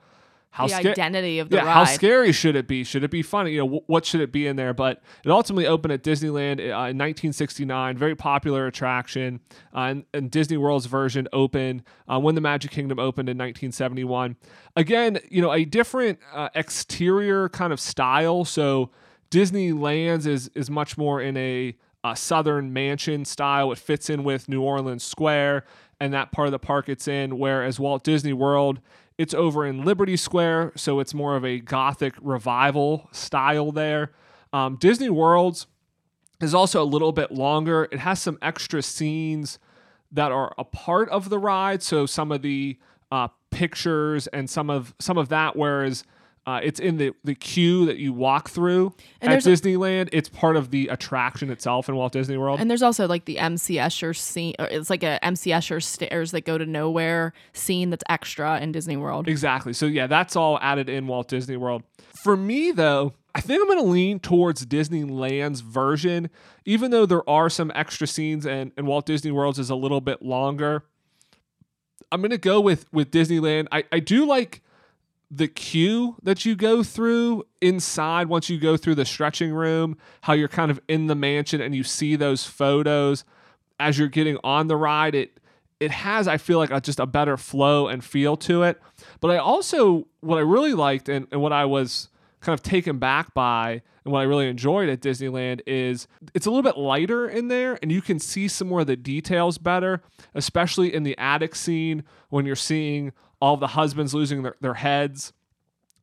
how 0.55 0.67
the 0.67 0.73
sca- 0.73 0.91
identity 0.91 1.39
of 1.39 1.49
the 1.49 1.57
yeah, 1.57 1.65
ride. 1.65 1.73
how 1.73 1.83
scary 1.83 2.31
should 2.31 2.55
it 2.55 2.65
be? 2.65 2.85
Should 2.85 3.03
it 3.03 3.11
be 3.11 3.21
funny? 3.21 3.51
You 3.51 3.65
know, 3.65 3.79
wh- 3.79 3.89
what 3.89 4.05
should 4.05 4.21
it 4.21 4.31
be 4.31 4.47
in 4.47 4.55
there? 4.55 4.73
But 4.73 5.03
it 5.25 5.29
ultimately 5.29 5.67
opened 5.67 5.91
at 5.91 6.01
Disneyland 6.01 6.59
uh, 6.59 6.87
in 6.87 6.97
1969. 6.97 7.97
Very 7.97 8.15
popular 8.15 8.65
attraction. 8.65 9.41
Uh, 9.75 9.79
and, 9.79 10.05
and 10.13 10.31
Disney 10.31 10.55
World's 10.55 10.85
version 10.85 11.27
opened 11.33 11.83
uh, 12.07 12.21
when 12.21 12.35
the 12.35 12.41
Magic 12.41 12.71
Kingdom 12.71 12.99
opened 12.99 13.27
in 13.27 13.37
1971. 13.37 14.37
Again, 14.77 15.19
you 15.29 15.41
know, 15.41 15.51
a 15.51 15.65
different 15.65 16.19
uh, 16.33 16.47
exterior 16.55 17.49
kind 17.49 17.73
of 17.73 17.79
style. 17.81 18.45
So 18.45 18.91
Disneyland's 19.31 20.25
is 20.25 20.49
is 20.55 20.69
much 20.69 20.97
more 20.97 21.21
in 21.21 21.35
a 21.35 21.75
uh, 22.05 22.13
southern 22.13 22.71
mansion 22.71 23.25
style. 23.25 23.71
It 23.71 23.79
fits 23.79 24.11
in 24.11 24.23
with 24.23 24.47
New 24.47 24.61
Orleans 24.61 25.03
Square 25.03 25.65
and 25.99 26.13
that 26.13 26.31
part 26.31 26.47
of 26.47 26.51
the 26.51 26.59
park 26.59 26.87
it's 26.87 27.07
in. 27.07 27.39
Whereas 27.39 27.79
Walt 27.79 28.03
Disney 28.03 28.31
World, 28.31 28.79
it's 29.17 29.33
over 29.33 29.65
in 29.65 29.83
Liberty 29.83 30.15
Square, 30.15 30.73
so 30.75 30.99
it's 30.99 31.15
more 31.15 31.35
of 31.35 31.43
a 31.43 31.59
Gothic 31.59 32.13
revival 32.21 33.09
style 33.11 33.71
there. 33.71 34.11
Um, 34.53 34.75
Disney 34.75 35.09
World's 35.09 35.65
is 36.39 36.53
also 36.53 36.83
a 36.83 36.85
little 36.85 37.11
bit 37.11 37.31
longer. 37.31 37.87
It 37.91 37.99
has 37.99 38.21
some 38.21 38.37
extra 38.39 38.83
scenes 38.83 39.57
that 40.11 40.31
are 40.31 40.53
a 40.59 40.63
part 40.63 41.09
of 41.09 41.29
the 41.29 41.39
ride, 41.39 41.81
so 41.81 42.05
some 42.05 42.31
of 42.31 42.43
the 42.43 42.77
uh, 43.11 43.29
pictures 43.49 44.27
and 44.27 44.47
some 44.47 44.69
of 44.69 44.93
some 44.99 45.17
of 45.17 45.29
that. 45.29 45.55
Whereas 45.55 46.03
Uh, 46.47 46.59
it's 46.61 46.79
in 46.79 46.97
the, 46.97 47.11
the 47.23 47.33
queue 47.33 47.87
that 47.87 47.97
you 47.97 48.13
walk 48.13 48.49
through 48.49 48.93
And 49.19 49.33
at 49.33 49.41
Disneyland. 49.41 50.09
It's 50.13 50.29
part 50.29 50.55
of 50.55 50.69
the 50.69 50.89
attraction 50.89 51.49
itself 51.49 51.89
in 51.89 51.95
Walt 51.95 52.13
Disney 52.13 52.37
World. 52.37 52.59
And 52.59 52.69
there's 52.69 52.83
also 52.83 53.07
like 53.07 53.25
the 53.25 53.39
MC 53.39 53.77
Escher 53.77 54.15
scene. 54.15 54.53
Or 54.59 54.67
it's 54.67 54.91
like 54.91 55.01
a 55.01 55.23
MC 55.25 55.49
Escher 55.49 55.81
stairs 55.81 56.31
that 56.31 56.45
go 56.45 56.59
to 56.59 56.65
nowhere 56.65 57.33
scene 57.53 57.89
that's 57.89 58.03
extra 58.09 58.59
in 58.59 58.71
Disney 58.71 58.95
World. 58.95 59.27
Exactly. 59.27 59.73
So 59.73 59.87
yeah, 59.87 60.05
that's 60.05 60.35
all 60.35 60.59
added 60.61 60.87
in 60.87 61.07
Walt 61.07 61.29
Disney 61.29 61.57
World. 61.57 61.81
For 62.23 62.37
me 62.37 62.71
though, 62.71 63.13
I 63.33 63.41
think 63.41 63.61
I'm 63.61 63.67
going 63.67 63.83
to 63.83 63.91
lean 63.91 64.19
towards 64.19 64.65
Disneyland's 64.65 65.61
version, 65.61 66.29
even 66.63 66.91
though 66.91 67.07
there 67.07 67.27
are 67.27 67.49
some 67.49 67.71
extra 67.73 68.05
scenes 68.05 68.45
and, 68.45 68.71
and 68.77 68.85
Walt 68.85 69.07
Disney 69.07 69.31
World's 69.31 69.59
is 69.59 69.71
a 69.71 69.75
little 69.75 69.99
bit 69.99 70.21
longer. 70.21 70.85
I'm 72.11 72.21
going 72.21 72.29
to 72.29 72.37
go 72.37 72.61
with 72.61 72.85
with 72.93 73.09
Disneyland. 73.09 73.67
I, 73.71 73.83
I 73.91 73.99
do 73.99 74.27
like 74.27 74.61
the 75.35 75.47
queue 75.47 76.15
that 76.23 76.45
you 76.45 76.55
go 76.55 76.81
through 76.81 77.43
inside 77.61 78.27
once 78.27 78.49
you 78.49 78.59
go 78.59 78.77
through 78.77 78.95
the 78.95 79.05
stretching 79.05 79.53
room, 79.53 79.97
how 80.21 80.33
you're 80.33 80.47
kind 80.47 80.71
of 80.71 80.79
in 80.87 81.07
the 81.07 81.15
mansion 81.15 81.61
and 81.61 81.75
you 81.75 81.83
see 81.83 82.15
those 82.15 82.45
photos 82.45 83.25
as 83.79 83.99
you're 83.99 84.07
getting 84.07 84.37
on 84.43 84.67
the 84.67 84.77
ride. 84.77 85.15
It 85.15 85.39
it 85.81 85.91
has, 85.91 86.25
I 86.25 86.37
feel 86.37 86.57
like, 86.57 86.71
a, 86.71 86.79
just 86.79 87.01
a 87.01 87.05
better 87.05 87.35
flow 87.35 87.89
and 87.89 88.01
feel 88.01 88.37
to 88.37 88.63
it. 88.63 88.81
But 89.19 89.31
I 89.31 89.37
also, 89.37 90.07
what 90.21 90.37
I 90.37 90.41
really 90.41 90.73
liked 90.73 91.09
and, 91.09 91.27
and 91.33 91.41
what 91.41 91.51
I 91.51 91.65
was 91.65 92.07
kind 92.39 92.57
of 92.57 92.63
taken 92.63 92.97
back 92.97 93.33
by 93.33 93.81
and 94.05 94.13
what 94.13 94.19
I 94.19 94.23
really 94.23 94.47
enjoyed 94.47 94.87
at 94.87 95.01
Disneyland 95.01 95.59
is 95.67 96.07
it's 96.33 96.45
a 96.45 96.49
little 96.49 96.63
bit 96.63 96.77
lighter 96.77 97.27
in 97.27 97.49
there 97.49 97.77
and 97.81 97.91
you 97.91 98.01
can 98.01 98.19
see 98.19 98.47
some 98.47 98.69
more 98.69 98.81
of 98.81 98.87
the 98.87 98.95
details 98.95 99.57
better, 99.57 100.01
especially 100.33 100.93
in 100.93 101.03
the 101.03 101.17
attic 101.17 101.55
scene 101.55 102.05
when 102.29 102.45
you're 102.45 102.55
seeing 102.55 103.11
all 103.45 103.57
the 103.57 103.67
husbands 103.67 104.11
losing 104.11 104.41
their, 104.41 104.55
their 104.59 104.73
heads. 104.73 105.31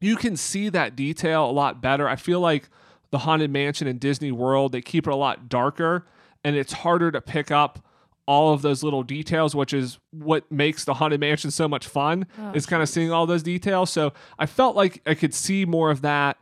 You 0.00 0.14
can 0.14 0.37
see 0.37 0.68
that 0.68 0.94
detail 0.94 1.44
a 1.44 1.50
lot 1.50 1.83
better. 1.83 2.09
I 2.09 2.14
feel 2.14 2.38
like 2.38 2.68
the 3.11 3.18
Haunted 3.18 3.50
Mansion 3.50 3.88
in 3.88 3.98
Disney 3.98 4.31
World, 4.31 4.70
they 4.70 4.81
keep 4.81 5.09
it 5.09 5.12
a 5.12 5.16
lot 5.16 5.48
darker 5.48 6.07
and 6.44 6.55
it's 6.55 6.72
harder 6.72 7.11
to 7.11 7.20
pick 7.20 7.50
up 7.50 7.85
all 8.26 8.52
of 8.55 8.62
those 8.62 8.85
little 8.85 9.02
details, 9.02 9.57
which 9.57 9.74
is 9.74 9.98
what 10.12 10.50
makes 10.52 10.85
the 10.85 10.94
Haunted 10.94 11.18
Mansion 11.18 11.50
so 11.50 11.66
much 11.66 11.88
fun, 11.88 12.26
Oh, 12.38 12.52
is 12.55 12.64
kind 12.64 12.81
of 12.81 12.88
seeing 12.88 13.11
all 13.11 13.26
those 13.26 13.42
details. 13.42 13.90
So 13.90 14.12
I 14.38 14.46
felt 14.46 14.76
like 14.76 15.02
I 15.05 15.14
could 15.14 15.35
see 15.35 15.64
more 15.64 15.90
of 15.90 16.02
that 16.02 16.38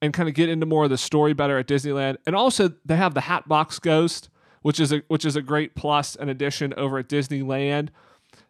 and 0.00 0.14
kind 0.14 0.28
of 0.28 0.36
get 0.36 0.48
into 0.48 0.66
more 0.66 0.84
of 0.84 0.90
the 0.90 0.98
story 0.98 1.32
better 1.32 1.58
at 1.58 1.66
Disneyland. 1.66 2.18
And 2.26 2.36
also 2.36 2.74
they 2.84 2.94
have 2.94 3.14
the 3.14 3.22
Hatbox 3.22 3.80
Ghost, 3.80 4.30
which 4.62 4.78
is 4.78 4.92
a 4.92 5.02
which 5.08 5.24
is 5.24 5.34
a 5.34 5.42
great 5.42 5.74
plus 5.74 6.14
and 6.14 6.30
addition 6.30 6.72
over 6.76 6.98
at 6.98 7.08
Disneyland. 7.08 7.88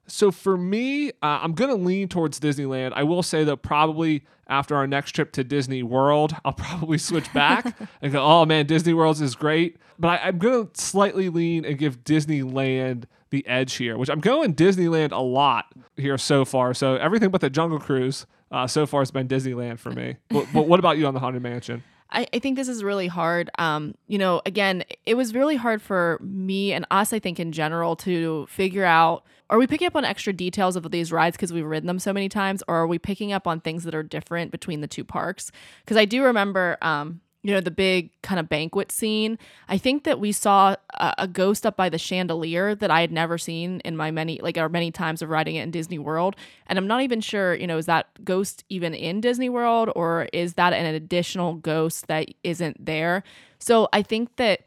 So 0.07 0.31
for 0.31 0.57
me, 0.57 1.11
uh, 1.11 1.41
I'm 1.43 1.53
gonna 1.53 1.75
lean 1.75 2.09
towards 2.09 2.39
Disneyland. 2.41 2.93
I 2.95 3.03
will 3.03 3.23
say 3.23 3.45
though, 3.45 3.57
probably 3.57 4.25
after 4.49 4.77
our 4.77 4.87
next 4.87 5.13
trip 5.13 5.33
to 5.33 5.45
Disney 5.45 5.83
World, 5.83 6.35
I'll 6.45 6.53
probably 6.53 6.99
switch 6.99 7.33
back 7.33 7.77
and 8.03 8.13
go, 8.13 8.25
"Oh 8.25 8.45
man, 8.45 8.67
Disney 8.67 8.95
World 8.95 9.21
is 9.21 9.35
great." 9.35 9.79
But 9.99 10.21
I, 10.21 10.29
I'm 10.29 10.39
gonna 10.39 10.69
slightly 10.75 11.29
lean 11.29 11.65
and 11.65 11.79
give 11.79 12.05
Disneyland 12.05 13.05
the 13.31 13.47
edge 13.47 13.75
here, 13.75 13.99
which 13.99 14.09
I'm 14.09 14.21
going 14.21 14.55
Disneyland 14.55 15.13
a 15.13 15.23
lot 15.23 15.67
here 15.97 16.19
so 16.19 16.45
far. 16.45 16.75
So 16.75 16.97
everything 16.97 17.31
but 17.31 17.41
the 17.41 17.51
Jungle 17.51 17.79
Cruise 17.79 18.27
uh, 18.51 18.67
so 18.67 18.87
far 18.87 19.01
has 19.01 19.11
been 19.11 19.27
Disneyland 19.27 19.79
for 19.79 19.91
me. 19.91 20.17
but, 20.29 20.47
but 20.53 20.69
what 20.69 20.79
about 20.79 20.99
you 20.99 21.07
on 21.07 21.15
the 21.15 21.21
Haunted 21.21 21.43
Mansion? 21.43 21.83
I, 22.11 22.27
I 22.33 22.39
think 22.39 22.57
this 22.57 22.69
is 22.69 22.85
really 22.85 23.09
hard. 23.09 23.51
Um, 23.59 23.95
you 24.07 24.19
know, 24.19 24.41
again, 24.47 24.85
it 25.05 25.15
was 25.15 25.35
really 25.35 25.57
hard 25.57 25.83
for 25.83 26.21
me 26.23 26.73
and 26.73 26.87
us, 26.91 27.13
I 27.13 27.19
think, 27.19 27.41
in 27.41 27.51
general, 27.51 27.97
to 27.97 28.47
figure 28.47 28.85
out 28.85 29.25
are 29.51 29.59
we 29.59 29.67
picking 29.67 29.87
up 29.87 29.97
on 29.97 30.05
extra 30.05 30.33
details 30.33 30.77
of 30.77 30.91
these 30.91 31.13
rides 31.13 31.37
because 31.37 31.53
we've 31.53 31.67
ridden 31.67 31.87
them 31.87 31.99
so 31.99 32.13
many 32.13 32.29
times, 32.29 32.63
or 32.67 32.77
are 32.77 32.87
we 32.87 32.99
picking 32.99 33.33
up 33.33 33.47
on 33.47 33.61
things 33.61 33.85
that 33.85 33.95
are 33.95 34.03
different 34.03 34.51
between 34.51 34.81
the 34.81 34.87
two 34.87 35.05
parks? 35.05 35.53
Because 35.85 35.97
I 35.97 36.05
do 36.05 36.25
remember, 36.25 36.79
um, 36.81 37.21
you 37.43 37.53
know, 37.53 37.61
the 37.61 37.71
big 37.71 38.11
kind 38.23 38.41
of 38.41 38.49
banquet 38.49 38.91
scene. 38.91 39.39
I 39.69 39.77
think 39.77 40.05
that 40.05 40.19
we 40.19 40.33
saw 40.33 40.77
a, 40.95 41.15
a 41.19 41.29
ghost 41.29 41.67
up 41.67 41.77
by 41.77 41.91
the 41.91 41.99
chandelier 41.99 42.75
that 42.75 42.91
I 42.91 43.03
had 43.03 43.13
never 43.13 43.37
seen 43.37 43.81
in 43.81 43.99
my 43.99 44.11
many, 44.11 44.41
like, 44.41 44.57
our 44.57 44.71
many 44.71 44.91
times 44.91 45.21
of 45.21 45.29
riding 45.29 45.57
it 45.57 45.63
in 45.63 45.71
Disney 45.71 45.99
World. 45.99 46.37
And 46.67 46.79
I'm 46.79 46.87
not 46.87 47.03
even 47.03 47.21
sure, 47.21 47.55
you 47.55 47.67
know, 47.67 47.77
is 47.77 47.85
that 47.85 48.25
ghost 48.25 48.65
even 48.71 48.95
in 48.95 49.21
Disney 49.21 49.51
World 49.51 49.91
or 49.95 50.27
is 50.33 50.55
that 50.55 50.73
an 50.73 50.87
additional 50.95 51.55
ghost 51.55 52.07
that 52.07 52.31
isn't 52.45 52.83
there? 52.83 53.23
So 53.59 53.91
I 53.93 54.01
think 54.01 54.37
that 54.37 54.61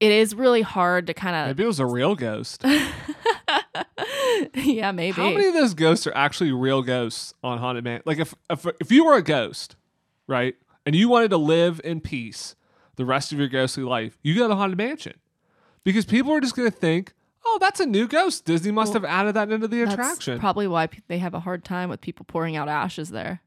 it 0.00 0.10
is 0.10 0.34
really 0.34 0.62
hard 0.62 1.06
to 1.06 1.14
kind 1.14 1.36
of, 1.36 1.56
Maybe 1.56 1.62
it 1.62 1.68
was 1.68 1.80
a 1.80 1.86
real 1.86 2.16
ghost. 2.16 2.64
yeah, 4.54 4.92
maybe. 4.92 5.12
How 5.12 5.30
many 5.30 5.46
of 5.46 5.54
those 5.54 5.74
ghosts 5.74 6.06
are 6.06 6.14
actually 6.14 6.52
real 6.52 6.82
ghosts 6.82 7.34
on 7.42 7.58
Haunted 7.58 7.84
Man? 7.84 8.00
Like 8.04 8.18
if, 8.18 8.34
if 8.50 8.66
if 8.80 8.90
you 8.92 9.04
were 9.04 9.14
a 9.16 9.22
ghost, 9.22 9.76
right, 10.26 10.54
and 10.86 10.94
you 10.94 11.08
wanted 11.08 11.30
to 11.30 11.36
live 11.36 11.80
in 11.84 12.00
peace 12.00 12.54
the 12.96 13.04
rest 13.04 13.32
of 13.32 13.38
your 13.38 13.48
ghostly 13.48 13.82
life, 13.84 14.18
you 14.22 14.34
go 14.34 14.48
to 14.48 14.54
Haunted 14.54 14.78
Mansion 14.78 15.14
because 15.84 16.04
people 16.04 16.32
are 16.32 16.40
just 16.40 16.56
going 16.56 16.70
to 16.70 16.76
think, 16.76 17.14
oh, 17.46 17.58
that's 17.60 17.80
a 17.80 17.86
new 17.86 18.08
ghost. 18.08 18.44
Disney 18.44 18.72
must 18.72 18.92
have 18.92 19.04
added 19.04 19.34
that 19.34 19.50
into 19.52 19.68
the 19.68 19.80
That's 19.84 19.94
attraction. 19.94 20.38
probably 20.40 20.66
why 20.66 20.86
pe- 20.88 21.00
they 21.08 21.18
have 21.18 21.34
a 21.34 21.40
hard 21.40 21.64
time 21.64 21.88
with 21.90 22.00
people 22.00 22.24
pouring 22.24 22.56
out 22.56 22.68
ashes 22.68 23.10
there. 23.10 23.40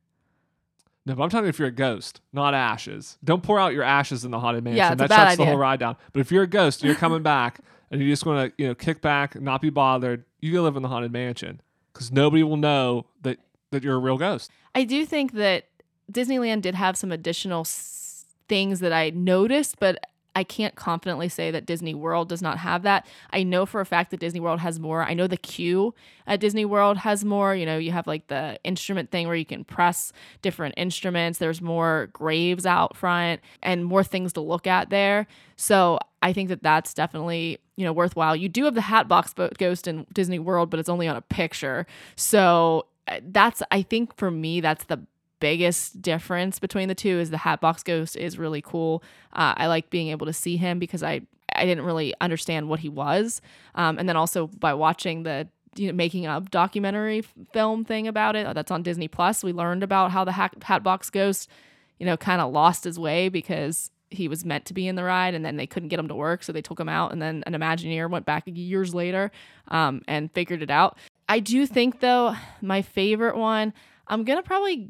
no, 1.06 1.16
but 1.16 1.24
I'm 1.24 1.30
talking 1.30 1.50
if 1.50 1.60
you're 1.60 1.68
a 1.68 1.72
ghost, 1.72 2.22
not 2.32 2.54
ashes. 2.54 3.18
Don't 3.24 3.44
pour 3.44 3.60
out 3.60 3.74
your 3.74 3.84
ashes 3.84 4.24
in 4.24 4.32
the 4.32 4.40
Haunted 4.40 4.64
Mansion. 4.64 4.78
Yeah, 4.78 4.96
that 4.96 5.10
shuts 5.10 5.36
the 5.38 5.46
whole 5.46 5.58
ride 5.58 5.80
down. 5.82 5.98
But 6.14 6.22
if 6.22 6.32
you're 6.32 6.44
a 6.44 6.48
ghost, 6.48 6.82
you're 6.84 6.96
coming 6.96 7.22
back, 7.24 7.60
and 7.92 8.02
you 8.02 8.10
just 8.10 8.26
want 8.26 8.50
to, 8.58 8.62
you 8.64 8.68
know, 8.70 8.74
kick 8.76 9.02
back, 9.02 9.40
not 9.40 9.62
be 9.62 9.70
bothered. 9.70 10.24
You 10.40 10.54
go 10.54 10.64
live 10.64 10.76
in 10.76 10.82
the 10.82 10.90
Haunted 10.90 11.12
Mansion 11.12 11.62
because 11.94 12.12
nobody 12.12 12.42
will 12.44 12.58
know 12.58 13.06
that 13.22 13.38
that 13.72 13.84
you're 13.84 13.96
a 13.96 14.00
real 14.00 14.18
ghost. 14.18 14.50
I 14.74 14.84
do 14.86 15.06
think 15.06 15.34
that 15.34 15.66
Disneyland 16.12 16.62
did 16.62 16.76
have 16.76 16.98
some 16.98 17.12
additional 17.12 17.62
s- 17.62 18.26
things 18.50 18.80
that 18.80 18.92
I 18.92 19.12
noticed, 19.12 19.80
but 19.80 20.04
I 20.36 20.44
can't 20.44 20.76
confidently 20.76 21.28
say 21.28 21.52
that 21.52 21.66
Disney 21.66 21.94
World 21.94 22.30
does 22.30 22.42
not 22.42 22.58
have 22.60 22.84
that. 22.84 23.06
I 23.32 23.44
know 23.44 23.66
for 23.66 23.82
a 23.82 23.86
fact 23.86 24.12
that 24.12 24.20
Disney 24.20 24.40
World 24.40 24.62
has 24.62 24.80
more. 24.80 25.04
I 25.04 25.14
know 25.14 25.28
the 25.28 25.38
queue 25.38 25.94
at 26.26 26.40
Disney 26.40 26.64
World 26.64 26.98
has 27.00 27.26
more. 27.26 27.54
You 27.56 27.66
know, 27.66 27.78
you 27.78 27.92
have 27.92 28.08
like 28.08 28.28
the 28.28 28.58
instrument 28.64 29.12
thing 29.12 29.28
where 29.28 29.36
you 29.36 29.46
can 29.46 29.66
press 29.66 30.14
different 30.42 30.76
instruments. 30.78 31.40
There's 31.40 31.62
more 31.62 32.10
graves 32.14 32.66
out 32.66 32.96
front 32.96 33.42
and 33.62 33.84
more 33.84 34.04
things 34.04 34.34
to 34.34 34.42
look 34.42 34.68
at 34.68 34.90
there. 34.90 35.28
So 35.58 36.00
I 36.22 36.34
think 36.34 36.50
that 36.50 36.64
that's 36.64 36.94
definitely 36.94 37.60
you 37.76 37.86
know 37.86 37.94
worthwhile. 37.94 38.36
You 38.36 38.48
do 38.48 38.66
have 38.66 38.76
the 38.76 38.82
Hatbox 38.82 39.34
Bo- 39.34 39.50
Ghost 39.58 39.88
in 39.88 40.06
Disney 40.14 40.40
World, 40.40 40.70
but 40.70 40.80
it's 40.80 40.90
only 40.90 41.08
on 41.08 41.18
a 41.18 41.22
picture. 41.22 41.86
So 42.16 42.86
uh, 43.08 43.20
that's 43.24 43.62
I 43.72 43.82
think 43.82 44.16
for 44.16 44.32
me 44.32 44.62
that's 44.62 44.86
the 44.86 45.02
biggest 45.42 46.02
difference 46.02 46.60
between 46.60 46.88
the 46.88 46.96
two 46.96 47.20
is 47.20 47.30
the 47.30 47.38
Hatbox 47.38 47.84
Ghost 47.84 48.16
is 48.16 48.38
really 48.38 48.62
cool. 48.62 49.04
Uh, 49.34 49.54
I 49.58 49.68
like 49.68 49.90
being 49.90 50.08
able 50.08 50.26
to 50.28 50.34
see 50.34 50.56
him 50.56 50.80
because 50.80 51.04
I 51.04 51.22
I 51.54 51.66
didn't 51.66 51.84
really 51.84 52.14
understand 52.22 52.70
what 52.70 52.80
he 52.80 52.88
was, 52.88 53.42
um, 53.76 54.00
and 54.00 54.08
then 54.08 54.16
also 54.16 54.48
by 54.48 54.74
watching 54.74 55.24
the 55.24 55.50
you 55.76 55.88
know, 55.88 55.94
making 55.94 56.28
a 56.28 56.40
documentary 56.40 57.22
film 57.54 57.84
thing 57.84 58.08
about 58.08 58.36
it 58.36 58.46
uh, 58.46 58.54
that's 58.54 58.72
on 58.72 58.84
Disney 58.84 59.08
Plus, 59.08 59.44
we 59.44 59.54
learned 59.54 59.84
about 59.84 60.12
how 60.12 60.24
the 60.24 60.34
Hat- 60.34 60.56
Hatbox 60.62 61.10
Ghost, 61.10 61.50
you 61.98 62.06
know, 62.06 62.18
kind 62.18 62.42
of 62.42 62.52
lost 62.52 62.84
his 62.84 63.00
way 63.00 63.30
because 63.30 63.90
he 64.12 64.28
was 64.28 64.44
meant 64.44 64.66
to 64.66 64.74
be 64.74 64.88
in 64.88 64.96
the 64.96 65.04
ride 65.04 65.34
and 65.34 65.44
then 65.44 65.56
they 65.56 65.66
couldn't 65.66 65.90
get 65.90 65.98
him 65.98 66.10
to 66.10 66.16
work 66.16 66.44
so 66.44 66.52
they 66.52 66.62
took 66.62 66.80
him 66.80 66.90
out 66.90 67.12
and 67.12 67.22
then 67.22 67.44
an 67.48 67.54
imagineer 67.54 68.10
went 68.10 68.26
back 68.26 68.44
years 68.46 68.94
later 68.94 69.32
um, 69.70 70.02
and 70.08 70.32
figured 70.34 70.62
it 70.62 70.70
out 70.70 70.98
i 71.30 71.40
do 71.40 71.66
think 71.66 72.02
though 72.02 72.36
my 72.62 72.82
favorite 72.82 73.38
one 73.38 73.74
i'm 74.08 74.24
gonna 74.24 74.44
probably 74.44 74.90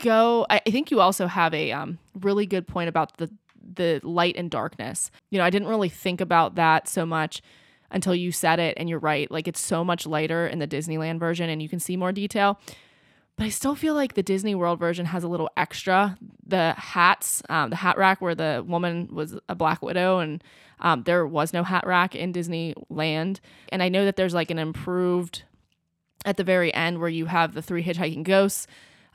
go 0.00 0.46
i, 0.50 0.60
I 0.66 0.70
think 0.70 0.90
you 0.90 1.00
also 1.00 1.26
have 1.26 1.54
a 1.54 1.72
um, 1.72 1.98
really 2.20 2.46
good 2.46 2.66
point 2.66 2.88
about 2.88 3.16
the 3.18 3.30
the 3.74 4.00
light 4.02 4.36
and 4.36 4.50
darkness 4.50 5.10
you 5.30 5.38
know 5.38 5.44
i 5.44 5.50
didn't 5.50 5.68
really 5.68 5.88
think 5.88 6.20
about 6.20 6.56
that 6.56 6.88
so 6.88 7.06
much 7.06 7.42
until 7.92 8.14
you 8.14 8.32
said 8.32 8.58
it 8.58 8.74
and 8.76 8.88
you're 8.88 8.98
right 8.98 9.30
like 9.30 9.48
it's 9.48 9.60
so 9.60 9.84
much 9.84 10.06
lighter 10.06 10.46
in 10.46 10.58
the 10.58 10.66
disneyland 10.66 11.18
version 11.18 11.48
and 11.48 11.62
you 11.62 11.68
can 11.68 11.80
see 11.80 11.96
more 11.96 12.12
detail 12.12 12.58
but 13.40 13.46
I 13.46 13.48
still 13.48 13.74
feel 13.74 13.94
like 13.94 14.12
the 14.12 14.22
Disney 14.22 14.54
World 14.54 14.78
version 14.78 15.06
has 15.06 15.24
a 15.24 15.28
little 15.28 15.48
extra. 15.56 16.18
The 16.46 16.74
hats, 16.76 17.42
um, 17.48 17.70
the 17.70 17.76
hat 17.76 17.96
rack 17.96 18.20
where 18.20 18.34
the 18.34 18.62
woman 18.68 19.08
was 19.10 19.34
a 19.48 19.54
Black 19.54 19.80
Widow, 19.80 20.18
and 20.18 20.44
um, 20.78 21.04
there 21.04 21.26
was 21.26 21.54
no 21.54 21.62
hat 21.62 21.86
rack 21.86 22.14
in 22.14 22.34
Disneyland. 22.34 23.40
And 23.70 23.82
I 23.82 23.88
know 23.88 24.04
that 24.04 24.16
there's 24.16 24.34
like 24.34 24.50
an 24.50 24.58
improved 24.58 25.44
at 26.26 26.36
the 26.36 26.44
very 26.44 26.74
end 26.74 26.98
where 27.00 27.08
you 27.08 27.24
have 27.24 27.54
the 27.54 27.62
three 27.62 27.82
hitchhiking 27.82 28.24
ghosts 28.24 28.66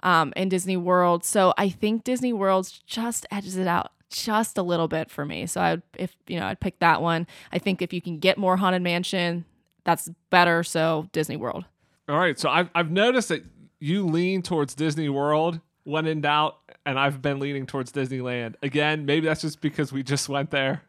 um, 0.04 0.34
in 0.36 0.50
Disney 0.50 0.78
World. 0.78 1.24
So 1.24 1.54
I 1.58 1.70
think 1.70 2.04
Disney 2.04 2.34
World 2.34 2.72
just 2.86 3.26
edges 3.32 3.58
it 3.58 3.68
out 3.68 3.92
just 4.10 4.58
a 4.58 4.64
little 4.64 4.88
bit 4.88 5.10
for 5.10 5.26
me. 5.26 5.46
So 5.46 5.62
I 5.62 5.72
would, 5.72 5.84
if 5.98 6.16
you 6.28 6.40
know, 6.40 6.48
I'd 6.48 6.60
pick 6.60 6.80
that 6.80 7.02
one. 7.02 7.28
I 7.52 7.58
think 7.60 7.82
if 7.82 7.92
you 7.92 8.02
can 8.02 8.20
get 8.20 8.38
more 8.38 8.58
Haunted 8.58 8.82
Mansion, 8.82 9.46
that's 9.84 10.10
better. 10.30 10.64
So 10.64 11.10
Disney 11.12 11.38
World. 11.38 11.66
All 12.08 12.18
right, 12.18 12.38
so 12.40 12.50
I've 12.50 12.70
I've 12.76 12.92
noticed 12.92 13.30
that 13.30 13.44
you 13.80 14.06
lean 14.06 14.42
towards 14.42 14.76
Disney 14.76 15.10
World 15.10 15.60
when 15.86 16.06
in 16.06 16.22
doubt, 16.22 16.58
and 16.86 17.00
I've 17.00 17.22
been 17.22 17.40
leaning 17.40 17.66
towards 17.66 17.92
Disneyland. 17.92 18.56
Again, 18.62 19.06
maybe 19.06 19.28
that's 19.28 19.42
just 19.42 19.62
because 19.62 19.92
we 19.92 20.04
just 20.04 20.30
went 20.30 20.52
there. 20.52 20.84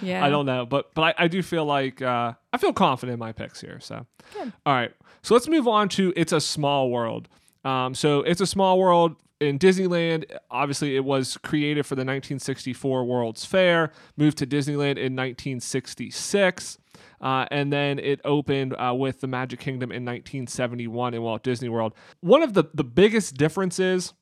Yeah, 0.00 0.24
I 0.24 0.30
don't 0.30 0.46
know, 0.46 0.64
but 0.64 0.94
but 0.94 1.02
I, 1.18 1.24
I 1.24 1.28
do 1.28 1.42
feel 1.42 1.64
like 1.64 2.00
uh, 2.02 2.34
I 2.52 2.58
feel 2.58 2.72
confident 2.72 3.14
in 3.14 3.18
my 3.18 3.32
picks 3.32 3.60
here. 3.60 3.80
So, 3.80 4.06
Good. 4.32 4.52
all 4.64 4.74
right, 4.74 4.92
so 5.22 5.34
let's 5.34 5.48
move 5.48 5.66
on 5.66 5.88
to 5.90 6.12
it's 6.14 6.32
a 6.32 6.40
small 6.40 6.90
world, 6.90 7.28
Um, 7.64 7.94
so 7.94 8.20
it's 8.20 8.40
a 8.40 8.46
small 8.46 8.78
world 8.78 9.16
in 9.40 9.58
Disneyland. 9.58 10.24
Obviously, 10.50 10.96
it 10.96 11.04
was 11.04 11.36
created 11.38 11.84
for 11.86 11.94
the 11.94 12.00
1964 12.00 13.04
World's 13.04 13.44
Fair, 13.44 13.92
moved 14.16 14.38
to 14.38 14.46
Disneyland 14.46 14.96
in 14.96 15.16
1966. 15.16 16.78
Uh, 17.20 17.46
and 17.50 17.72
then 17.72 17.98
it 17.98 18.20
opened 18.24 18.74
uh, 18.74 18.94
with 18.94 19.20
the 19.20 19.26
Magic 19.26 19.58
Kingdom 19.58 19.90
in 19.90 20.04
1971 20.04 21.14
in 21.14 21.22
Walt 21.22 21.42
Disney 21.42 21.68
World. 21.68 21.94
One 22.20 22.42
of 22.42 22.52
the, 22.52 22.64
the 22.74 22.84
biggest 22.84 23.36
differences, 23.36 24.12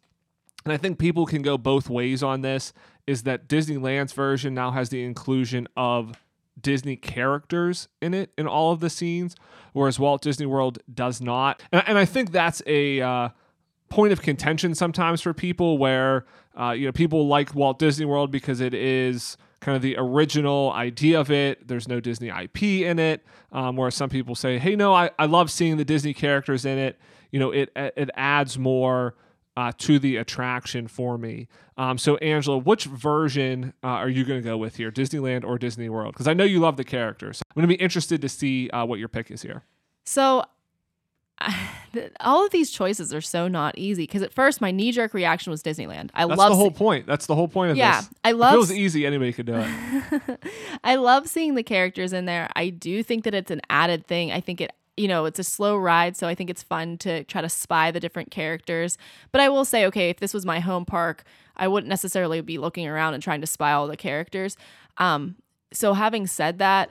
and 0.64 0.72
I 0.72 0.76
think 0.76 0.98
people 0.98 1.26
can 1.26 1.42
go 1.42 1.58
both 1.58 1.90
ways 1.90 2.22
on 2.22 2.42
this, 2.42 2.72
is 3.06 3.24
that 3.24 3.48
Disneyland's 3.48 4.12
version 4.12 4.54
now 4.54 4.70
has 4.70 4.90
the 4.90 5.02
inclusion 5.02 5.66
of 5.76 6.21
Disney 6.60 6.96
characters 6.96 7.88
in 8.00 8.14
it 8.14 8.32
in 8.36 8.46
all 8.46 8.72
of 8.72 8.80
the 8.80 8.90
scenes, 8.90 9.34
whereas 9.72 9.98
Walt 9.98 10.22
Disney 10.22 10.46
World 10.46 10.78
does 10.92 11.20
not. 11.20 11.62
And, 11.72 11.82
and 11.86 11.98
I 11.98 12.04
think 12.04 12.32
that's 12.32 12.62
a 12.66 13.00
uh, 13.00 13.28
point 13.88 14.12
of 14.12 14.22
contention 14.22 14.74
sometimes 14.74 15.20
for 15.20 15.34
people 15.34 15.78
where 15.78 16.24
uh, 16.58 16.70
you 16.70 16.86
know 16.86 16.92
people 16.92 17.26
like 17.26 17.54
Walt 17.54 17.78
Disney 17.78 18.04
World 18.04 18.30
because 18.30 18.60
it 18.60 18.74
is 18.74 19.36
kind 19.60 19.76
of 19.76 19.82
the 19.82 19.96
original 19.96 20.72
idea 20.72 21.20
of 21.20 21.30
it. 21.30 21.66
There's 21.66 21.88
no 21.88 22.00
Disney 22.00 22.28
IP 22.28 22.62
in 22.62 22.98
it. 22.98 23.24
Um, 23.52 23.76
whereas 23.76 23.94
some 23.94 24.10
people 24.10 24.34
say, 24.34 24.58
hey, 24.58 24.74
no, 24.74 24.92
I, 24.92 25.10
I 25.18 25.26
love 25.26 25.50
seeing 25.50 25.76
the 25.76 25.84
Disney 25.84 26.14
characters 26.14 26.64
in 26.64 26.78
it. 26.78 26.98
You 27.30 27.38
know, 27.38 27.50
it 27.50 27.70
it 27.74 28.10
adds 28.14 28.58
more 28.58 29.14
uh, 29.56 29.72
to 29.78 29.98
the 29.98 30.16
attraction 30.16 30.88
for 30.88 31.18
me. 31.18 31.48
Um, 31.76 31.98
so, 31.98 32.16
Angela, 32.18 32.58
which 32.58 32.84
version 32.84 33.72
uh, 33.82 33.86
are 33.88 34.08
you 34.08 34.24
going 34.24 34.40
to 34.40 34.44
go 34.44 34.56
with 34.56 34.76
here, 34.76 34.90
Disneyland 34.90 35.44
or 35.44 35.58
Disney 35.58 35.88
World? 35.88 36.14
Because 36.14 36.28
I 36.28 36.34
know 36.34 36.44
you 36.44 36.60
love 36.60 36.76
the 36.76 36.84
characters. 36.84 37.42
I'm 37.50 37.60
going 37.60 37.68
to 37.68 37.76
be 37.76 37.82
interested 37.82 38.20
to 38.22 38.28
see 38.28 38.70
uh, 38.70 38.84
what 38.84 38.98
your 38.98 39.08
pick 39.08 39.30
is 39.30 39.42
here. 39.42 39.62
So, 40.04 40.44
all 42.20 42.44
of 42.44 42.52
these 42.52 42.70
choices 42.70 43.12
are 43.12 43.20
so 43.20 43.48
not 43.48 43.76
easy 43.76 44.04
because 44.04 44.22
at 44.22 44.32
first 44.32 44.60
my 44.60 44.70
knee 44.70 44.92
jerk 44.92 45.12
reaction 45.12 45.50
was 45.50 45.62
Disneyland. 45.62 46.10
I 46.14 46.26
That's 46.26 46.38
love 46.38 46.50
the 46.50 46.56
whole 46.56 46.70
see- 46.70 46.76
point. 46.78 47.06
That's 47.06 47.26
the 47.26 47.34
whole 47.34 47.48
point 47.48 47.70
of 47.72 47.76
this. 47.76 47.80
Yeah, 47.80 48.00
this. 48.00 48.10
I 48.24 48.30
If 48.30 48.36
love 48.36 48.54
it 48.54 48.58
was 48.58 48.72
easy, 48.72 49.06
anybody 49.06 49.32
could 49.32 49.46
do 49.46 49.54
it. 49.56 50.38
I 50.84 50.96
love 50.96 51.28
seeing 51.28 51.54
the 51.54 51.62
characters 51.62 52.12
in 52.12 52.26
there. 52.26 52.48
I 52.54 52.68
do 52.68 53.02
think 53.02 53.24
that 53.24 53.34
it's 53.34 53.50
an 53.50 53.60
added 53.70 54.06
thing. 54.06 54.30
I 54.32 54.40
think 54.40 54.60
it, 54.60 54.72
you 54.96 55.08
know, 55.08 55.24
it's 55.24 55.38
a 55.38 55.44
slow 55.44 55.76
ride, 55.76 56.16
so 56.16 56.28
I 56.28 56.34
think 56.34 56.50
it's 56.50 56.62
fun 56.62 56.98
to 56.98 57.24
try 57.24 57.40
to 57.40 57.48
spy 57.48 57.90
the 57.90 58.00
different 58.00 58.30
characters. 58.30 58.98
But 59.30 59.40
I 59.40 59.48
will 59.48 59.64
say, 59.64 59.86
okay, 59.86 60.10
if 60.10 60.20
this 60.20 60.34
was 60.34 60.44
my 60.44 60.60
home 60.60 60.84
park, 60.84 61.24
I 61.56 61.68
wouldn't 61.68 61.88
necessarily 61.88 62.40
be 62.40 62.58
looking 62.58 62.86
around 62.86 63.14
and 63.14 63.22
trying 63.22 63.40
to 63.40 63.46
spy 63.46 63.72
all 63.72 63.86
the 63.86 63.96
characters. 63.96 64.56
Um, 64.98 65.36
so 65.72 65.94
having 65.94 66.26
said 66.26 66.58
that, 66.58 66.90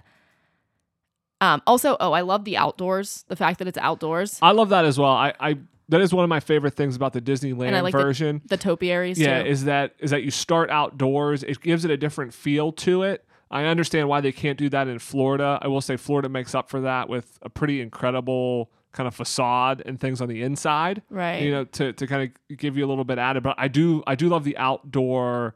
um, 1.41 1.61
also, 1.65 1.97
oh, 1.99 2.11
I 2.11 2.21
love 2.21 2.45
the 2.45 2.57
outdoors. 2.57 3.25
The 3.27 3.35
fact 3.35 3.59
that 3.59 3.67
it's 3.67 3.77
outdoors, 3.77 4.39
I 4.41 4.51
love 4.51 4.69
that 4.69 4.85
as 4.85 4.97
well. 4.99 5.11
I, 5.11 5.33
I 5.39 5.57
that 5.89 6.01
is 6.01 6.13
one 6.13 6.23
of 6.23 6.29
my 6.29 6.39
favorite 6.39 6.75
things 6.75 6.95
about 6.95 7.13
the 7.13 7.21
Disneyland 7.21 7.67
and 7.67 7.75
I 7.75 7.81
like 7.81 7.91
version. 7.91 8.41
the, 8.43 8.55
the 8.55 8.57
topiaries 8.57 9.19
yeah, 9.19 9.43
too. 9.43 9.49
is 9.49 9.65
that 9.65 9.95
is 9.99 10.11
that 10.11 10.23
you 10.23 10.31
start 10.31 10.69
outdoors. 10.69 11.43
It 11.43 11.59
gives 11.61 11.83
it 11.83 11.91
a 11.91 11.97
different 11.97 12.33
feel 12.33 12.71
to 12.73 13.03
it. 13.03 13.25
I 13.51 13.65
understand 13.65 14.07
why 14.07 14.21
they 14.21 14.31
can't 14.31 14.57
do 14.57 14.69
that 14.69 14.87
in 14.87 14.97
Florida. 14.97 15.59
I 15.61 15.67
will 15.67 15.81
say 15.81 15.97
Florida 15.97 16.29
makes 16.29 16.55
up 16.55 16.69
for 16.69 16.81
that 16.81 17.09
with 17.09 17.37
a 17.41 17.49
pretty 17.49 17.81
incredible 17.81 18.71
kind 18.93 19.07
of 19.07 19.15
facade 19.15 19.81
and 19.85 19.99
things 19.99 20.21
on 20.21 20.29
the 20.29 20.41
inside. 20.41 21.01
right. 21.09 21.41
You 21.41 21.51
know, 21.51 21.63
to, 21.65 21.93
to 21.93 22.07
kind 22.07 22.31
of 22.49 22.57
give 22.57 22.77
you 22.77 22.85
a 22.85 22.87
little 22.87 23.03
bit 23.03 23.17
added. 23.17 23.43
But 23.43 23.55
I 23.57 23.67
do 23.67 24.03
I 24.07 24.15
do 24.15 24.29
love 24.29 24.43
the 24.43 24.57
outdoor 24.57 25.55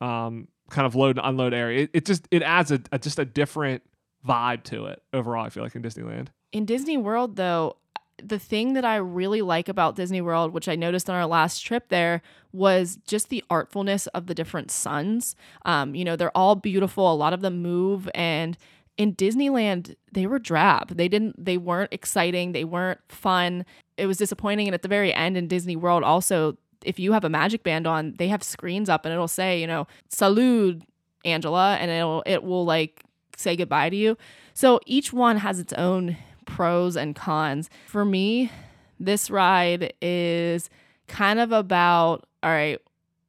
um, 0.00 0.48
kind 0.70 0.86
of 0.86 0.94
load 0.94 1.18
and 1.18 1.26
unload 1.26 1.54
area. 1.54 1.84
It, 1.84 1.90
it 1.92 2.04
just 2.04 2.26
it 2.30 2.42
adds 2.42 2.72
a, 2.72 2.80
a 2.92 2.98
just 2.98 3.18
a 3.18 3.24
different 3.24 3.82
vibe 4.26 4.64
to 4.64 4.86
it 4.86 5.02
overall. 5.12 5.44
I 5.44 5.50
feel 5.50 5.62
like 5.62 5.74
in 5.74 5.82
Disneyland. 5.82 6.28
In 6.52 6.64
Disney 6.64 6.96
World, 6.96 7.36
though, 7.36 7.76
the 8.22 8.38
thing 8.38 8.72
that 8.74 8.84
I 8.84 8.96
really 8.96 9.42
like 9.42 9.68
about 9.68 9.96
Disney 9.96 10.20
World, 10.20 10.52
which 10.52 10.68
I 10.68 10.76
noticed 10.76 11.10
on 11.10 11.16
our 11.16 11.26
last 11.26 11.60
trip 11.60 11.88
there, 11.88 12.22
was 12.52 12.98
just 13.06 13.28
the 13.28 13.44
artfulness 13.50 14.06
of 14.08 14.26
the 14.26 14.34
different 14.34 14.70
suns. 14.70 15.36
Um, 15.64 15.94
you 15.94 16.04
know, 16.04 16.16
they're 16.16 16.36
all 16.36 16.54
beautiful. 16.54 17.12
A 17.12 17.14
lot 17.14 17.32
of 17.32 17.42
them 17.42 17.62
move, 17.62 18.08
and 18.14 18.56
in 18.96 19.14
Disneyland, 19.14 19.94
they 20.12 20.26
were 20.26 20.38
drab. 20.38 20.96
They 20.96 21.08
didn't. 21.08 21.44
They 21.44 21.58
weren't 21.58 21.92
exciting. 21.92 22.52
They 22.52 22.64
weren't 22.64 23.00
fun. 23.08 23.66
It 23.96 24.06
was 24.06 24.16
disappointing. 24.16 24.68
And 24.68 24.74
at 24.74 24.82
the 24.82 24.88
very 24.88 25.12
end 25.12 25.36
in 25.36 25.48
Disney 25.48 25.76
World, 25.76 26.02
also, 26.02 26.56
if 26.84 26.98
you 26.98 27.12
have 27.12 27.24
a 27.24 27.28
magic 27.28 27.62
band 27.62 27.86
on, 27.86 28.14
they 28.18 28.28
have 28.28 28.42
screens 28.42 28.88
up, 28.88 29.04
and 29.04 29.12
it'll 29.12 29.28
say, 29.28 29.60
you 29.60 29.66
know, 29.66 29.86
"Salud, 30.10 30.82
Angela," 31.24 31.76
and 31.76 31.90
it'll 31.90 32.22
it 32.24 32.42
will 32.42 32.64
like 32.64 33.02
say 33.36 33.54
goodbye 33.56 33.90
to 33.90 33.96
you. 33.96 34.16
So 34.54 34.80
each 34.86 35.12
one 35.12 35.36
has 35.38 35.60
its 35.60 35.74
own 35.74 36.16
pros 36.46 36.96
and 36.96 37.14
cons. 37.14 37.68
For 37.86 38.04
me, 38.04 38.50
this 38.98 39.30
ride 39.30 39.92
is 40.00 40.70
kind 41.06 41.38
of 41.38 41.52
about 41.52 42.26
all 42.46 42.50
right, 42.50 42.80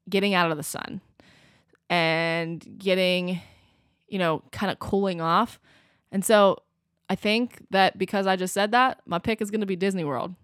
getting 0.08 0.36
out 0.36 0.52
of 0.52 0.58
the 0.58 0.64
sun 0.64 1.02
and 1.90 2.64
getting, 2.78 3.42
you 4.08 4.20
know, 4.20 4.44
kind 4.52 4.72
of 4.72 4.78
cooling 4.78 5.22
off. 5.22 5.60
And 6.12 6.24
so 6.24 6.62
I 7.10 7.16
think 7.16 7.66
that 7.72 7.98
because 7.98 8.28
I 8.28 8.36
just 8.36 8.54
said 8.54 8.72
that, 8.72 9.02
my 9.08 9.18
pick 9.18 9.42
is 9.42 9.50
going 9.50 9.62
to 9.62 9.68
be 9.68 9.76
Disney 9.76 10.04
World. 10.04 10.36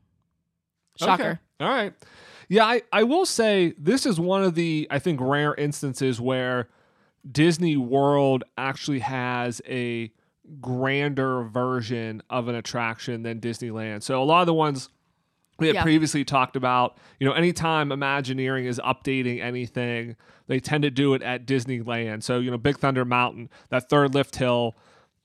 Shocker. 0.98 1.24
Okay. 1.24 1.40
All 1.60 1.70
right. 1.70 1.94
Yeah, 2.50 2.66
I, 2.66 2.82
I 2.92 3.04
will 3.04 3.28
say 3.28 3.74
this 3.78 4.08
is 4.08 4.20
one 4.20 4.44
of 4.44 4.56
the, 4.56 4.88
I 4.90 4.98
think, 4.98 5.20
rare 5.22 5.54
instances 5.56 6.20
where 6.20 6.68
Disney 7.30 7.78
World 7.78 8.44
actually 8.58 9.00
has 9.00 9.62
a 9.68 10.12
grander 10.62 11.44
version 11.44 12.22
of 12.30 12.48
an 12.48 12.56
attraction 12.56 13.24
than 13.24 13.40
Disneyland. 13.40 14.04
So 14.04 14.22
a 14.22 14.26
lot 14.26 14.42
of 14.42 14.48
the 14.48 14.54
ones 14.54 14.90
we 15.60 15.68
had 15.68 15.76
Yeah. 15.76 15.84
previously 15.84 16.24
talked 16.26 16.56
about, 16.56 16.98
you 17.20 17.28
know, 17.28 17.34
anytime 17.34 17.92
Imagineering 17.92 18.66
is 18.66 18.80
updating 18.84 19.40
anything, 19.42 20.16
they 20.48 20.60
tend 20.60 20.82
to 20.84 20.90
do 20.90 21.14
it 21.14 21.22
at 21.22 21.46
Disneyland. 21.46 22.24
So, 22.24 22.40
you 22.40 22.50
know, 22.52 22.58
Big 22.58 22.78
Thunder 22.78 23.06
Mountain, 23.06 23.50
that 23.70 23.90
third 23.90 24.14
lift 24.16 24.36
hill, 24.36 24.76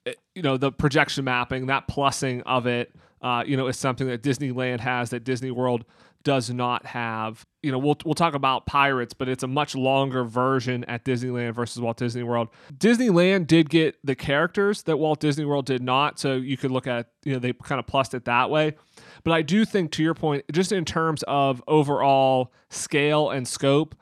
it- 0.05 0.19
you 0.35 0.43
know, 0.43 0.57
the 0.57 0.71
projection 0.71 1.25
mapping, 1.25 1.67
that 1.67 1.89
plussing 1.89 2.43
of 2.45 2.67
it, 2.67 2.95
uh, 3.23 3.45
you 3.47 3.57
know, 3.57 3.67
is 3.67 3.77
something 3.77 4.07
that 4.09 4.23
Disneyland 4.23 4.81
has 4.81 5.11
that 5.11 5.25
Disney 5.25 5.51
World 5.51 5.85
does 6.25 6.51
not 6.51 6.87
have. 6.87 7.45
You 7.63 7.73
know, 7.73 7.79
we'll 7.79 7.97
we'll 8.05 8.15
talk 8.15 8.35
about 8.35 8.67
Pirates, 8.67 9.15
but 9.15 9.29
it's 9.29 9.43
a 9.43 9.47
much 9.47 9.75
longer 9.75 10.25
version 10.25 10.85
at 10.85 11.05
Disneyland 11.05 11.55
versus 11.55 11.81
Walt 11.81 11.97
Disney 11.97 12.23
World. 12.23 12.49
Disneyland 12.77 13.47
did 13.47 13.71
get 13.71 13.97
the 14.05 14.15
characters 14.15 14.83
that 14.83 14.97
Walt 14.97 15.21
Disney 15.21 15.45
World 15.45 15.67
did 15.67 15.83
not, 15.83 16.19
so 16.19 16.35
you 16.35 16.57
could 16.57 16.71
look 16.71 16.87
at, 16.87 17.09
you 17.25 17.33
know, 17.33 17.39
they 17.39 17.53
kind 17.53 17.79
of 17.79 17.87
plussed 17.87 18.15
it 18.15 18.25
that 18.27 18.51
way. 18.51 18.75
But 19.25 19.33
I 19.33 19.43
do 19.43 19.65
think 19.65 19.91
to 19.93 20.03
your 20.03 20.15
point, 20.15 20.45
just 20.53 20.73
in 20.73 20.85
terms 20.85 21.25
of 21.27 21.63
overall 21.67 22.53
scale 22.71 23.31
and 23.31 23.47
scope, 23.47 23.95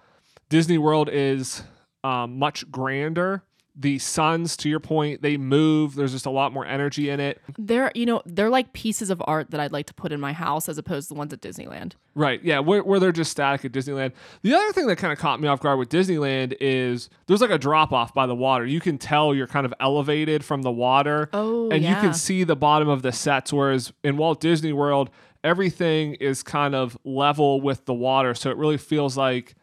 Disney 0.49 0.79
World 0.79 1.09
is 1.13 1.63
um, 2.05 2.39
much 2.39 2.71
grander. 2.71 3.43
The 3.79 3.99
suns, 3.99 4.57
to 4.59 4.71
your 4.71 4.81
point, 4.81 5.21
they 5.21 5.37
move. 5.37 5.97
There's 5.97 6.13
just 6.13 6.25
a 6.25 6.31
lot 6.31 6.51
more 6.51 6.65
energy 6.65 7.11
in 7.11 7.21
it. 7.21 7.43
They're, 7.59 7.93
you 7.95 8.07
know, 8.07 8.23
they're 8.25 8.49
like 8.49 8.73
pieces 8.73 9.11
of 9.11 9.23
art 9.27 9.51
that 9.51 9.61
I'd 9.61 9.71
like 9.73 9.85
to 9.87 9.95
put 9.95 10.13
in 10.13 10.21
my 10.21 10.33
house 10.33 10.67
as 10.67 10.79
opposed 10.79 11.09
to 11.09 11.15
the 11.15 11.19
ones 11.19 11.35
at 11.35 11.43
Disneyland. 11.43 11.93
Right. 12.15 12.43
Yeah. 12.43 12.61
Where, 12.61 12.83
where 12.83 12.99
they're 12.99 13.13
just 13.13 13.31
static 13.31 13.67
at 13.67 13.73
Disneyland. 13.73 14.13
The 14.41 14.55
other 14.55 14.73
thing 14.73 14.87
that 14.87 14.97
kind 14.97 15.13
of 15.13 15.19
caught 15.19 15.43
me 15.43 15.49
off 15.49 15.61
guard 15.61 15.79
with 15.79 15.91
Disneyland 15.91 16.57
is 16.59 17.11
there's 17.27 17.43
like 17.43 17.51
a 17.51 17.59
drop 17.59 17.93
off 17.93 18.15
by 18.15 18.27
the 18.27 18.35
water. 18.35 18.65
You 18.65 18.81
can 18.81 18.97
tell 18.97 19.35
you're 19.35 19.47
kind 19.47 19.67
of 19.67 19.75
elevated 19.79 20.43
from 20.43 20.63
the 20.63 20.73
water. 20.73 21.29
Oh, 21.35 21.69
and 21.71 21.85
you 21.85 21.95
can 21.97 22.15
see 22.15 22.45
the 22.45 22.57
bottom 22.57 22.89
of 22.89 23.03
the 23.03 23.13
sets. 23.13 23.53
Whereas 23.53 23.93
in 24.03 24.17
Walt 24.17 24.41
Disney 24.41 24.73
World, 24.73 25.11
everything 25.45 26.15
is 26.15 26.43
kind 26.43 26.75
of 26.75 26.97
level 27.05 27.61
with 27.61 27.85
the 27.85 27.93
water. 27.95 28.35
So 28.35 28.51
it 28.51 28.57
really 28.57 28.79
feels 28.79 29.19
like 29.19 29.55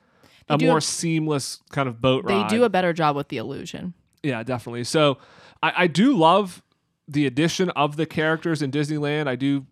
a 0.49 0.57
more 0.59 0.77
a- 0.77 0.81
seamless 0.81 1.61
kind 1.71 1.89
of 1.89 1.99
boat 1.99 2.27
They 2.27 2.33
ride. 2.35 2.49
They 2.51 2.55
do 2.57 2.63
a 2.63 2.69
better 2.69 2.93
job 2.93 3.15
with 3.15 3.29
the 3.29 3.37
illusion. 3.37 3.95
Yeah, 4.23 4.41
definitely. 4.43 4.85
So 4.85 5.17
I, 5.61 5.73
I 5.77 5.87
do 5.87 6.13
love 6.13 6.63
the 7.07 7.25
addition 7.25 7.69
of 7.71 7.97
the 7.97 8.05
characters 8.05 8.61
in 8.61 8.71
Disneyland. 8.71 9.27
I 9.27 9.35
do 9.35 9.65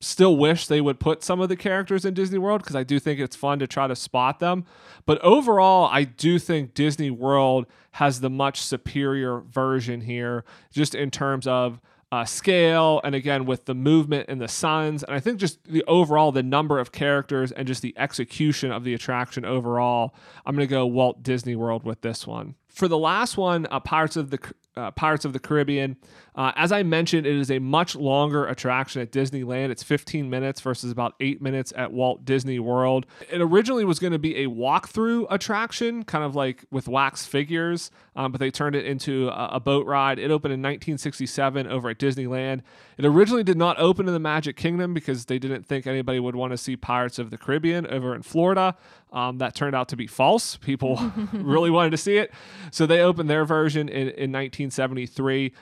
still 0.00 0.36
wish 0.36 0.66
they 0.66 0.80
would 0.80 1.00
put 1.00 1.22
some 1.24 1.40
of 1.40 1.48
the 1.48 1.56
characters 1.56 2.04
in 2.04 2.14
Disney 2.14 2.38
World 2.38 2.62
because 2.62 2.76
I 2.76 2.84
do 2.84 2.98
think 2.98 3.18
it's 3.18 3.34
fun 3.34 3.58
to 3.58 3.66
try 3.66 3.86
to 3.86 3.96
spot 3.96 4.40
them. 4.40 4.64
But 5.04 5.20
overall, 5.22 5.88
I 5.90 6.04
do 6.04 6.38
think 6.38 6.74
Disney 6.74 7.10
World 7.10 7.66
has 7.92 8.20
the 8.20 8.30
much 8.30 8.60
superior 8.60 9.40
version 9.40 10.02
here, 10.02 10.44
just 10.70 10.94
in 10.94 11.10
terms 11.10 11.46
of 11.46 11.80
uh, 12.12 12.24
scale 12.24 13.00
and 13.02 13.14
again 13.14 13.46
with 13.46 13.64
the 13.64 13.74
movement 13.74 14.26
and 14.28 14.40
the 14.40 14.46
suns 14.46 15.02
and 15.02 15.12
i 15.12 15.18
think 15.18 15.40
just 15.40 15.62
the 15.64 15.82
overall 15.88 16.30
the 16.30 16.42
number 16.42 16.78
of 16.78 16.92
characters 16.92 17.50
and 17.50 17.66
just 17.66 17.82
the 17.82 17.92
execution 17.98 18.70
of 18.70 18.84
the 18.84 18.94
attraction 18.94 19.44
overall 19.44 20.14
i'm 20.46 20.54
going 20.54 20.66
to 20.66 20.70
go 20.70 20.86
walt 20.86 21.24
disney 21.24 21.56
world 21.56 21.82
with 21.82 22.00
this 22.02 22.24
one 22.24 22.54
for 22.76 22.88
the 22.88 22.98
last 22.98 23.38
one 23.38 23.66
uh, 23.70 23.80
pirates 23.80 24.16
of 24.16 24.30
the 24.30 24.38
uh, 24.76 24.90
pirates 24.90 25.24
of 25.24 25.32
the 25.32 25.38
caribbean 25.38 25.96
Uh, 26.34 26.52
as 26.54 26.70
I 26.70 26.82
mentioned, 26.82 27.26
it 27.26 27.34
is 27.34 27.50
a 27.50 27.58
much 27.58 27.96
longer 27.96 28.46
attraction 28.46 29.00
at 29.00 29.10
Disneyland. 29.10 29.70
It's 29.70 29.82
15 29.82 30.28
minutes 30.28 30.60
versus 30.60 30.92
about 30.92 31.14
eight 31.18 31.40
minutes 31.40 31.72
at 31.74 31.94
Walt 31.94 32.26
Disney 32.26 32.58
World. 32.58 33.06
It 33.32 33.40
originally 33.40 33.86
was 33.86 33.98
going 33.98 34.12
to 34.12 34.18
be 34.18 34.44
a 34.44 34.46
walkthrough 34.46 35.28
attraction, 35.30 36.02
kind 36.04 36.22
of 36.24 36.36
like 36.36 36.66
with 36.70 36.88
wax 36.88 37.24
figures, 37.24 37.90
um, 38.16 38.32
but 38.32 38.38
they 38.38 38.50
turned 38.50 38.76
it 38.76 38.84
into 38.84 39.28
a, 39.28 39.52
a 39.52 39.60
boat 39.60 39.86
ride. 39.86 40.18
It 40.18 40.30
opened 40.30 40.52
in 40.52 40.60
1967 40.60 41.66
over 41.66 41.88
at 41.88 41.98
Disneyland. 41.98 42.60
It 42.98 43.06
originally 43.06 43.44
did 43.44 43.56
not 43.56 43.78
open 43.78 44.06
in 44.06 44.12
the 44.12 44.20
Magic 44.20 44.56
Kingdom 44.56 44.92
because 44.92 45.24
they 45.24 45.38
didn't 45.38 45.64
think 45.64 45.86
anybody 45.86 46.20
would 46.20 46.36
want 46.36 46.50
to 46.50 46.58
see 46.58 46.76
Pirates 46.76 47.18
of 47.18 47.30
the 47.30 47.38
Caribbean 47.38 47.86
over 47.86 48.14
in 48.14 48.20
Florida. 48.20 48.76
Um, 49.12 49.38
that 49.38 49.54
turned 49.54 49.74
out 49.74 49.88
to 49.90 49.96
be 49.96 50.06
false. 50.06 50.56
People 50.56 51.12
really 51.32 51.70
wanted 51.70 51.90
to 51.90 51.96
see 51.96 52.16
it. 52.16 52.32
So 52.70 52.86
they 52.86 53.00
opened 53.00 53.30
their 53.30 53.44
version 53.44 53.88
in, 53.88 54.08
in 54.08 54.32
1973. 54.32 55.52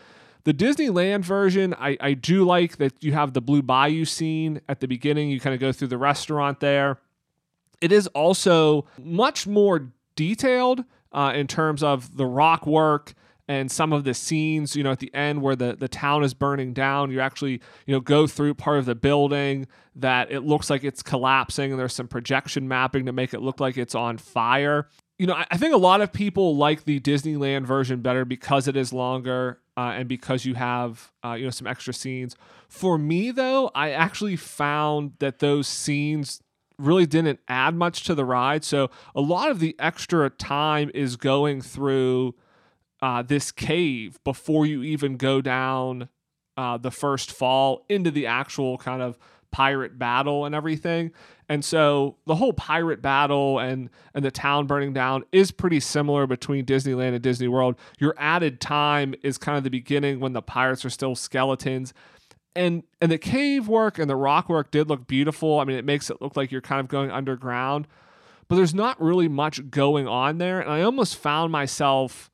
The 0.45 0.55
Disneyland 0.55 1.25
version, 1.25 1.75
I, 1.75 1.97
I 2.01 2.15
do 2.15 2.45
like 2.45 2.77
that 2.79 2.93
you 3.03 3.13
have 3.13 3.33
the 3.33 3.41
Blue 3.41 3.63
Bayou 3.63 4.05
scene 4.05 4.61
at 4.69 4.81
the 4.81 4.89
beginning. 4.89 5.31
You 5.31 5.41
kind 5.41 5.55
of 5.55 5.61
go 5.61 5.73
through 5.73 5.89
the 5.89 5.99
restaurant 5.99 6.61
there. 6.61 6.99
It 7.81 7.93
is 7.93 8.07
also 8.09 8.87
much 8.99 9.47
more 9.47 9.93
detailed 10.17 10.85
uh, 11.13 11.33
in 11.35 11.47
terms 11.47 11.83
of 11.83 12.17
the 12.17 12.27
rock 12.27 12.67
work 12.67 13.15
and 13.49 13.71
some 13.71 13.93
of 13.93 14.05
the 14.05 14.15
scenes, 14.15 14.75
you 14.75 14.83
know, 14.83 14.93
at 14.93 15.01
the 15.01 15.13
end 15.15 15.43
where 15.43 15.57
the, 15.57 15.77
the 15.77 15.89
town 15.89 16.25
is 16.25 16.33
burning 16.33 16.73
down, 16.73 17.11
you 17.11 17.21
actually, 17.21 17.61
you 17.87 17.95
know, 17.95 18.01
go 18.01 18.27
through 18.27 18.55
part 18.55 18.79
of 18.79 18.87
the 18.87 18.95
building 18.95 19.67
that 19.97 20.31
it 20.31 20.41
looks 20.41 20.71
like 20.71 20.83
it's 20.83 21.03
collapsing 21.03 21.71
and 21.71 21.79
there's 21.79 21.93
some 21.93 22.09
projection 22.09 22.67
mapping 22.67 23.07
to 23.07 23.13
make 23.13 23.35
it 23.35 23.41
look 23.41 23.61
like 23.61 23.77
it's 23.77 23.95
on 23.95 24.17
fire. 24.17 24.89
You 25.19 25.27
know, 25.27 25.35
I, 25.35 25.47
I 25.51 25.57
think 25.59 25.75
a 25.75 25.79
lot 25.79 26.01
of 26.01 26.13
people 26.13 26.57
like 26.57 26.85
the 26.85 27.01
Disneyland 27.01 27.67
version 27.67 28.01
better 28.01 28.25
because 28.25 28.67
it 28.67 28.77
is 28.77 28.93
longer 28.93 29.61
uh, 29.77 29.93
and 29.97 30.09
because 30.09 30.45
you 30.45 30.55
have 30.55 31.13
uh, 31.25 31.33
you 31.33 31.45
know 31.45 31.51
some 31.51 31.67
extra 31.67 31.93
scenes. 31.93 32.37
For 32.69 32.97
me 32.99 33.31
though, 33.31 33.71
I 33.75 33.91
actually 33.91 34.37
found 34.37 35.13
that 35.19 35.41
those 35.41 35.69
scenes 35.69 36.41
really 36.79 37.07
didn't 37.07 37.41
add 37.47 37.75
much 37.75 38.05
to 38.05 38.15
the 38.15 38.25
ride. 38.25 38.65
So 38.65 38.91
a 39.15 39.21
lot 39.21 39.51
of 39.51 39.61
the 39.61 39.77
extra 39.79 40.31
time 40.31 40.91
is 40.95 41.17
going 41.17 41.61
through 41.61 42.35
uh, 43.05 43.21
this 43.21 43.53
cave 43.53 44.19
before 44.25 44.65
you 44.65 44.83
even 44.83 45.19
go 45.19 45.43
down 45.43 46.09
uh, 46.57 46.79
the 46.79 46.91
first 46.91 47.31
fall 47.31 47.85
into 47.91 48.11
the 48.11 48.27
actual 48.27 48.79
kind 48.79 49.03
of 49.03 49.19
pirate 49.51 49.99
battle 49.99 50.47
and 50.47 50.55
everything. 50.55 51.13
And 51.47 51.63
so 51.63 52.17
the 52.25 52.35
whole 52.35 52.55
pirate 52.55 53.03
battle 53.03 53.59
and 53.59 53.91
and 54.15 54.25
the 54.25 54.31
town 54.31 54.67
burning 54.67 54.95
down 54.95 55.25
is 55.33 55.51
pretty 55.51 55.81
similar 55.81 56.27
between 56.27 56.65
Disneyland 56.65 57.13
and 57.13 57.21
Disney 57.21 57.47
World. 57.47 57.77
Your 57.99 58.15
added 58.17 58.59
time 58.59 59.15
is 59.23 59.37
kind 59.37 59.59
of 59.59 59.65
the 59.65 59.71
beginning 59.71 60.19
when 60.19 60.33
the 60.33 60.41
pirates 60.41 60.83
are 60.87 60.91
still 60.91 61.15
skeletons. 61.15 61.93
And 62.57 62.85
and 63.03 63.13
the 63.13 63.19
cave 63.19 63.69
work 63.69 63.99
and 63.99 64.09
the 64.09 64.17
rock 64.17 64.49
work 64.49 64.71
did 64.71 64.89
look 64.89 65.07
beautiful. 65.07 65.61
I 65.61 65.65
mean, 65.65 65.77
it 65.77 65.85
makes 65.85 66.09
it 66.09 66.23
look 66.23 66.39
like 66.39 66.51
you're 66.51 66.63
kind 66.63 66.81
of 66.81 66.89
going 66.89 67.11
underground, 67.11 67.87
but 68.49 68.57
there's 68.57 68.75
not 68.75 68.99
really 68.99 69.29
much 69.29 69.69
going 69.69 70.09
on 70.09 70.39
there. 70.39 70.59
And 70.59 70.71
I 70.71 70.81
almost 70.81 71.17
found 71.19 71.53
myself 71.53 72.31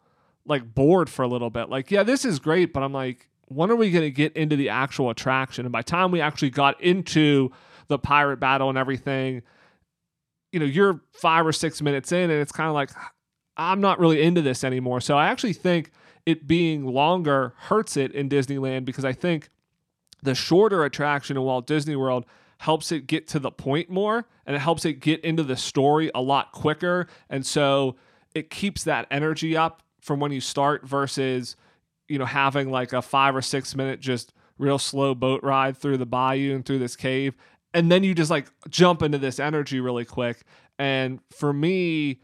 like 0.47 0.75
bored 0.75 1.09
for 1.11 1.23
a 1.23 1.29
little 1.29 1.51
bit. 1.51 1.69
Like, 1.69 1.91
yeah, 1.91 2.03
this 2.03 2.25
is 2.25 2.39
great, 2.39 2.73
but 2.73 2.83
I'm 2.83 2.93
like, 2.93 3.29
when 3.47 3.71
are 3.71 3.77
we 3.77 3.91
going 3.91 4.05
to 4.05 4.11
get 4.11 4.35
into 4.37 4.57
the 4.57 4.69
actual 4.69 5.11
attraction? 5.11 5.67
And 5.67 5.73
by 5.73 5.81
the 5.81 5.85
time 5.85 6.11
we 6.11 6.21
actually 6.21 6.51
got 6.51 6.81
into 6.81 7.51
the 7.89 7.99
pirate 7.99 8.39
battle 8.39 8.69
and 8.69 8.79
everything, 8.79 9.43
you 10.53 10.61
know, 10.61 10.67
you're 10.67 11.01
five 11.13 11.47
or 11.47 11.53
six 11.53 11.83
minutes 11.83 12.13
in, 12.13 12.31
and 12.31 12.41
it's 12.41 12.53
kind 12.53 12.69
of 12.69 12.75
like, 12.75 12.91
I'm 13.57 13.81
not 13.81 13.99
really 13.99 14.23
into 14.23 14.43
this 14.43 14.65
anymore. 14.65 15.01
So 15.01 15.17
I 15.17 15.29
actually 15.29 15.53
think 15.53 15.91
it 16.27 16.47
being 16.47 16.87
longer 16.87 17.55
hurts 17.57 17.97
it 17.97 18.13
in 18.13 18.29
Disneyland 18.29 18.85
because 18.85 19.05
I 19.05 19.13
think 19.13 19.51
the 20.23 20.35
shorter 20.35 20.85
attraction 20.85 21.37
in 21.37 21.43
Walt 21.43 21.67
Disney 21.67 21.97
World 21.97 22.27
helps 22.59 22.93
it 22.93 23.07
get 23.07 23.27
to 23.29 23.39
the 23.39 23.51
point 23.51 23.89
more 23.89 24.27
and 24.47 24.55
it 24.55 24.59
helps 24.59 24.85
it 24.85 24.95
get 24.95 25.21
into 25.25 25.43
the 25.43 25.57
story 25.57 26.11
a 26.15 26.21
lot 26.21 26.53
quicker. 26.53 27.07
And 27.31 27.45
so 27.45 27.97
it 28.35 28.51
keeps 28.51 28.85
that 28.85 29.07
energy 29.11 29.57
up 29.57 29.83
from 30.01 30.21
when 30.21 30.33
you 30.33 30.41
start 30.41 30.87
versus 30.87 31.57
you 32.11 32.19
know, 32.19 32.27
having 32.27 32.71
like 32.71 32.93
a 32.93 33.01
five 33.01 33.37
or 33.37 33.41
six 33.41 33.77
minute 33.77 34.01
just 34.01 34.35
real 34.59 34.79
slow 34.79 35.15
boat 35.15 35.43
ride 35.45 35.79
through 35.79 35.97
the 35.97 36.05
bayou 36.05 36.55
and 36.57 36.67
through 36.67 36.81
this 36.81 36.97
cave. 36.97 37.37
And 37.73 37.91
then 37.91 38.03
you 38.03 38.17
just 38.17 38.33
like 38.33 38.51
jump 38.69 39.01
into 39.01 39.17
this 39.17 39.39
energy 39.39 39.79
really 39.79 40.05
quick. 40.05 40.41
And 40.77 41.21
for 41.31 41.53
me, 41.53 42.21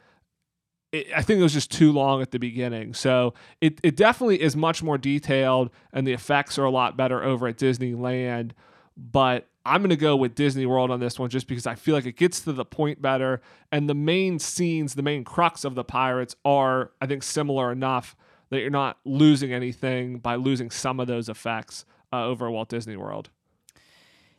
it, 0.91 1.07
I 1.14 1.22
think 1.22 1.39
it 1.39 1.43
was 1.45 1.53
just 1.53 1.70
too 1.70 1.93
long 1.93 2.20
at 2.20 2.33
the 2.33 2.41
beginning. 2.41 2.95
So 2.95 3.35
it, 3.61 3.79
it 3.85 3.95
definitely 3.95 4.43
is 4.43 4.57
much 4.57 4.83
more 4.83 4.99
detailed 4.99 5.70
and 5.93 6.05
the 6.05 6.12
effects 6.12 6.59
are 6.59 6.64
a 6.64 6.70
lot 6.70 6.97
better 6.97 7.22
over 7.22 7.47
at 7.47 7.57
Disneyland. 7.57 8.51
But 8.97 9.47
I'm 9.66 9.80
going 9.80 9.90
to 9.90 9.96
go 9.96 10.16
with 10.16 10.34
Disney 10.34 10.64
World 10.64 10.90
on 10.90 11.00
this 11.00 11.18
one 11.18 11.28
just 11.28 11.48
because 11.48 11.66
I 11.66 11.74
feel 11.74 11.94
like 11.94 12.06
it 12.06 12.16
gets 12.16 12.40
to 12.42 12.52
the 12.52 12.64
point 12.64 13.02
better. 13.02 13.40
And 13.72 13.88
the 13.88 13.94
main 13.94 14.38
scenes, 14.38 14.94
the 14.94 15.02
main 15.02 15.24
crux 15.24 15.64
of 15.64 15.74
the 15.74 15.84
pirates 15.84 16.36
are, 16.44 16.92
I 17.00 17.06
think, 17.06 17.22
similar 17.22 17.72
enough 17.72 18.16
that 18.50 18.60
you're 18.60 18.70
not 18.70 18.98
losing 19.04 19.52
anything 19.52 20.18
by 20.18 20.36
losing 20.36 20.70
some 20.70 21.00
of 21.00 21.08
those 21.08 21.28
effects 21.28 21.84
uh, 22.12 22.24
over 22.24 22.50
Walt 22.50 22.68
Disney 22.68 22.96
World. 22.96 23.30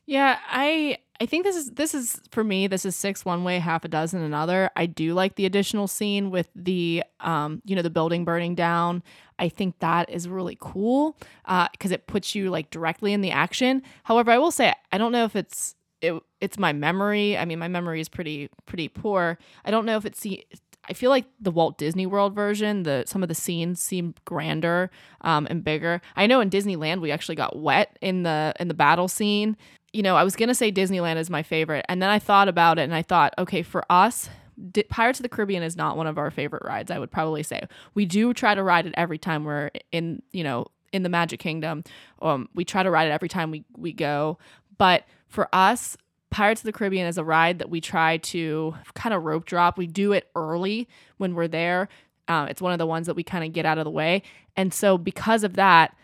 Yeah, 0.07 0.39
I 0.49 0.99
I 1.19 1.25
think 1.25 1.43
this 1.43 1.55
is 1.57 1.71
this 1.71 1.93
is 1.93 2.21
for 2.31 2.43
me 2.43 2.67
this 2.67 2.85
is 2.85 2.95
six 2.95 3.25
one 3.25 3.43
way, 3.43 3.59
half 3.59 3.83
a 3.83 3.89
dozen 3.89 4.21
another. 4.21 4.69
I 4.75 4.85
do 4.85 5.13
like 5.13 5.35
the 5.35 5.45
additional 5.45 5.87
scene 5.87 6.31
with 6.31 6.47
the 6.55 7.03
um 7.19 7.61
you 7.65 7.75
know 7.75 7.81
the 7.81 7.89
building 7.89 8.23
burning 8.23 8.55
down. 8.55 9.03
I 9.37 9.49
think 9.49 9.79
that 9.79 10.09
is 10.09 10.29
really 10.29 10.57
cool 10.59 11.17
because 11.45 11.91
uh, 11.91 11.95
it 11.95 12.07
puts 12.07 12.35
you 12.35 12.49
like 12.49 12.69
directly 12.71 13.13
in 13.13 13.21
the 13.21 13.31
action. 13.31 13.83
However, 14.05 14.31
I 14.31 14.37
will 14.37 14.51
say 14.51 14.73
I 14.93 14.97
don't 14.97 15.11
know 15.11 15.25
if 15.25 15.35
it's 15.35 15.75
it, 16.01 16.13
it's 16.39 16.57
my 16.57 16.71
memory. 16.73 17.37
I 17.37 17.43
mean, 17.45 17.59
my 17.59 17.67
memory 17.67 17.99
is 17.99 18.07
pretty 18.07 18.49
pretty 18.65 18.87
poor. 18.87 19.37
I 19.65 19.71
don't 19.71 19.85
know 19.85 19.97
if 19.97 20.05
it's 20.05 20.25
I 20.89 20.93
feel 20.93 21.09
like 21.09 21.25
the 21.39 21.51
Walt 21.51 21.77
Disney 21.77 22.05
World 22.05 22.33
version, 22.33 22.83
the 22.83 23.03
some 23.07 23.23
of 23.23 23.29
the 23.29 23.35
scenes 23.35 23.81
seem 23.81 24.15
grander 24.25 24.89
um, 25.21 25.47
and 25.49 25.63
bigger. 25.63 26.01
I 26.15 26.27
know 26.27 26.39
in 26.39 26.49
Disneyland 26.49 27.01
we 27.01 27.11
actually 27.11 27.35
got 27.35 27.57
wet 27.57 27.97
in 28.01 28.23
the 28.23 28.53
in 28.59 28.67
the 28.67 28.73
battle 28.73 29.07
scene. 29.07 29.57
You 29.93 30.03
know, 30.03 30.15
I 30.15 30.23
was 30.23 30.35
gonna 30.35 30.55
say 30.55 30.71
Disneyland 30.71 31.17
is 31.17 31.29
my 31.29 31.43
favorite, 31.43 31.85
and 31.89 32.01
then 32.01 32.09
I 32.09 32.19
thought 32.19 32.47
about 32.47 32.79
it, 32.79 32.83
and 32.83 32.95
I 32.95 33.01
thought, 33.01 33.33
okay, 33.37 33.63
for 33.63 33.83
us, 33.89 34.29
D- 34.71 34.83
Pirates 34.83 35.19
of 35.19 35.23
the 35.23 35.29
Caribbean 35.29 35.63
is 35.63 35.75
not 35.75 35.97
one 35.97 36.07
of 36.07 36.17
our 36.17 36.31
favorite 36.31 36.63
rides. 36.65 36.91
I 36.91 36.99
would 36.99 37.11
probably 37.11 37.43
say 37.43 37.63
we 37.93 38.05
do 38.05 38.33
try 38.33 38.55
to 38.55 38.63
ride 38.63 38.85
it 38.85 38.93
every 38.97 39.17
time 39.17 39.43
we're 39.43 39.71
in, 39.91 40.21
you 40.31 40.43
know, 40.43 40.67
in 40.93 41.03
the 41.03 41.09
Magic 41.09 41.39
Kingdom. 41.39 41.83
Um, 42.21 42.49
we 42.55 42.65
try 42.65 42.83
to 42.83 42.91
ride 42.91 43.07
it 43.07 43.11
every 43.11 43.29
time 43.29 43.51
we 43.51 43.65
we 43.77 43.93
go, 43.93 44.37
but 44.77 45.05
for 45.27 45.49
us, 45.53 45.97
Pirates 46.29 46.61
of 46.61 46.65
the 46.65 46.73
Caribbean 46.73 47.07
is 47.07 47.17
a 47.17 47.23
ride 47.23 47.59
that 47.59 47.69
we 47.69 47.81
try 47.81 48.17
to 48.17 48.75
kind 48.93 49.13
of 49.13 49.23
rope 49.23 49.45
drop. 49.45 49.77
We 49.77 49.87
do 49.87 50.11
it 50.11 50.29
early 50.35 50.87
when 51.17 51.35
we're 51.35 51.47
there. 51.47 51.89
Uh, 52.27 52.47
it's 52.49 52.61
one 52.61 52.73
of 52.73 52.79
the 52.79 52.85
ones 52.85 53.07
that 53.07 53.15
we 53.15 53.23
kind 53.23 53.45
of 53.45 53.53
get 53.53 53.65
out 53.65 53.77
of 53.77 53.85
the 53.85 53.91
way. 53.91 54.23
And 54.55 54.73
so, 54.73 54.97
because 54.97 55.43
of 55.43 55.55
that, 55.55 55.95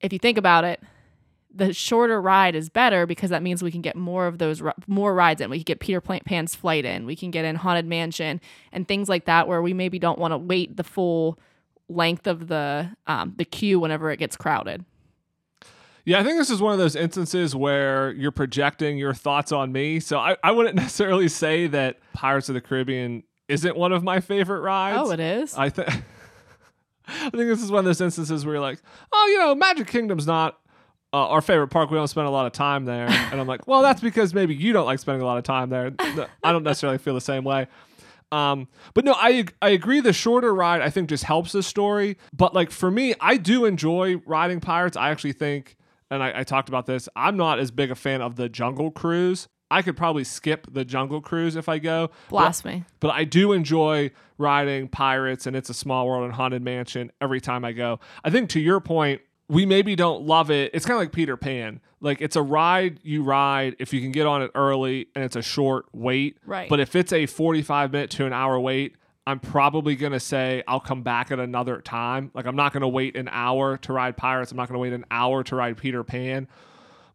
if 0.00 0.12
you 0.12 0.18
think 0.18 0.38
about 0.38 0.64
it, 0.64 0.80
the 1.52 1.72
shorter 1.72 2.20
ride 2.20 2.54
is 2.54 2.68
better 2.68 3.06
because 3.06 3.30
that 3.30 3.42
means 3.42 3.62
we 3.62 3.72
can 3.72 3.82
get 3.82 3.96
more 3.96 4.26
of 4.26 4.38
those 4.38 4.62
more 4.86 5.14
rides 5.14 5.40
in. 5.40 5.50
We 5.50 5.58
can 5.58 5.64
get 5.64 5.80
Peter 5.80 6.00
Pan's 6.00 6.54
flight 6.54 6.84
in. 6.84 7.06
We 7.06 7.16
can 7.16 7.30
get 7.30 7.44
in 7.44 7.56
Haunted 7.56 7.86
Mansion 7.86 8.40
and 8.72 8.86
things 8.86 9.08
like 9.08 9.24
that, 9.26 9.48
where 9.48 9.60
we 9.60 9.74
maybe 9.74 9.98
don't 9.98 10.18
want 10.18 10.32
to 10.32 10.38
wait 10.38 10.76
the 10.76 10.84
full 10.84 11.38
length 11.88 12.26
of 12.26 12.48
the 12.48 12.90
um, 13.06 13.34
the 13.36 13.44
queue 13.44 13.80
whenever 13.80 14.10
it 14.10 14.18
gets 14.18 14.36
crowded. 14.36 14.84
Yeah, 16.04 16.20
I 16.20 16.24
think 16.24 16.38
this 16.38 16.50
is 16.50 16.60
one 16.60 16.72
of 16.72 16.78
those 16.78 16.96
instances 16.96 17.54
where 17.54 18.12
you're 18.12 18.30
projecting 18.30 18.98
your 18.98 19.14
thoughts 19.14 19.52
on 19.52 19.72
me. 19.72 20.00
So 20.00 20.18
I, 20.18 20.36
I 20.42 20.50
wouldn't 20.52 20.74
necessarily 20.76 21.28
say 21.28 21.66
that 21.68 21.98
Pirates 22.12 22.48
of 22.48 22.54
the 22.54 22.60
Caribbean 22.60 23.22
isn't 23.48 23.76
one 23.76 23.92
of 23.92 24.02
my 24.02 24.20
favorite 24.20 24.60
rides. 24.60 24.98
Oh, 25.00 25.10
it 25.10 25.20
is? 25.20 25.56
I 25.56 25.68
think 25.68 25.88
I 27.08 27.30
think 27.30 27.32
this 27.32 27.62
is 27.62 27.70
one 27.70 27.80
of 27.80 27.84
those 27.84 28.00
instances 28.00 28.44
where 28.44 28.54
you're 28.54 28.62
like, 28.62 28.80
oh, 29.12 29.28
you 29.32 29.38
know, 29.38 29.54
Magic 29.54 29.88
Kingdom's 29.88 30.26
not 30.26 30.58
uh, 31.12 31.26
our 31.28 31.40
favorite 31.40 31.68
park. 31.68 31.90
We 31.90 31.96
don't 31.96 32.08
spend 32.08 32.28
a 32.28 32.30
lot 32.30 32.46
of 32.46 32.52
time 32.52 32.84
there. 32.84 33.08
And 33.30 33.40
I'm 33.40 33.46
like, 33.46 33.66
well, 33.68 33.82
that's 33.82 34.00
because 34.00 34.34
maybe 34.34 34.54
you 34.54 34.72
don't 34.72 34.86
like 34.86 34.98
spending 34.98 35.22
a 35.22 35.24
lot 35.24 35.38
of 35.38 35.44
time 35.44 35.70
there. 35.70 35.92
I 36.42 36.52
don't 36.52 36.64
necessarily 36.64 36.98
feel 36.98 37.14
the 37.14 37.20
same 37.20 37.44
way. 37.44 37.68
Um, 38.32 38.68
but 38.94 39.04
no, 39.04 39.14
I 39.16 39.46
I 39.60 39.70
agree. 39.70 40.00
The 40.00 40.12
shorter 40.12 40.54
ride 40.54 40.82
I 40.82 40.90
think 40.90 41.08
just 41.08 41.24
helps 41.24 41.52
the 41.52 41.62
story. 41.62 42.16
But 42.32 42.54
like 42.54 42.70
for 42.70 42.90
me, 42.90 43.14
I 43.20 43.36
do 43.36 43.64
enjoy 43.64 44.16
riding 44.26 44.60
pirates. 44.60 44.96
I 44.96 45.10
actually 45.10 45.32
think 45.32 45.76
and 46.10 46.22
I, 46.22 46.40
I 46.40 46.44
talked 46.44 46.68
about 46.68 46.86
this. 46.86 47.08
I'm 47.14 47.36
not 47.36 47.58
as 47.58 47.70
big 47.70 47.90
a 47.90 47.94
fan 47.94 48.20
of 48.20 48.36
the 48.36 48.48
Jungle 48.48 48.90
Cruise. 48.90 49.48
I 49.70 49.82
could 49.82 49.96
probably 49.96 50.24
skip 50.24 50.66
the 50.72 50.84
Jungle 50.84 51.20
Cruise 51.20 51.54
if 51.54 51.68
I 51.68 51.78
go. 51.78 52.10
Blasphemy. 52.28 52.84
But, 52.98 53.08
but 53.08 53.14
I 53.14 53.24
do 53.24 53.52
enjoy 53.52 54.10
riding 54.36 54.88
Pirates 54.88 55.46
and 55.46 55.54
It's 55.54 55.70
a 55.70 55.74
Small 55.74 56.08
World 56.08 56.24
and 56.24 56.32
Haunted 56.32 56.62
Mansion 56.62 57.12
every 57.20 57.40
time 57.40 57.64
I 57.64 57.72
go. 57.72 58.00
I 58.24 58.30
think 58.30 58.50
to 58.50 58.60
your 58.60 58.80
point, 58.80 59.20
we 59.48 59.66
maybe 59.66 59.94
don't 59.94 60.24
love 60.24 60.50
it. 60.50 60.72
It's 60.74 60.84
kind 60.84 60.96
of 60.96 61.00
like 61.00 61.12
Peter 61.12 61.36
Pan. 61.36 61.80
Like 62.00 62.20
it's 62.20 62.36
a 62.36 62.42
ride 62.42 62.98
you 63.02 63.22
ride 63.22 63.76
if 63.78 63.92
you 63.92 64.00
can 64.00 64.10
get 64.10 64.26
on 64.26 64.42
it 64.42 64.50
early 64.54 65.08
and 65.14 65.24
it's 65.24 65.36
a 65.36 65.42
short 65.42 65.86
wait. 65.92 66.38
Right. 66.46 66.68
But 66.68 66.80
if 66.80 66.96
it's 66.96 67.12
a 67.12 67.26
45 67.26 67.92
minute 67.92 68.10
to 68.12 68.26
an 68.26 68.32
hour 68.32 68.58
wait, 68.58 68.96
I'm 69.30 69.40
probably 69.40 69.96
going 69.96 70.12
to 70.12 70.20
say 70.20 70.62
I'll 70.66 70.80
come 70.80 71.02
back 71.02 71.30
at 71.30 71.38
another 71.38 71.80
time. 71.80 72.30
Like 72.34 72.46
I'm 72.46 72.56
not 72.56 72.72
going 72.72 72.82
to 72.82 72.88
wait 72.88 73.16
an 73.16 73.28
hour 73.30 73.76
to 73.78 73.92
ride 73.92 74.16
Pirates. 74.16 74.50
I'm 74.50 74.56
not 74.56 74.68
going 74.68 74.74
to 74.74 74.80
wait 74.80 74.92
an 74.92 75.06
hour 75.10 75.42
to 75.44 75.56
ride 75.56 75.76
Peter 75.76 76.02
Pan. 76.02 76.48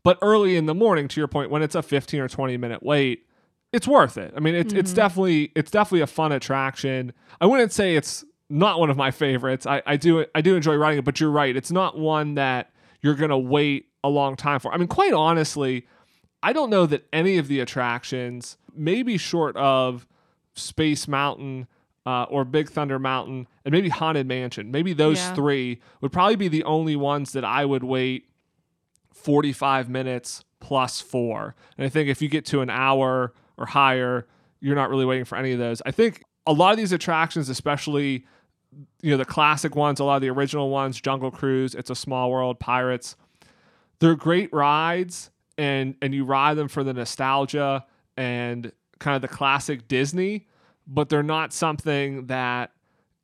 But 0.04 0.18
early 0.22 0.56
in 0.56 0.66
the 0.66 0.76
morning, 0.76 1.08
to 1.10 1.20
your 1.20 1.28
point, 1.28 1.52
when 1.52 1.62
it's 1.62 1.76
a 1.76 1.82
15 1.82 2.22
or 2.22 2.28
20 2.30 2.58
minute 2.58 2.84
wait, 2.84 3.26
it's 3.74 3.88
worth 3.88 4.18
it. 4.18 4.34
I 4.36 4.40
mean, 4.40 4.56
it's 4.56 4.72
it's 4.72 4.92
mm-hmm. 4.92 4.96
definitely 4.96 5.52
it's 5.56 5.70
definitely 5.70 6.02
a 6.02 6.08
fun 6.08 6.32
attraction. 6.32 7.12
I 7.42 7.46
wouldn't 7.46 7.74
say 7.74 7.96
it's 7.96 8.24
not 8.50 8.80
one 8.80 8.90
of 8.90 8.98
my 8.98 9.12
favorites. 9.12 9.66
I, 9.66 9.82
I 9.86 9.98
do 9.98 10.26
I 10.34 10.42
do 10.42 10.56
enjoy 10.56 10.76
riding 10.76 11.00
it, 11.00 11.06
but 11.06 11.20
you're 11.20 11.32
right. 11.32 11.56
It's 11.56 11.72
not 11.72 11.98
one 11.98 12.36
that 12.36 12.72
you're 13.02 13.16
gonna 13.16 13.38
wait 13.38 13.88
a 14.04 14.10
long 14.10 14.36
time 14.36 14.60
for. 14.60 14.74
I 14.74 14.78
mean, 14.78 14.88
quite 14.88 15.14
honestly, 15.14 15.88
I 16.42 16.54
don't 16.54 16.70
know 16.70 16.86
that 16.86 17.06
any 17.12 17.38
of 17.38 17.48
the 17.48 17.60
attractions, 17.60 18.58
maybe 18.74 19.18
short 19.18 19.58
of 19.58 20.08
Space 20.54 21.08
Mountain 21.08 21.68
uh, 22.06 22.24
or 22.30 22.46
Big 22.46 22.70
Thunder 22.70 23.00
Mountain 23.00 23.48
and 23.64 23.72
maybe 23.72 23.90
Haunted 23.90 24.28
Mansion, 24.28 24.72
maybe 24.72 24.94
those 24.94 25.18
Yeah. 25.18 25.34
three 25.34 25.80
would 26.02 26.12
probably 26.12 26.36
be 26.36 26.48
the 26.48 26.64
only 26.64 26.96
ones 26.96 27.32
that 27.32 27.44
I 27.44 27.66
would 27.66 27.84
wait 27.84 28.30
45 29.14 29.90
minutes 29.90 30.44
plus 30.60 31.02
four. 31.02 31.56
And 31.78 31.86
I 31.86 31.90
think 31.90 32.10
if 32.10 32.22
you 32.22 32.30
get 32.30 32.46
to 32.48 32.62
an 32.62 32.70
hour 32.70 33.34
or 33.58 33.66
higher, 33.66 34.28
you're 34.60 34.76
not 34.76 34.90
really 34.90 35.06
waiting 35.06 35.26
for 35.26 35.38
any 35.38 35.52
of 35.52 35.60
those. 35.60 35.82
I 35.86 35.92
think 35.92 36.24
a 36.46 36.54
lot 36.54 36.72
of 36.72 36.78
these 36.78 36.92
attractions, 36.92 37.50
especially 37.50 38.26
you 39.02 39.12
know 39.12 39.18
the 39.18 39.26
classic 39.26 39.74
ones, 39.76 40.00
a 40.00 40.04
lot 40.04 40.18
of 40.18 40.22
the 40.22 40.30
original 40.30 40.70
ones, 40.70 41.00
Jungle 41.00 41.32
Cruise, 41.32 41.74
It's 41.76 41.90
a 41.90 41.96
Small 41.96 42.30
World, 42.30 42.60
Pirates, 42.60 43.16
they're 44.00 44.16
great 44.16 44.52
rides, 44.52 45.32
and 45.58 45.96
and 46.02 46.14
you 46.14 46.26
ride 46.26 46.56
them 46.56 46.68
for 46.68 46.84
the 46.84 46.94
nostalgia 46.94 47.86
and 48.18 48.72
kind 49.00 49.16
of 49.16 49.22
the 49.22 49.30
classic 49.30 49.88
Disney, 49.88 50.48
but 50.88 51.10
they're 51.10 51.24
not 51.24 51.54
something 51.54 52.28
that 52.28 52.72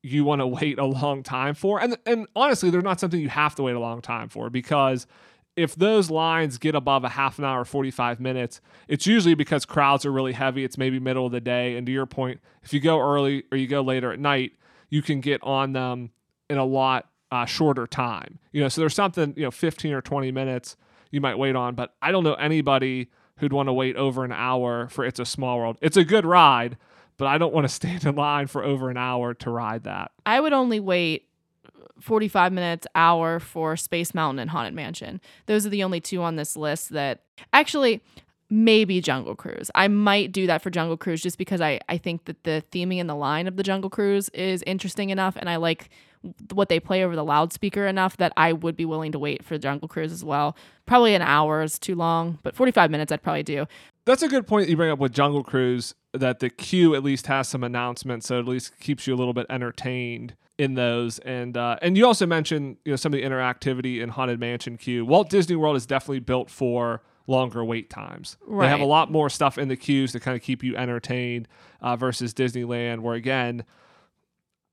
you 0.04 0.24
want 0.24 0.42
to 0.42 0.48
wait 0.48 0.80
a 0.80 0.86
long 0.86 1.24
time 1.24 1.54
for. 1.54 1.80
And 1.80 1.98
and 2.06 2.28
honestly, 2.36 2.70
they're 2.70 2.82
not 2.82 3.00
something 3.00 3.20
you 3.20 3.30
have 3.30 3.56
to 3.56 3.64
wait 3.64 3.76
a 3.76 3.80
long 3.80 4.02
time 4.02 4.30
for 4.30 4.50
because 4.50 5.08
if 5.56 5.76
those 5.76 6.10
lines 6.10 6.58
get 6.58 6.76
above 6.76 7.04
a 7.04 7.10
half 7.10 7.38
an 7.38 7.46
hour, 7.46 7.66
45 7.66 8.20
minutes, 8.20 8.62
it's 8.88 9.06
usually 9.06 9.36
because 9.36 9.66
crowds 9.66 10.06
are 10.06 10.12
really 10.12 10.32
heavy. 10.32 10.64
It's 10.64 10.78
maybe 10.78 10.98
middle 11.00 11.26
of 11.26 11.34
the 11.34 11.42
day. 11.42 11.76
And 11.76 11.86
to 11.88 11.92
your 11.92 12.06
point, 12.06 12.40
if 12.64 12.74
you 12.74 12.80
go 12.80 13.00
early 13.00 13.44
or 13.52 13.58
you 13.58 13.68
go 13.68 13.82
later 13.82 14.14
at 14.14 14.20
night, 14.20 14.54
you 14.90 15.02
can 15.02 15.20
get 15.20 15.44
on 15.44 15.74
them 15.74 16.12
in 16.50 16.58
a 16.58 16.64
lot 16.64 17.10
uh, 17.32 17.46
shorter 17.46 17.86
time. 17.86 18.40
You 18.52 18.62
know, 18.62 18.70
so 18.70 18.82
there's 18.82 18.96
something, 18.96 19.34
you 19.36 19.44
know, 19.44 19.52
15 19.52 19.94
or 19.94 20.02
20 20.02 20.32
minutes 20.32 20.78
you 21.12 21.20
might 21.20 21.38
wait 21.38 21.56
on, 21.56 21.76
but 21.76 21.94
I 22.02 22.12
don't 22.12 22.24
know 22.24 22.36
anybody 22.36 23.10
who'd 23.38 23.54
want 23.54 23.68
to 23.68 23.74
wait 23.74 23.96
over 23.98 24.24
an 24.24 24.32
hour 24.32 24.88
for 24.88 25.04
It's 25.04 25.20
a 25.20 25.26
Small 25.26 25.58
World. 25.58 25.78
It's 25.82 25.98
a 25.98 26.04
good 26.04 26.26
ride, 26.26 26.78
but 27.22 27.28
I 27.28 27.38
don't 27.38 27.54
want 27.54 27.66
to 27.66 27.70
stand 27.70 28.04
in 28.04 28.16
line 28.16 28.48
for 28.48 28.64
over 28.64 28.90
an 28.90 28.98
hour 28.98 29.36
to 29.36 29.52
ride 29.52 29.84
that. 29.84 30.12
I 30.26 30.40
would 30.40 30.54
only 30.54 30.80
wait 30.80 31.28
45 32.00 32.52
minutes, 32.52 32.88
hour 32.96 33.40
for 33.40 33.78
Space 33.78 34.16
Mountain 34.16 34.40
and 34.40 34.50
Haunted 34.50 34.74
Mansion. 34.74 35.22
Those 35.46 35.64
are 35.64 35.70
the 35.70 35.84
only 35.84 36.02
two 36.02 36.24
on 36.24 36.36
this 36.36 36.58
list 36.58 36.90
that 36.90 37.22
actually 37.54 38.02
maybe 38.50 39.02
Jungle 39.02 39.36
Cruise. 39.36 39.70
I 39.76 39.88
might 39.88 40.32
do 40.32 40.48
that 40.48 40.64
for 40.64 40.72
Jungle 40.72 40.98
Cruise 40.98 41.22
just 41.22 41.38
because 41.38 41.62
I, 41.62 41.80
I 41.88 42.00
think 42.00 42.26
that 42.26 42.44
the 42.44 42.64
theming 42.72 42.98
and 42.98 43.08
the 43.08 43.14
line 43.14 43.48
of 43.48 43.56
the 43.56 43.62
Jungle 43.62 43.92
Cruise 43.92 44.30
is 44.30 44.64
interesting 44.64 45.12
enough 45.12 45.38
and 45.38 45.48
I 45.48 45.58
like 45.58 45.92
what 46.54 46.70
they 46.70 46.80
play 46.80 47.04
over 47.04 47.16
the 47.16 47.24
loudspeaker 47.24 47.86
enough 47.86 48.18
that 48.18 48.34
I 48.36 48.54
would 48.54 48.76
be 48.76 48.86
willing 48.86 49.12
to 49.12 49.20
wait 49.20 49.44
for 49.44 49.60
Jungle 49.60 49.88
Cruise 49.88 50.12
as 50.12 50.24
well. 50.24 50.56
Probably 50.88 51.16
an 51.16 51.22
hour 51.22 51.62
is 51.62 51.78
too 51.80 51.96
long, 51.96 52.40
but 52.44 52.56
45 52.56 52.90
minutes 52.90 53.12
I'd 53.12 53.24
probably 53.24 53.44
do. 53.44 53.68
That's 54.06 54.24
a 54.24 54.28
good 54.28 54.48
point 54.48 54.66
that 54.66 54.72
you 54.72 54.78
bring 54.78 54.92
up 54.92 55.00
with 55.00 55.14
Jungle 55.14 55.44
Cruise 55.44 55.94
that 56.14 56.40
the 56.40 56.50
queue 56.50 56.96
at 56.96 57.04
least 57.04 57.28
has 57.28 57.48
some 57.48 57.64
announcements, 57.64 58.28
so 58.28 58.40
at 58.40 58.48
least 58.48 58.80
keeps 58.80 59.08
you 59.08 59.14
a 59.14 59.18
little 59.18 59.34
bit 59.34 59.46
entertained 59.50 60.36
in 60.58 60.74
those. 60.74 61.20
And 61.20 61.56
uh, 61.56 61.78
and 61.82 61.98
you 61.98 62.06
also 62.06 62.26
mentioned 62.26 62.78
you 62.86 62.92
know 62.92 62.96
some 62.96 63.14
of 63.14 63.20
the 63.20 63.24
interactivity 63.24 64.02
in 64.02 64.10
Haunted 64.10 64.40
Mansion 64.40 64.78
queue. 64.78 65.06
Walt 65.06 65.30
Disney 65.30 65.56
World 65.56 65.76
is 65.76 65.86
definitely 65.86 66.20
built 66.20 66.50
for 66.50 67.02
longer 67.28 67.64
wait 67.64 67.90
times. 67.90 68.38
They 68.50 68.68
have 68.68 68.82
a 68.82 68.86
lot 68.86 69.12
more 69.12 69.30
stuff 69.30 69.58
in 69.58 69.68
the 69.68 69.78
queues 69.78 70.12
to 70.14 70.20
kind 70.20 70.36
of 70.36 70.44
keep 70.44 70.64
you 70.64 70.76
entertained 70.76 71.48
uh, 71.82 71.96
versus 71.96 72.34
Disneyland, 72.34 73.00
where 73.00 73.16
again. 73.16 73.66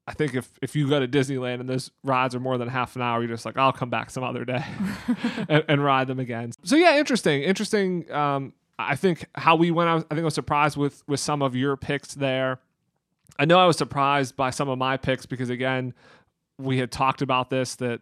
I 0.06 0.14
think 0.14 0.34
if, 0.34 0.50
if 0.62 0.74
you 0.74 0.88
go 0.88 1.00
to 1.00 1.06
Disneyland 1.06 1.60
and 1.60 1.68
those 1.68 1.90
rides 2.02 2.34
are 2.34 2.40
more 2.40 2.56
than 2.56 2.66
half 2.66 2.96
an 2.96 3.02
hour, 3.02 3.20
you're 3.20 3.28
just 3.28 3.44
like, 3.44 3.58
I'll 3.58 3.74
come 3.74 3.90
back 3.90 4.08
some 4.08 4.24
other 4.24 4.42
day 4.46 4.64
and, 5.50 5.62
and 5.68 5.84
ride 5.84 6.06
them 6.06 6.18
again. 6.18 6.52
So 6.64 6.76
yeah, 6.76 6.96
interesting, 6.96 7.42
interesting. 7.42 8.10
Um, 8.10 8.54
I 8.78 8.96
think 8.96 9.26
how 9.34 9.56
we 9.56 9.70
went. 9.70 9.88
I, 9.88 9.94
was, 9.94 10.04
I 10.04 10.14
think 10.14 10.22
I 10.22 10.24
was 10.24 10.34
surprised 10.34 10.76
with 10.76 11.02
with 11.08 11.20
some 11.20 11.42
of 11.42 11.56
your 11.56 11.76
picks 11.76 12.14
there. 12.14 12.60
I 13.38 13.44
know 13.44 13.58
I 13.58 13.66
was 13.66 13.76
surprised 13.76 14.36
by 14.36 14.50
some 14.50 14.68
of 14.68 14.78
my 14.78 14.96
picks 14.96 15.26
because 15.26 15.50
again, 15.50 15.94
we 16.58 16.78
had 16.78 16.90
talked 16.90 17.22
about 17.22 17.50
this 17.50 17.76
that 17.76 18.00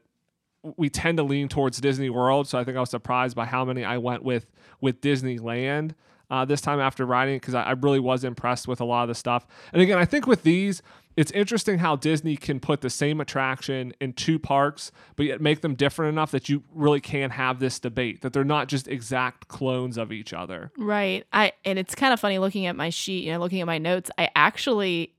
we 0.76 0.88
tend 0.88 1.18
to 1.18 1.22
lean 1.22 1.48
towards 1.48 1.80
Disney 1.80 2.10
World. 2.10 2.48
So 2.48 2.58
I 2.58 2.64
think 2.64 2.76
I 2.76 2.80
was 2.80 2.90
surprised 2.90 3.36
by 3.36 3.44
how 3.44 3.64
many 3.64 3.84
I 3.84 3.98
went 3.98 4.22
with 4.22 4.50
with 4.80 5.00
Disneyland 5.00 5.94
uh, 6.30 6.44
this 6.44 6.60
time 6.60 6.80
after 6.80 7.06
riding 7.06 7.36
because 7.36 7.54
I, 7.54 7.62
I 7.62 7.70
really 7.72 8.00
was 8.00 8.24
impressed 8.24 8.68
with 8.68 8.80
a 8.80 8.84
lot 8.84 9.02
of 9.02 9.08
the 9.08 9.14
stuff. 9.14 9.46
And 9.72 9.80
again, 9.80 9.98
I 9.98 10.04
think 10.04 10.26
with 10.26 10.42
these, 10.42 10.82
it's 11.16 11.30
interesting 11.32 11.78
how 11.78 11.96
Disney 11.96 12.36
can 12.36 12.60
put 12.60 12.82
the 12.82 12.90
same 12.90 13.20
attraction 13.20 13.94
in 14.00 14.12
two 14.12 14.38
parks, 14.38 14.92
but 15.16 15.24
yet 15.26 15.40
make 15.40 15.62
them 15.62 15.74
different 15.74 16.12
enough 16.12 16.30
that 16.30 16.48
you 16.48 16.62
really 16.74 17.00
can 17.00 17.30
have 17.30 17.58
this 17.58 17.78
debate 17.78 18.20
that 18.20 18.34
they're 18.34 18.44
not 18.44 18.68
just 18.68 18.86
exact 18.86 19.48
clones 19.48 19.96
of 19.96 20.12
each 20.12 20.34
other. 20.34 20.70
Right. 20.76 21.26
I 21.32 21.52
and 21.64 21.78
it's 21.78 21.94
kind 21.94 22.12
of 22.12 22.20
funny 22.20 22.38
looking 22.38 22.66
at 22.66 22.76
my 22.76 22.90
sheet, 22.90 23.24
you 23.24 23.32
know, 23.32 23.38
looking 23.38 23.60
at 23.60 23.66
my 23.66 23.78
notes. 23.78 24.10
I 24.18 24.28
actually 24.36 25.14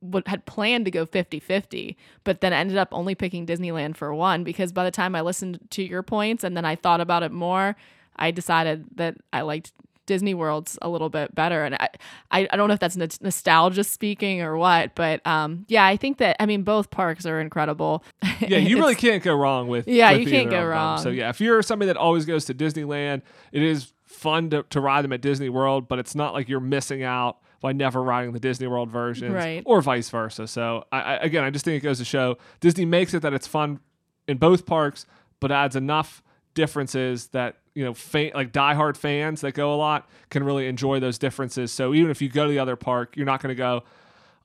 would, 0.00 0.26
had 0.26 0.44
planned 0.46 0.84
to 0.84 0.90
go 0.90 1.06
50-50, 1.06 1.96
but 2.24 2.40
then 2.40 2.52
ended 2.52 2.76
up 2.76 2.88
only 2.92 3.14
picking 3.14 3.46
Disneyland 3.46 3.96
for 3.96 4.12
one 4.14 4.44
because 4.44 4.72
by 4.72 4.84
the 4.84 4.90
time 4.90 5.14
I 5.14 5.20
listened 5.20 5.60
to 5.70 5.82
your 5.82 6.02
points 6.02 6.44
and 6.44 6.56
then 6.56 6.64
I 6.64 6.74
thought 6.74 7.00
about 7.00 7.22
it 7.22 7.32
more, 7.32 7.76
I 8.16 8.30
decided 8.30 8.86
that 8.96 9.16
I 9.32 9.42
liked 9.42 9.72
Disney 10.06 10.34
World's 10.34 10.78
a 10.80 10.88
little 10.88 11.08
bit 11.10 11.34
better. 11.34 11.64
And 11.64 11.74
I, 11.74 11.88
I, 12.30 12.48
I 12.50 12.56
don't 12.56 12.68
know 12.68 12.74
if 12.74 12.80
that's 12.80 12.96
n- 12.96 13.08
nostalgia 13.20 13.84
speaking 13.84 14.40
or 14.40 14.56
what, 14.56 14.94
but 14.94 15.24
um, 15.26 15.64
yeah, 15.68 15.84
I 15.84 15.96
think 15.96 16.18
that, 16.18 16.36
I 16.40 16.46
mean, 16.46 16.62
both 16.62 16.90
parks 16.90 17.26
are 17.26 17.40
incredible. 17.40 18.02
Yeah, 18.40 18.58
you 18.58 18.76
really 18.78 18.94
can't 18.94 19.22
go 19.22 19.34
wrong 19.34 19.66
with. 19.68 19.88
Yeah, 19.88 20.12
with 20.12 20.20
you 20.20 20.26
can't 20.26 20.50
go 20.50 20.56
of 20.56 20.62
them. 20.62 20.68
wrong. 20.70 20.98
So 20.98 21.08
yeah, 21.08 21.30
if 21.30 21.40
you're 21.40 21.62
somebody 21.62 21.86
that 21.88 21.96
always 21.96 22.24
goes 22.26 22.44
to 22.46 22.54
Disneyland, 22.54 23.22
it 23.50 23.62
is 23.62 23.92
fun 24.04 24.50
to, 24.50 24.62
to 24.70 24.80
ride 24.80 25.02
them 25.04 25.12
at 25.12 25.20
Disney 25.22 25.48
World, 25.48 25.88
but 25.88 25.98
it's 25.98 26.14
not 26.14 26.32
like 26.34 26.48
you're 26.48 26.60
missing 26.60 27.02
out 27.02 27.38
by 27.60 27.72
never 27.72 28.02
riding 28.02 28.32
the 28.32 28.38
Disney 28.40 28.66
World 28.66 28.90
versions, 28.90 29.32
Right. 29.32 29.62
or 29.66 29.80
vice 29.80 30.10
versa. 30.10 30.46
So 30.46 30.84
I, 30.92 31.00
I, 31.00 31.14
again, 31.16 31.42
I 31.44 31.50
just 31.50 31.64
think 31.64 31.82
it 31.82 31.84
goes 31.84 31.98
to 31.98 32.04
show 32.04 32.36
Disney 32.60 32.84
makes 32.84 33.14
it 33.14 33.22
that 33.22 33.32
it's 33.32 33.46
fun 33.46 33.80
in 34.28 34.36
both 34.36 34.66
parks, 34.66 35.06
but 35.40 35.50
adds 35.50 35.74
enough 35.74 36.22
differences 36.56 37.28
that 37.28 37.58
you 37.76 37.84
know, 37.84 37.94
fa- 37.94 38.30
like 38.34 38.52
diehard 38.52 38.96
fans 38.96 39.42
that 39.42 39.52
go 39.52 39.72
a 39.74 39.76
lot 39.76 40.08
can 40.30 40.42
really 40.42 40.66
enjoy 40.66 40.98
those 40.98 41.18
differences. 41.18 41.70
So 41.70 41.92
even 41.94 42.10
if 42.10 42.20
you 42.22 42.28
go 42.30 42.44
to 42.46 42.50
the 42.50 42.58
other 42.58 42.74
park, 42.74 43.16
you're 43.16 43.26
not 43.26 43.42
going 43.42 43.50
to 43.50 43.54
go, 43.54 43.84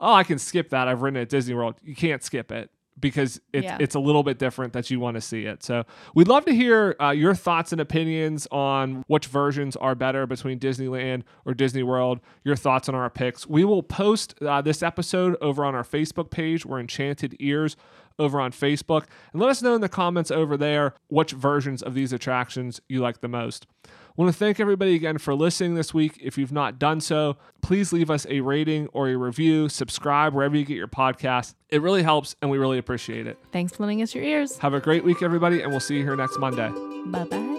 oh, 0.01 0.13
I 0.13 0.23
can 0.25 0.37
skip 0.37 0.69
that. 0.71 0.89
I've 0.89 1.01
ridden 1.01 1.21
at 1.21 1.29
Disney 1.29 1.55
World. 1.55 1.75
You 1.81 1.95
can't 1.95 2.21
skip 2.21 2.51
it 2.51 2.69
because 2.99 3.39
it's 3.53 3.63
Yeah. 3.63 3.77
it's 3.79 3.95
a 3.95 3.99
little 4.01 4.21
bit 4.21 4.37
different 4.37 4.73
that 4.73 4.91
you 4.91 4.99
want 4.99 5.15
to 5.15 5.21
see 5.21 5.45
it. 5.45 5.63
So 5.63 5.85
we'd 6.13 6.27
love 6.27 6.43
to 6.43 6.53
hear 6.53 6.97
uh, 7.01 7.11
your 7.11 7.33
thoughts 7.33 7.71
and 7.71 7.79
opinions 7.79 8.49
on 8.51 9.05
which 9.07 9.27
versions 9.27 9.77
are 9.77 9.95
better 9.95 10.27
between 10.27 10.59
Disneyland 10.59 11.23
or 11.45 11.53
Disney 11.53 11.83
World. 11.83 12.19
Your 12.43 12.57
thoughts 12.57 12.89
on 12.89 12.95
our 12.95 13.09
picks. 13.09 13.47
We 13.47 13.63
will 13.63 13.81
post 13.81 14.35
uh, 14.41 14.61
this 14.61 14.83
episode 14.83 15.37
over 15.39 15.63
on 15.63 15.73
our 15.73 15.83
Facebook 15.85 16.31
page. 16.31 16.65
We're 16.65 16.81
Enchanted 16.81 17.37
Ears 17.39 17.77
over 18.19 18.39
on 18.39 18.51
Facebook, 18.51 19.05
and 19.33 19.41
let 19.41 19.49
us 19.49 19.61
know 19.61 19.75
in 19.75 19.81
the 19.81 19.89
comments 19.89 20.31
over 20.31 20.57
there 20.57 20.93
which 21.07 21.31
versions 21.31 21.81
of 21.81 21.93
these 21.93 22.13
attractions 22.13 22.81
you 22.87 23.01
like 23.01 23.21
the 23.21 23.27
most. 23.27 23.65
I 23.85 24.13
want 24.21 24.33
to 24.33 24.37
thank 24.37 24.59
everybody 24.59 24.93
again 24.95 25.17
for 25.19 25.33
listening 25.33 25.75
this 25.75 25.93
week. 25.93 26.19
If 26.21 26.37
you've 26.37 26.51
not 26.51 26.77
done 26.77 26.99
so, 26.99 27.37
please 27.61 27.93
leave 27.93 28.11
us 28.11 28.27
a 28.29 28.41
rating 28.41 28.87
or 28.87 29.07
a 29.07 29.15
review. 29.15 29.69
Subscribe 29.69 30.33
wherever 30.33 30.55
you 30.55 30.65
get 30.65 30.75
your 30.75 30.89
podcast. 30.89 31.55
It 31.69 31.81
really 31.81 32.03
helps, 32.03 32.35
and 32.41 32.51
we 32.51 32.57
really 32.57 32.77
appreciate 32.77 33.25
it. 33.25 33.39
Thanks 33.53 33.73
for 33.73 33.83
lending 33.83 34.01
us 34.01 34.13
your 34.13 34.25
ears. 34.25 34.57
Have 34.57 34.73
a 34.73 34.81
great 34.81 35.05
week, 35.05 35.23
everybody, 35.23 35.61
and 35.61 35.71
we'll 35.71 35.79
see 35.79 35.95
you 35.95 36.03
here 36.03 36.17
next 36.17 36.37
Monday. 36.39 36.69
Bye 37.05 37.23
bye. 37.23 37.50